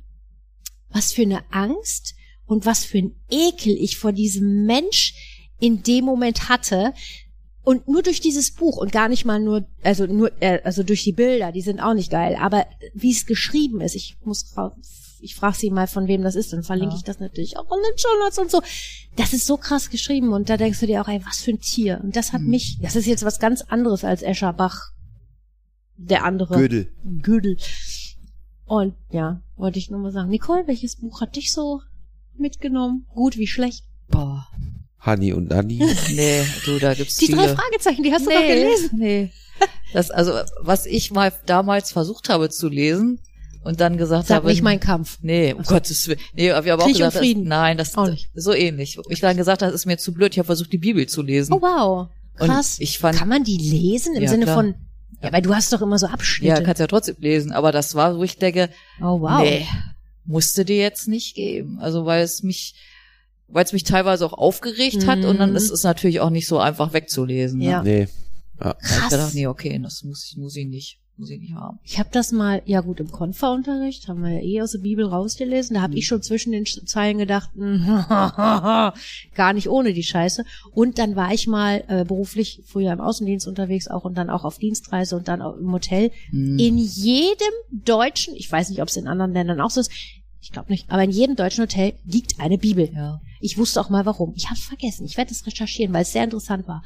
[0.90, 2.16] was für eine Angst
[2.46, 5.14] und was für ein Ekel ich vor diesem Mensch
[5.60, 6.94] in dem Moment hatte.
[7.64, 11.04] Und nur durch dieses Buch und gar nicht mal nur, also nur, äh, also durch
[11.04, 14.54] die Bilder, die sind auch nicht geil, aber wie es geschrieben ist, ich muss
[15.26, 16.98] ich frage sie mal, von wem das ist, dann verlinke Ja.
[17.00, 18.62] ich das natürlich auch in den Show Notes und so.
[19.18, 21.60] Das ist so krass geschrieben und da denkst du dir auch, ey, was für ein
[21.60, 22.00] Tier.
[22.04, 22.50] Und das hat Hm.
[22.50, 24.92] mich, das ist jetzt was ganz anderes als Escherbach,
[25.98, 26.56] der andere.
[26.58, 26.92] Gödel.
[27.22, 27.58] Gödel.
[28.66, 30.30] Und ja, wollte ich nur mal sagen.
[30.30, 31.82] Nicole, welches Buch hat dich so
[32.38, 33.06] mitgenommen?
[33.14, 33.86] Gut wie schlecht?
[34.10, 34.48] Boah.
[35.00, 35.80] Hani und Nanni.
[36.14, 37.38] Nee, du, da gibt's Die viele.
[37.38, 38.90] drei Fragezeichen, die hast du doch gelesen.
[38.98, 39.32] Nee.
[39.94, 43.22] Das, also, was ich mal damals versucht habe zu lesen
[43.66, 44.48] und dann gesagt Sag habe.
[44.48, 45.18] nicht mein Kampf.
[45.22, 45.74] Nee, um so.
[45.74, 46.20] Gottes Willen.
[46.34, 47.44] Nee, aber wir haben auch Krieg und gesagt, das, Frieden.
[47.44, 48.30] nein, das Auch nicht.
[48.34, 48.98] so ähnlich.
[49.10, 50.32] Ich dann gesagt, das ist mir zu blöd.
[50.34, 51.52] Ich habe versucht, die Bibel zu lesen.
[51.54, 52.08] Oh wow.
[52.40, 52.78] Und Krass.
[52.80, 54.56] ich fand- Kann man die lesen im Ja, Sinne klar.
[54.56, 54.76] von,
[55.22, 56.54] ja, weil du hast doch immer so Abschnitte.
[56.54, 57.52] ja, kannst ja trotzdem lesen.
[57.52, 58.70] Aber das war, wo ich denke,
[59.02, 59.42] oh wow.
[59.42, 59.66] nee,
[60.26, 61.80] musste dir jetzt nicht geben.
[61.80, 62.76] Also weil es mich,
[63.48, 65.56] weil es mich teilweise auch aufgeregt hat und dann Mhm.
[65.56, 67.62] ist es natürlich auch nicht so einfach wegzulesen.
[67.62, 67.82] Ja.
[67.84, 67.90] Ne?
[67.90, 68.08] Nee.
[68.60, 68.66] Ja.
[68.70, 69.10] Hab ich Krass.
[69.12, 71.80] gedacht, nee, okay, das muss ich, muss ich nicht, muss ich nicht haben.
[71.84, 75.06] Ich habe das mal, ja gut, im Konferunterricht haben wir ja eh aus der Bibel
[75.06, 75.76] rausgelesen.
[75.76, 75.98] Da habe Mhm.
[75.98, 77.50] ich schon zwischen den Zeilen gedacht,
[79.36, 80.44] gar nicht ohne die Scheiße.
[80.74, 84.44] Und dann war ich mal äh, beruflich früher im Außendienst unterwegs auch und dann auch
[84.44, 86.12] auf Dienstreise und dann auch im Hotel.
[86.32, 86.58] Hm.
[86.60, 89.92] In jedem deutschen, ich weiß nicht, ob es in anderen Ländern auch so ist,
[90.42, 92.90] ich glaube nicht, aber in jedem deutschen Hotel liegt eine Bibel.
[92.94, 93.20] ja.
[93.42, 94.34] Ich wusste auch mal warum.
[94.36, 95.06] Ich habe es vergessen.
[95.06, 96.84] Ich werde es recherchieren, weil es sehr interessant war.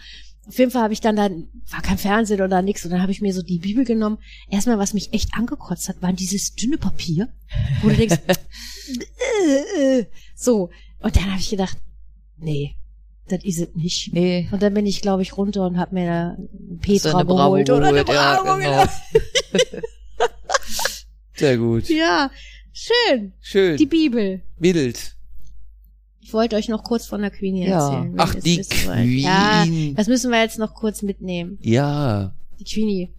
[0.50, 3.12] Auf jeden Fall habe ich dann dann war kein Fernsehen oder nix und dann habe
[3.12, 4.18] ich mir so die Bibel genommen.
[4.50, 7.30] Erstmal, was mich echt angekotzt hat, war dieses dünne Papier,
[7.82, 10.06] wo du denkst, äh, äh,
[10.36, 10.70] so.
[11.00, 11.78] Und dann habe ich gedacht,
[12.38, 12.76] nee,
[13.28, 14.12] das ist es nicht.
[14.14, 14.50] Nee.
[14.52, 17.52] Und dann bin ich, glaube ich, runter und habe mir da eine Petra eine Bravo
[17.54, 18.84] geholt oder eine geholt, ja, Bravo, genau.
[21.36, 21.88] Sehr gut.
[21.88, 22.30] Ja,
[22.82, 23.34] Schön.
[23.42, 23.76] Schön.
[23.76, 24.42] Die Bibel.
[24.58, 25.16] Mild.
[26.30, 27.88] Ich wollte euch noch kurz von der Queenie Ja.
[27.92, 28.14] erzählen.
[28.18, 29.20] Ach, die wollt.
[29.20, 29.66] Ja,
[29.96, 31.58] das müssen wir jetzt noch kurz mitnehmen.
[31.60, 32.36] Ja.
[32.60, 33.10] Die Queenie.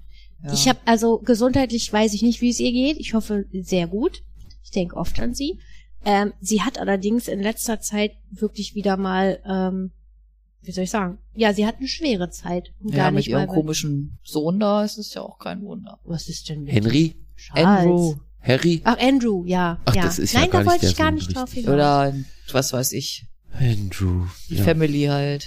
[0.45, 0.53] Ja.
[0.53, 2.99] Ich habe also gesundheitlich weiß ich nicht, wie es ihr geht.
[2.99, 4.23] Ich hoffe sehr gut.
[4.63, 5.59] Ich denke oft an sie.
[6.05, 9.91] Ähm, sie hat allerdings in letzter Zeit wirklich wieder mal, ähm,
[10.63, 11.19] wie soll ich sagen?
[11.35, 12.73] Ja, sie hat eine schwere Zeit.
[12.79, 13.53] Und ja, gar mit nicht ihrem mal.
[13.55, 15.99] komischen Sohn da ist es ja auch kein Wunder.
[16.05, 17.17] Was ist denn mit Henry?
[17.35, 17.67] Charles?
[17.67, 18.15] Andrew.
[18.43, 18.81] Harry?
[18.85, 19.79] Ach, Andrew, ja.
[19.85, 20.03] Ach, ja.
[20.03, 21.73] das ist ja Nein, gar da wollte ich gar nicht drauf hinaus.
[21.73, 22.15] Oder
[22.53, 23.27] was weiß ich.
[23.53, 24.27] Andrew.
[24.49, 24.65] Die Ja.
[24.65, 25.47] Family halt.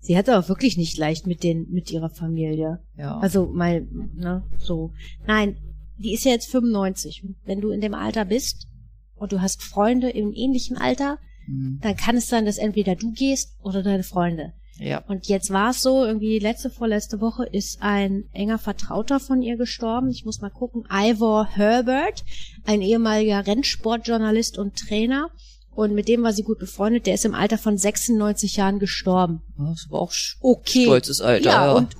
[0.00, 2.80] Sie hat aber wirklich nicht leicht mit den, mit ihrer Familie.
[2.96, 3.18] Ja.
[3.18, 4.92] Also mal, ne, so.
[5.26, 5.56] Nein,
[5.96, 7.22] die ist ja jetzt 95.
[7.44, 8.66] Wenn du in dem Alter bist
[9.14, 11.78] und du hast Freunde im ähnlichen Alter, Hm.
[11.82, 14.52] dann kann es sein, dass entweder du gehst oder deine Freunde.
[14.82, 14.98] Ja.
[15.08, 19.56] Und jetzt war es so, irgendwie letzte, vorletzte Woche ist ein enger Vertrauter von ihr
[19.56, 20.10] gestorben.
[20.10, 20.84] Ich muss mal gucken.
[20.90, 22.24] Ivor Herbert,
[22.64, 25.28] ein ehemaliger Rennsportjournalist und Trainer.
[25.74, 27.06] Und mit dem war sie gut befreundet.
[27.06, 29.40] Der ist im Alter von 96 Jahren gestorben.
[29.56, 30.82] Das war auch Okay.
[30.84, 31.44] stolzes Alter.
[31.50, 31.94] ja, Ja, und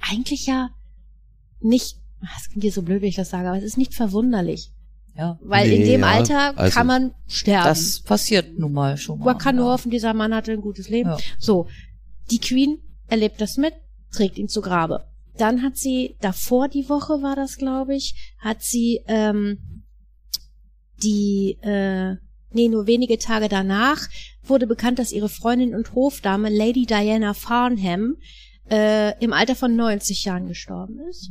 [0.00, 0.70] eigentlich ja
[1.60, 1.98] nicht,
[2.38, 4.70] es klingt hier so blöd, wenn ich das sage, aber es ist nicht verwunderlich.
[5.14, 5.38] ja.
[5.42, 7.66] Weil in Nee, dem ja, Alter also- kann man sterben.
[7.68, 9.26] Das passiert nun mal schon mal.
[9.26, 9.72] Man kann nur ja.
[9.72, 11.10] hoffen, dieser Mann hatte ein gutes Leben.
[11.10, 11.18] Ja.
[11.38, 11.68] So,
[12.30, 12.78] die Queen
[13.08, 13.74] erlebt das mit,
[14.12, 15.04] trägt ihn zu Grabe.
[15.36, 19.82] Dann hat sie, davor die Woche war das, glaube ich, hat sie ähm,
[21.02, 22.16] die, äh,
[22.52, 24.08] nee, nur wenige Tage danach
[24.42, 28.16] wurde bekannt, dass ihre Freundin und Hofdame Lady Diana Farnham
[28.70, 31.30] äh, im Alter von 90 Jahren gestorben ist.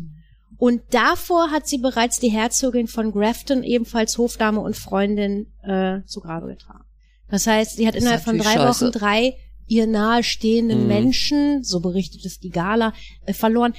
[0.57, 6.22] Und davor hat sie bereits die Herzogin von Grafton, ebenfalls Hofdame und Freundin, äh, zu
[6.22, 6.85] Grabe getragen.
[7.30, 8.85] Das heißt, sie hat Das innerhalb von drei scheiße.
[8.85, 9.38] Wochen drei
[9.72, 10.88] ihr nahestehenden Mhm.
[10.88, 12.93] Menschen, so berichtet es die Gala,
[13.26, 13.73] äh, verloren.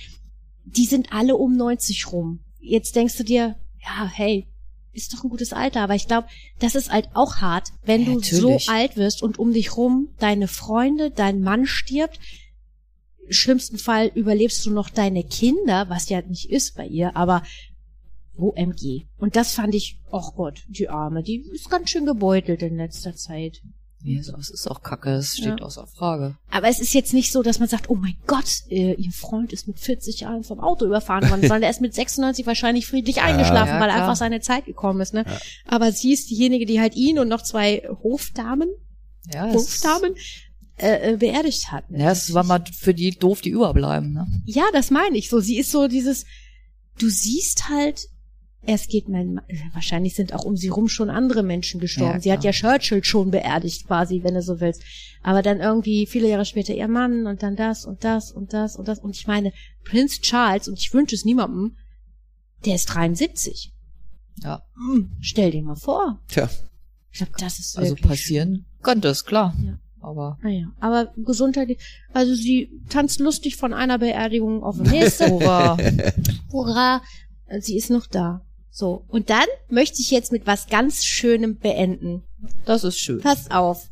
[0.64, 2.40] Die sind alle um 90 rum.
[2.60, 4.46] Jetzt denkst du dir, ja, hey,
[4.94, 6.28] ist doch ein gutes Alter, aber ich glaube,
[6.60, 10.08] das ist halt auch hart, wenn Ja, du so alt wirst und um dich rum
[10.18, 12.18] deine Freunde, dein Mann stirbt.
[13.26, 17.42] Im schlimmsten Fall überlebst du noch deine Kinder, was ja nicht ist bei ihr, aber
[18.38, 19.06] OMG.
[19.18, 23.14] Und das fand ich, ach Gott, die Arme, die ist ganz schön gebeutelt in letzter
[23.14, 23.60] Zeit.
[24.04, 25.64] Nee, das ist auch kacke, das steht Ja.
[25.64, 26.36] außer Frage.
[26.50, 29.52] Aber es ist jetzt nicht so, dass man sagt, oh mein Gott, äh, ihr Freund
[29.52, 33.20] ist mit 40 Jahren vom Auto überfahren worden, sondern er ist mit 96 wahrscheinlich friedlich
[33.22, 35.14] eingeschlafen, Ja, weil einfach seine Zeit gekommen ist.
[35.14, 35.24] Ne?
[35.66, 38.68] Aber sie ist diejenige, die halt ihn und noch zwei Hofdamen,
[39.28, 40.14] es, Hofdamen
[40.78, 41.84] äh, äh, beerdigt hat.
[41.90, 44.26] ja, es war mal für die doof, die überbleiben, ne?
[44.46, 45.38] Ja, das meine ich so.
[45.38, 46.24] Sie ist so dieses,
[46.98, 48.08] du siehst halt,
[48.64, 49.40] es geht mein,
[49.72, 52.14] wahrscheinlich sind auch um sie rum schon andere Menschen gestorben.
[52.14, 52.52] Ja, sie hat ja.
[52.52, 54.82] Churchill schon beerdigt quasi, wenn du so willst.
[55.22, 58.76] Aber dann irgendwie viele Jahre später ihr Mann und dann das und das und das
[58.76, 59.00] und das.
[59.00, 59.52] Und ich meine,
[59.84, 61.76] Prinz Charles, und ich wünsche es niemandem,
[62.64, 63.72] der ist 73.
[64.42, 64.62] Ja.
[64.74, 66.20] Hm, stell dir mal vor.
[66.28, 66.48] Tja.
[67.10, 69.54] Ich glaube, das ist Also passieren könnte es, klar.
[69.64, 69.78] Ja.
[70.00, 71.78] Aber Naja, aber gesundheitlich,
[72.12, 75.30] also sie tanzt lustig von einer Beerdigung auf die nächste.
[75.30, 75.78] Hurra.
[76.50, 77.02] Hurra,
[77.60, 78.44] sie ist noch da.
[78.74, 82.22] So, und dann möchte ich jetzt mit was ganz Schönem beenden.
[82.64, 83.20] das ist schön.
[83.20, 83.88] Passt auf.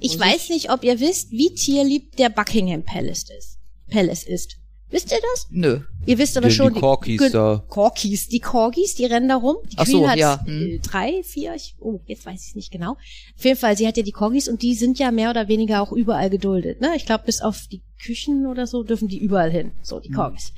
[0.00, 3.58] Ich Muss weiß nicht, ob ihr wisst, wie tierlieb der Buckingham Palace ist.
[3.90, 4.56] Palace ist.
[4.90, 5.46] Wisst ihr das?
[5.50, 5.80] Nö.
[6.06, 6.72] Ihr wisst aber Die- schon.
[6.72, 7.62] die Corgis Gen- da.
[7.68, 9.56] Corgis, die Corgis, die rennen da rum.
[9.70, 10.80] Die Ach Queen so, hat ja, äh, hm.
[10.82, 12.92] drei, vier, ich, oh, jetzt weiß ich es nicht genau.
[12.92, 15.82] Auf jeden Fall, sie hat ja die Corgis und die sind ja mehr oder weniger
[15.82, 16.80] auch überall geduldet.
[16.80, 16.92] Ne?
[16.96, 19.72] Ich glaube, bis auf die Küchen oder so dürfen die überall hin.
[19.82, 20.02] So, Hm.
[20.04, 20.52] die Corgis.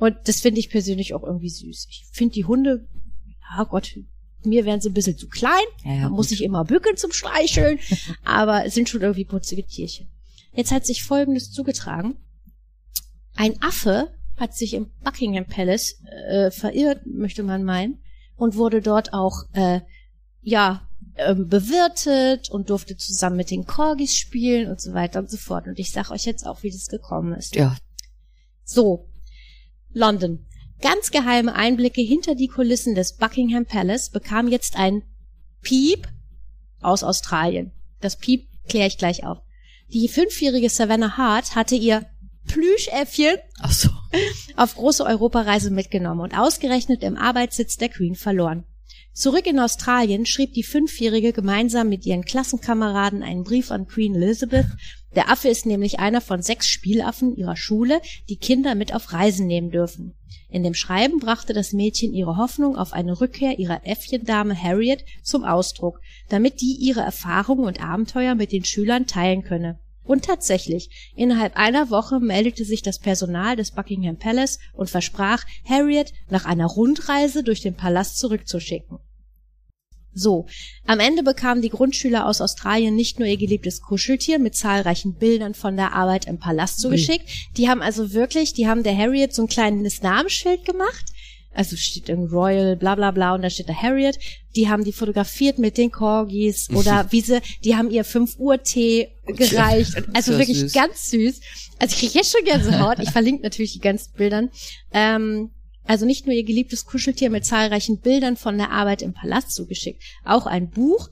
[0.00, 1.86] Und das finde ich persönlich auch irgendwie süß.
[1.90, 2.88] Ich finde die Hunde,
[3.54, 3.98] ja Gott,
[4.42, 5.52] mir wären sie ein bisschen zu klein.
[5.84, 7.78] Ja, ja, muss sich immer bücken zum Streicheln.
[8.24, 10.08] aber es sind schon irgendwie putzige Tierchen.
[10.54, 12.16] Jetzt hat sich Folgendes zugetragen.
[13.34, 16.00] Ein Affe hat sich im Buckingham Palace
[16.30, 17.98] äh, verirrt, möchte man meinen,
[18.36, 19.80] und wurde dort auch äh,
[20.40, 25.36] ja ähm, bewirtet und durfte zusammen mit den Corgis spielen und so weiter und so
[25.36, 25.66] fort.
[25.66, 27.54] Und ich sag euch jetzt auch, wie das gekommen ist.
[27.54, 27.76] Ja.
[28.64, 29.09] So,
[29.92, 30.46] London.
[30.80, 35.02] Ganz geheime Einblicke hinter die Kulissen des Buckingham Palace bekam jetzt ein
[35.62, 36.08] Piep
[36.80, 37.72] aus Australien.
[38.00, 39.38] Das Piep kläre ich gleich auf.
[39.88, 42.06] Die fünfjährige Savannah Hart hatte ihr
[42.46, 43.36] Plüschäffchen
[43.68, 43.90] so.
[44.56, 48.64] auf große Europareise mitgenommen und ausgerechnet im Arbeitssitz der Queen verloren.
[49.12, 54.66] Zurück in Australien schrieb die Fünfjährige gemeinsam mit ihren Klassenkameraden einen Brief an Queen Elizabeth.
[55.16, 59.46] Der Affe ist nämlich einer von sechs Spielaffen ihrer Schule, die Kinder mit auf Reisen
[59.46, 60.14] nehmen dürfen.
[60.48, 65.44] In dem Schreiben brachte das Mädchen ihre Hoffnung auf eine Rückkehr ihrer Äffchendame Harriet zum
[65.44, 69.80] Ausdruck, damit die ihre Erfahrungen und Abenteuer mit den Schülern teilen könne.
[70.04, 76.12] Und tatsächlich, innerhalb einer Woche meldete sich das Personal des Buckingham Palace und versprach, Harriet
[76.30, 78.98] nach einer Rundreise durch den Palast zurückzuschicken.
[80.12, 80.46] So,
[80.86, 85.54] am Ende bekamen die Grundschüler aus Australien nicht nur ihr geliebtes Kuscheltier mit zahlreichen Bildern
[85.54, 89.42] von der Arbeit im Palast zugeschickt, die haben also wirklich, die haben der Harriet so
[89.42, 91.04] ein kleines Namensschild gemacht,
[91.60, 94.18] also steht im Royal bla bla bla und da steht da Harriet,
[94.56, 98.62] die haben die fotografiert mit den Corgis oder wie sie, die haben ihr 5 Uhr
[98.62, 100.72] Tee gereicht, also wirklich süß.
[100.72, 101.40] ganz süß.
[101.78, 104.48] Also ich kriege jetzt schon Gänsehaut, ich verlinke natürlich die ganzen Bildern.
[104.94, 105.50] Ähm,
[105.84, 110.02] also nicht nur ihr geliebtes Kuscheltier mit zahlreichen Bildern von der Arbeit im Palast zugeschickt,
[110.24, 111.10] auch ein Buch,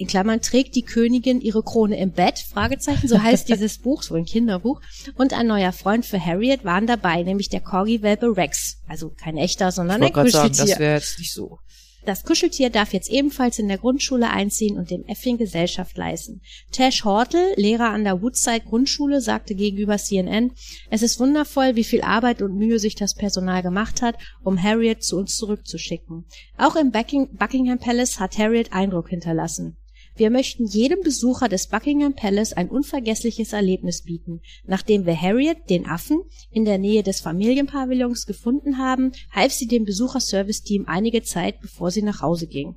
[0.00, 4.14] in Klammern trägt die Königin ihre Krone im Bett, Fragezeichen, so heißt dieses Buch, so
[4.14, 4.80] ein Kinderbuch,
[5.16, 9.72] und ein neuer Freund für Harriet waren dabei, nämlich der Corgi-Welpe Rex, also kein echter,
[9.72, 10.74] sondern ein gerade sagen, Kuscheltier.
[10.74, 11.58] das wäre jetzt nicht so.
[12.06, 16.40] Das Kuscheltier darf jetzt ebenfalls in der Grundschule einziehen und dem Äffchen Gesellschaft leisten.
[16.72, 20.52] Tash Hortel, Lehrer an der Woodside Grundschule, sagte gegenüber CNN,
[20.88, 25.02] es ist wundervoll, wie viel Arbeit und Mühe sich das Personal gemacht hat, um Harriet
[25.04, 26.24] zu uns zurückzuschicken.
[26.56, 29.76] Auch im Bucking Buckingham Palace hat Harriet Eindruck hinterlassen.
[30.20, 34.42] Wir möchten jedem Besucher des Buckingham Palace ein unvergessliches Erlebnis bieten.
[34.66, 36.20] Nachdem wir Harriet, den Affen,
[36.50, 42.02] in der Nähe des Familienpavillons gefunden haben, half sie dem Besucherservice-Team einige Zeit, bevor sie
[42.02, 42.76] nach Hause ging.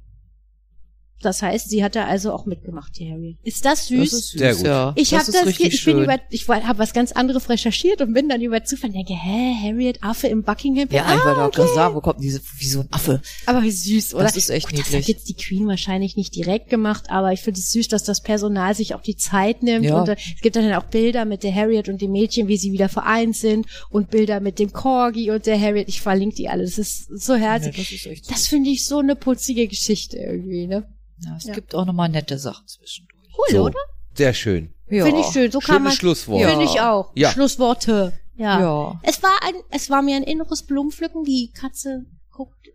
[1.22, 3.38] Das heißt, sie hatte also auch mitgemacht, die Harriet.
[3.44, 4.12] Ist das süß?
[4.12, 4.66] Das ist süß, Sehr gut.
[4.66, 4.94] ja.
[4.98, 6.04] ich das habe ist das, richtig ich bin schön.
[6.04, 10.04] über, ich habe was ganz anderes recherchiert und bin dann über Zufall denke, hä, Harriet
[10.04, 11.20] Affe im Buckingham Ja, Palace?
[11.20, 11.76] ich wollte ah, auch gerade okay.
[11.76, 13.22] sagen, wo kommt diese, wie so ein Affe?
[13.46, 14.26] Aber wie süß, oder?
[14.26, 15.08] Das ist echt Gut, Das hat niedlich.
[15.08, 18.76] jetzt die Queen wahrscheinlich nicht direkt gemacht, aber ich finde es süß, dass das Personal
[18.76, 19.86] sich auch die Zeit nimmt.
[19.86, 20.02] Ja.
[20.02, 22.74] Und äh, es gibt dann auch Bilder mit der Harriet und dem Mädchen, wie sie
[22.74, 25.88] wieder vereint sind und Bilder mit dem Corgi und der Harriet.
[25.88, 26.64] Ich verlinke die alle.
[26.64, 28.04] Das ist so Ja, herzlich.
[28.20, 30.86] das Das finde ich so eine putzige Geschichte irgendwie, ne?
[31.26, 31.54] Ja, es Ja.
[31.54, 33.28] gibt auch nochmal nette Sachen zwischendurch.
[33.38, 33.80] Cool, So, oder?
[34.16, 34.74] sehr schön.
[34.90, 35.06] Ja.
[35.06, 35.52] Finde ich schön.
[35.52, 35.94] So kann Schönes man.
[35.94, 36.42] Schlusswort.
[36.42, 36.50] Ja.
[36.50, 37.12] Finde ich auch.
[37.16, 37.32] Ja.
[37.32, 38.14] Schlussworte.
[38.36, 38.60] Ja.
[38.60, 39.00] Ja.
[39.04, 41.24] Es war ein, es war mir ein inneres Blumenpflücken.
[41.24, 42.68] Die Katze guckt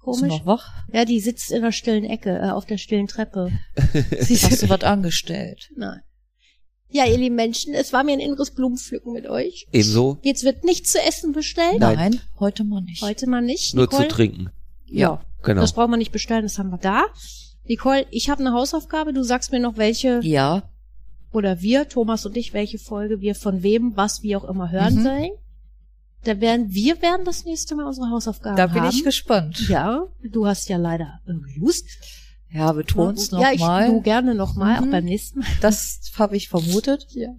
[0.00, 0.28] komisch.
[0.28, 0.68] noch wach?
[0.92, 3.50] Ja, die sitzt in der stillen Ecke, äh, auf der stillen Treppe.
[4.20, 5.70] Sie Hast du was angestellt?
[5.76, 6.00] Nein.
[6.94, 9.66] Ja, ihr lieben Menschen, es war mir ein inneres Blumenpflücken mit euch.
[9.72, 11.78] Ebenso, Jetzt wird nichts zu essen bestellt.
[11.78, 12.20] Nein.
[12.38, 13.00] heute mal nicht.
[13.00, 13.74] Heute mal nicht.
[13.74, 14.08] nur Nicole?
[14.08, 14.50] zu trinken.
[14.84, 15.62] Ja, Genau.
[15.62, 17.06] das brauchen wir nicht bestellen, das haben wir da.
[17.68, 19.12] Nicole, ich habe eine Hausaufgabe.
[19.12, 20.62] Du sagst mir noch, welche, Ja,
[21.32, 24.96] oder wir, Thomas und ich, welche Folge wir von wem, was, wie auch immer hören
[24.96, 25.02] Mhm.
[25.02, 25.30] sollen.
[26.24, 28.90] Da werden, wir werden das nächste Mal unsere Hausaufgaben da bin haben.
[28.90, 29.68] ich gespannt.
[29.68, 31.86] Ja, du hast ja leider irgendwie Lust.
[32.50, 34.00] Ja, beton's ja, ich, du nochmal.
[34.02, 34.86] gerne nochmal, Mhm.
[34.86, 35.48] auch beim nächsten Mal.
[35.62, 37.06] Das habe ich vermutet.
[37.10, 37.30] Ja.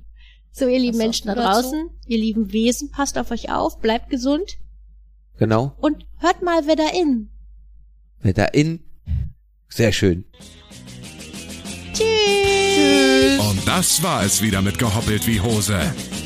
[0.51, 1.61] So, ihr lieben Menschen da du dazu?
[1.61, 4.57] draußen, ihr lieben Wesen, passt auf euch auf, bleibt gesund
[5.37, 5.73] Genau.
[5.79, 7.29] und hört mal wer da in.
[8.21, 8.79] Wer da in.
[9.75, 10.23] Sehr schön.
[11.93, 13.39] Tschüss.
[13.39, 15.79] Und das war es wieder mit Gehoppelt wie Hose.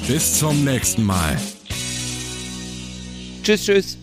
[0.05, 1.37] Bis zum nächsten Mal.
[3.43, 3.97] Tschüss, tschüss.